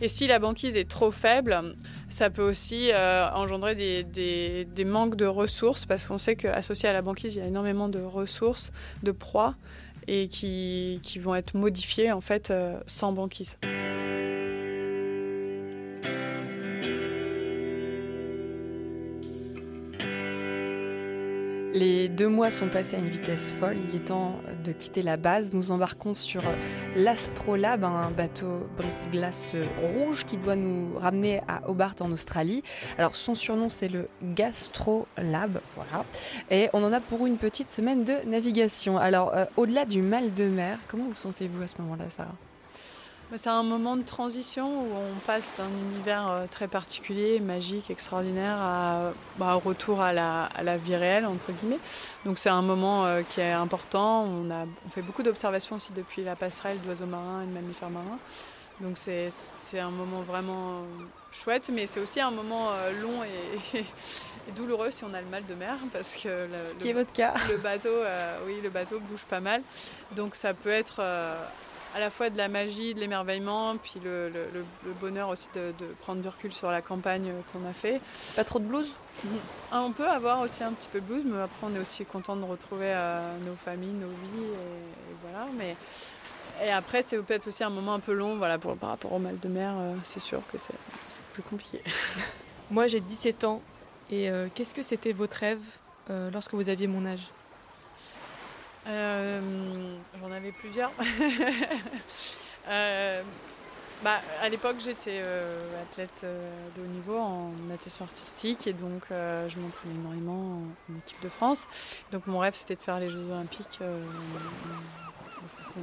Et 0.00 0.08
si 0.08 0.26
la 0.26 0.38
banquise 0.38 0.76
est 0.76 0.88
trop 0.88 1.10
faible, 1.10 1.74
ça 2.08 2.30
peut 2.30 2.42
aussi 2.42 2.90
euh, 2.92 3.28
engendrer 3.30 3.74
des, 3.74 4.84
manques 4.84 5.16
de 5.16 5.26
ressources 5.26 5.84
parce 5.84 6.06
qu'on 6.06 6.18
sait 6.18 6.36
qu'associé 6.36 6.88
à 6.88 6.92
la 6.92 7.02
banquise, 7.02 7.34
il 7.36 7.40
y 7.40 7.42
a 7.42 7.46
énormément 7.46 7.88
de 7.88 8.00
ressources, 8.00 8.72
de 9.02 9.12
proies 9.12 9.54
et 10.08 10.28
qui, 10.28 11.00
qui 11.02 11.18
vont 11.18 11.34
être 11.34 11.54
modifiées 11.54 12.10
en 12.10 12.22
fait 12.22 12.52
sans 12.86 13.12
banquise. 13.12 13.56
Les 21.72 22.08
deux 22.08 22.26
mois 22.26 22.50
sont 22.50 22.66
passés 22.66 22.96
à 22.96 22.98
une 22.98 23.08
vitesse 23.08 23.52
folle. 23.52 23.76
Il 23.88 23.94
est 23.94 24.06
temps 24.06 24.34
de 24.64 24.72
quitter 24.72 25.02
la 25.02 25.16
base. 25.16 25.54
Nous 25.54 25.70
embarquons 25.70 26.16
sur 26.16 26.42
l'Astrolabe, 26.96 27.84
un 27.84 28.10
bateau 28.10 28.66
brise-glace 28.76 29.54
rouge 29.80 30.24
qui 30.24 30.36
doit 30.36 30.56
nous 30.56 30.98
ramener 30.98 31.40
à 31.46 31.68
Hobart 31.68 31.94
en 32.00 32.10
Australie. 32.10 32.64
Alors 32.98 33.14
son 33.14 33.36
surnom 33.36 33.68
c'est 33.68 33.88
le 33.88 34.08
Gastrolab, 34.34 35.60
voilà. 35.76 36.04
Et 36.50 36.68
on 36.72 36.82
en 36.82 36.92
a 36.92 37.00
pour 37.00 37.26
une 37.26 37.36
petite 37.36 37.70
semaine 37.70 38.02
de 38.02 38.14
navigation. 38.26 38.98
Alors 38.98 39.32
euh, 39.34 39.44
au-delà 39.56 39.84
du 39.84 40.02
mal 40.02 40.34
de 40.34 40.48
mer, 40.48 40.78
comment 40.88 41.04
vous 41.04 41.14
sentez-vous 41.14 41.62
à 41.62 41.68
ce 41.68 41.80
moment-là, 41.82 42.10
Sarah? 42.10 42.34
C'est 43.36 43.48
un 43.48 43.62
moment 43.62 43.96
de 43.96 44.02
transition 44.02 44.82
où 44.82 44.88
on 44.94 45.18
passe 45.26 45.54
d'un 45.56 45.68
univers 45.68 46.28
euh, 46.28 46.46
très 46.50 46.66
particulier, 46.66 47.38
magique, 47.38 47.90
extraordinaire, 47.90 48.56
à, 48.58 49.12
bah, 49.38 49.54
au 49.56 49.60
retour 49.60 50.00
à 50.00 50.12
la, 50.12 50.76
vie 50.76 50.96
réelle, 50.96 51.26
entre 51.26 51.52
guillemets. 51.52 51.78
Donc 52.24 52.38
c'est 52.38 52.48
un 52.48 52.62
moment 52.62 53.06
euh, 53.06 53.22
qui 53.22 53.40
est 53.40 53.52
important. 53.52 54.24
On, 54.24 54.50
a, 54.50 54.66
on 54.84 54.90
fait 54.90 55.02
beaucoup 55.02 55.22
d'observations 55.22 55.76
aussi 55.76 55.92
depuis 55.92 56.24
la 56.24 56.34
passerelle 56.34 56.80
d'oiseaux 56.80 57.06
marins 57.06 57.42
et 57.42 57.46
de 57.46 57.52
mammifères 57.52 57.90
marins. 57.90 58.18
Donc 58.80 58.96
c'est 58.96 59.30
un 59.78 59.90
moment 59.90 60.22
vraiment 60.22 60.82
chouette, 61.30 61.70
mais 61.72 61.86
c'est 61.86 62.00
aussi 62.00 62.20
un 62.20 62.30
moment 62.30 62.70
euh, 62.70 63.00
long 63.00 63.22
et, 63.74 63.84
douloureux 64.56 64.90
si 64.90 65.04
on 65.04 65.14
a 65.14 65.20
le 65.20 65.28
mal 65.28 65.46
de 65.46 65.54
mer, 65.54 65.76
parce 65.92 66.16
que 66.16 66.48
le, 66.50 66.58
Ce 66.58 66.74
qui 66.74 66.88
est 66.88 66.92
votre 66.94 67.12
cas. 67.12 67.34
le 67.48 67.58
bateau, 67.58 67.94
oui, 68.46 68.58
le 68.62 68.70
bateau 68.70 68.98
bouge 68.98 69.24
pas 69.28 69.38
mal. 69.38 69.62
Donc 70.16 70.34
ça 70.34 70.54
peut 70.54 70.70
être 70.70 71.00
à 71.94 72.00
la 72.00 72.10
fois 72.10 72.30
de 72.30 72.36
la 72.36 72.48
magie, 72.48 72.94
de 72.94 73.00
l'émerveillement, 73.00 73.76
puis 73.76 74.00
le, 74.02 74.30
bonheur 75.00 75.28
aussi 75.28 75.48
de, 75.54 75.72
prendre 76.00 76.22
du 76.22 76.28
recul 76.28 76.52
sur 76.52 76.70
la 76.70 76.82
campagne 76.82 77.32
qu'on 77.52 77.68
a 77.68 77.72
fait. 77.72 78.00
Pas 78.36 78.44
trop 78.44 78.58
de 78.58 78.64
blues? 78.64 78.94
Ah, 79.70 79.82
On 79.82 79.92
peut 79.92 80.08
avoir 80.08 80.40
aussi 80.40 80.62
un 80.62 80.72
petit 80.72 80.88
peu 80.88 81.00
de 81.00 81.06
blues, 81.06 81.24
mais 81.24 81.40
après 81.40 81.66
on 81.66 81.74
est 81.74 81.78
aussi 81.78 82.04
content 82.04 82.36
de 82.36 82.44
retrouver 82.44 82.92
euh, 82.94 83.36
nos 83.44 83.54
familles, 83.54 83.92
nos 83.92 84.08
vies, 84.08 84.46
et, 84.46 85.14
voilà. 85.22 85.46
Mais 85.56 85.76
et 86.64 86.70
après 86.70 87.02
c'est 87.02 87.18
peut-être 87.18 87.48
aussi 87.48 87.64
un 87.64 87.70
moment 87.70 87.94
un 87.94 88.00
peu 88.00 88.12
long, 88.12 88.36
voilà, 88.36 88.58
par 88.58 88.90
rapport 88.90 89.12
au 89.12 89.18
mal 89.18 89.38
de 89.38 89.48
mer, 89.48 89.74
euh, 89.76 89.94
c'est 90.02 90.20
sûr 90.20 90.42
que 90.52 90.58
c'est 90.58 90.74
plus 91.32 91.42
compliqué. 91.42 91.82
Moi 92.70 92.86
j'ai 92.86 93.00
17 93.00 93.44
ans, 93.44 93.62
et 94.10 94.30
euh, 94.30 94.48
qu'est-ce 94.54 94.74
que 94.74 94.82
c'était 94.82 95.12
votre 95.12 95.36
rêve 95.36 95.62
lorsque 96.32 96.54
vous 96.54 96.68
aviez 96.68 96.88
mon 96.88 97.06
âge? 97.06 97.28
Euh, 98.86 99.96
j'en 100.20 100.32
avais 100.32 100.52
plusieurs. 100.52 100.92
Euh, 102.68 103.22
bah, 104.04 104.20
à 104.42 104.48
l'époque, 104.48 104.76
j'étais 104.78 105.22
euh, 105.24 105.82
athlète 105.82 106.24
de 106.76 106.82
haut 106.82 106.86
niveau 106.86 107.16
en 107.16 107.52
natation 107.68 108.04
artistique 108.04 108.66
et 108.66 108.74
donc 108.74 109.06
je 109.08 109.58
m'entraînais 109.58 109.94
énormément 109.94 110.62
en, 110.88 110.98
équipe 110.98 111.20
de 111.22 111.30
France. 111.30 111.66
Donc 112.12 112.26
mon 112.26 112.38
rêve, 112.38 112.54
c'était 112.54 112.76
de 112.76 112.82
faire 112.82 113.00
les 113.00 113.08
Jeux 113.08 113.24
Olympiques 113.32 113.80
de 113.80 115.62
façon 115.62 115.80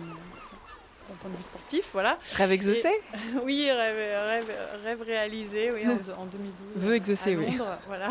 d'un 1.07 1.15
point 1.15 1.29
de 1.29 1.35
vue 1.35 1.43
sportif, 1.43 1.89
voilà. 1.93 2.17
Rêve 2.35 2.51
exaucé? 2.51 2.89
Oui, 3.43 3.69
rêve, 3.69 4.43
rêve, 4.83 5.01
réalisé, 5.01 5.71
oui, 5.71 5.83
en, 5.85 6.25
2012. 6.25 6.83
Vœu 6.83 6.95
exaucé, 6.95 7.35
oui. 7.35 7.57
Voilà. 7.87 8.09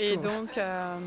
Et 0.00 0.16
donc, 0.16 0.56
euh, 0.56 0.98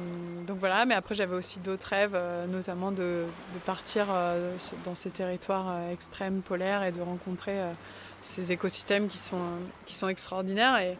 donc 0.47 0.59
voilà, 0.59 0.85
mais 0.85 0.95
après 0.95 1.15
j'avais 1.15 1.35
aussi 1.35 1.59
d'autres 1.59 1.87
rêves, 1.87 2.15
euh, 2.15 2.45
notamment 2.47 2.91
de, 2.91 3.25
partir 3.65 4.07
euh, 4.09 4.55
dans 4.85 4.95
ces 4.95 5.09
territoires 5.09 5.89
extrêmes, 5.91 6.41
polaires, 6.41 6.83
et 6.83 6.91
de 6.91 7.01
rencontrer 7.01 7.57
ces 8.21 8.51
écosystèmes 8.51 9.07
qui 9.07 9.17
sont, 9.17 9.39
qui 9.85 9.95
sont 9.95 10.07
extraordinaires. 10.07 10.79
Et, 10.79 10.97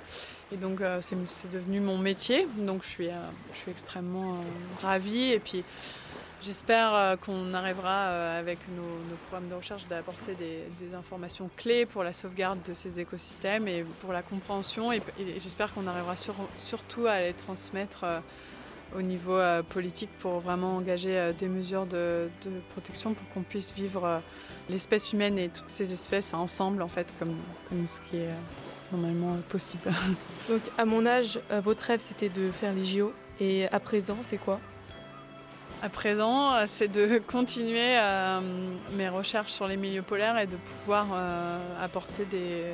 et 0.54 0.58
donc 0.58 0.82
c'est 1.02 1.52
devenu 1.52 1.80
mon 1.80 1.98
métier, 1.98 2.48
donc 2.58 2.84
je 2.84 2.90
suis, 2.90 3.10
je 3.54 3.58
suis 3.58 3.72
extrêmement 3.72 4.38
ravie. 4.82 5.32
Et 5.32 5.40
puis 5.40 5.64
J'espère 6.44 6.96
euh, 6.96 7.16
qu'on 7.18 7.54
arrivera 7.54 8.08
euh, 8.08 8.40
avec 8.40 8.58
nos, 8.76 9.16
programmes 9.28 9.48
de 9.48 9.54
recherche 9.54 9.86
d'apporter 9.88 10.36
des, 10.36 10.96
informations 10.96 11.50
clés 11.56 11.86
pour 11.86 12.04
la 12.04 12.14
sauvegarde 12.14 12.60
de 12.68 12.74
ces 12.74 13.00
écosystèmes 13.00 13.68
et 13.68 13.86
pour 14.00 14.12
la 14.12 14.24
compréhension. 14.24 14.92
Et, 14.92 15.02
j'espère 15.38 15.72
qu'on 15.74 15.86
arrivera 15.86 16.16
surtout 16.58 17.06
à 17.06 17.20
les 17.20 17.34
transmettre 17.34 18.04
euh, 18.04 18.20
au 18.98 19.04
niveau 19.04 19.40
politique 19.70 20.10
pour 20.20 20.40
vraiment 20.40 20.76
engager 20.76 21.32
des 21.40 21.48
mesures 21.48 21.86
de, 21.86 22.30
protection 22.72 23.14
pour 23.14 23.30
qu'on 23.30 23.42
puisse 23.42 23.72
vivre 23.72 24.22
l'espèce 24.70 25.14
humaine 25.14 25.40
et 25.40 25.48
toutes 25.48 25.70
ces 25.70 25.94
espèces 25.94 26.34
ensemble, 26.34 26.82
en 26.82 26.90
fait, 26.90 27.08
comme, 27.18 27.38
comme 27.70 27.88
ce 27.88 28.02
qui 28.10 28.18
est 28.18 28.28
normalement 28.92 29.38
possible. 29.48 29.94
Donc, 30.50 30.60
à 30.78 30.84
mon 30.84 31.06
âge, 31.06 31.40
votre 31.64 31.86
rêve 31.86 32.02
c'était 32.02 32.28
de 32.28 32.52
faire 32.52 32.74
les 32.74 32.84
JO. 32.84 33.14
Et 33.40 33.66
à 33.70 33.80
présent, 33.80 34.18
c'est 34.20 34.38
quoi? 34.38 34.60
À 35.82 35.90
présent, 35.90 36.54
euh, 36.54 36.66
c'est 36.68 36.88
de 36.88 37.18
continuer 37.28 37.98
euh, 37.98 38.72
mes 38.94 39.10
recherches 39.10 39.52
sur 39.52 39.68
les 39.68 39.78
milieux 39.78 40.02
polaires 40.02 40.38
et 40.38 40.48
de 40.48 40.56
pouvoir 40.56 41.08
euh, 41.14 41.84
apporter 41.84 42.26
des, 42.26 42.74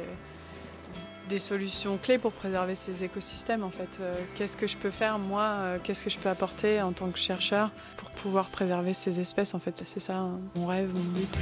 des 1.30 1.40
solutions 1.40 1.98
clés 1.98 2.18
pour 2.18 2.34
préserver 2.34 2.76
ces 2.76 3.04
écosystèmes. 3.04 3.64
En 3.64 3.72
fait, 3.72 4.00
qu'est-ce 4.36 4.58
que 4.58 4.68
je 4.68 4.78
peux 4.78 4.92
faire 4.92 5.20
moi 5.20 5.78
Qu'est-ce 5.84 6.04
que 6.04 6.10
je 6.10 6.18
peux 6.18 6.30
apporter 6.30 6.82
en 6.82 6.92
tant 6.92 7.10
que 7.10 7.20
chercheur 7.20 7.72
pour 7.98 8.12
pouvoir 8.12 8.50
préserver 8.50 8.94
ces 8.94 9.20
espèces 9.20 9.54
En 9.54 9.60
fait, 9.60 9.82
c'est 9.86 10.00
ça 10.00 10.16
hein, 10.16 10.40
mon 10.56 10.68
rêve, 10.68 10.94
mon 10.94 11.04
but. 11.04 11.38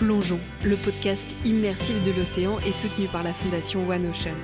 Plongeons, 0.00 0.40
le 0.64 0.76
podcast 0.76 1.36
immersif 1.44 2.02
de 2.04 2.12
l'océan 2.12 2.58
est 2.60 2.72
soutenu 2.72 3.06
par 3.08 3.22
la 3.22 3.34
fondation 3.34 3.86
One 3.86 4.08
Ocean. 4.08 4.34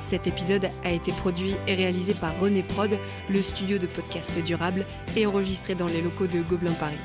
Cet 0.00 0.26
épisode 0.26 0.70
a 0.86 0.90
été 0.90 1.12
produit 1.12 1.52
et 1.66 1.74
réalisé 1.74 2.14
par 2.14 2.32
René 2.40 2.62
Prod, 2.62 2.90
le 3.28 3.42
studio 3.42 3.76
de 3.76 3.86
podcast 3.86 4.32
durable, 4.42 4.86
et 5.16 5.26
enregistré 5.26 5.74
dans 5.74 5.86
les 5.86 6.00
locaux 6.00 6.26
de 6.26 6.40
Gobelin 6.40 6.72
Paris. 6.72 6.96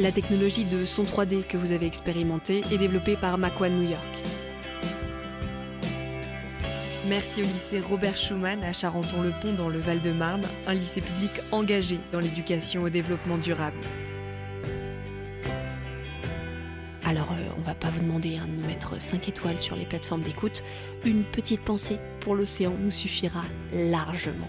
La 0.00 0.10
technologie 0.10 0.64
de 0.64 0.84
son 0.84 1.04
3D 1.04 1.44
que 1.46 1.56
vous 1.56 1.70
avez 1.70 1.86
expérimentée 1.86 2.62
est 2.72 2.78
développée 2.78 3.14
par 3.14 3.38
Macwan 3.38 3.72
New 3.72 3.88
York. 3.88 4.22
Merci 7.08 7.42
au 7.42 7.44
lycée 7.44 7.78
Robert 7.78 8.16
Schumann 8.16 8.64
à 8.64 8.72
Charenton-le-Pont 8.72 9.52
dans 9.52 9.68
le 9.68 9.78
Val-de-Marne, 9.78 10.42
un 10.66 10.74
lycée 10.74 11.02
public 11.02 11.40
engagé 11.52 12.00
dans 12.12 12.18
l'éducation 12.18 12.82
au 12.82 12.88
développement 12.88 13.38
durable. 13.38 13.78
Alors, 17.12 17.28
on 17.30 17.34
euh, 17.34 17.48
on 17.58 17.60
va 17.60 17.74
pas 17.74 17.90
vous 17.90 18.00
demander 18.00 18.38
hein, 18.38 18.46
de 18.46 18.52
nous 18.52 18.66
mettre 18.66 18.98
5 18.98 19.28
étoiles 19.28 19.58
sur 19.58 19.76
les 19.76 19.84
plateformes 19.84 20.22
d'écoute. 20.22 20.64
Une 21.04 21.24
petite 21.24 21.60
pensée 21.62 21.98
pour 22.20 22.34
l'océan 22.34 22.72
nous 22.80 22.90
suffira 22.90 23.42
largement. 23.70 24.48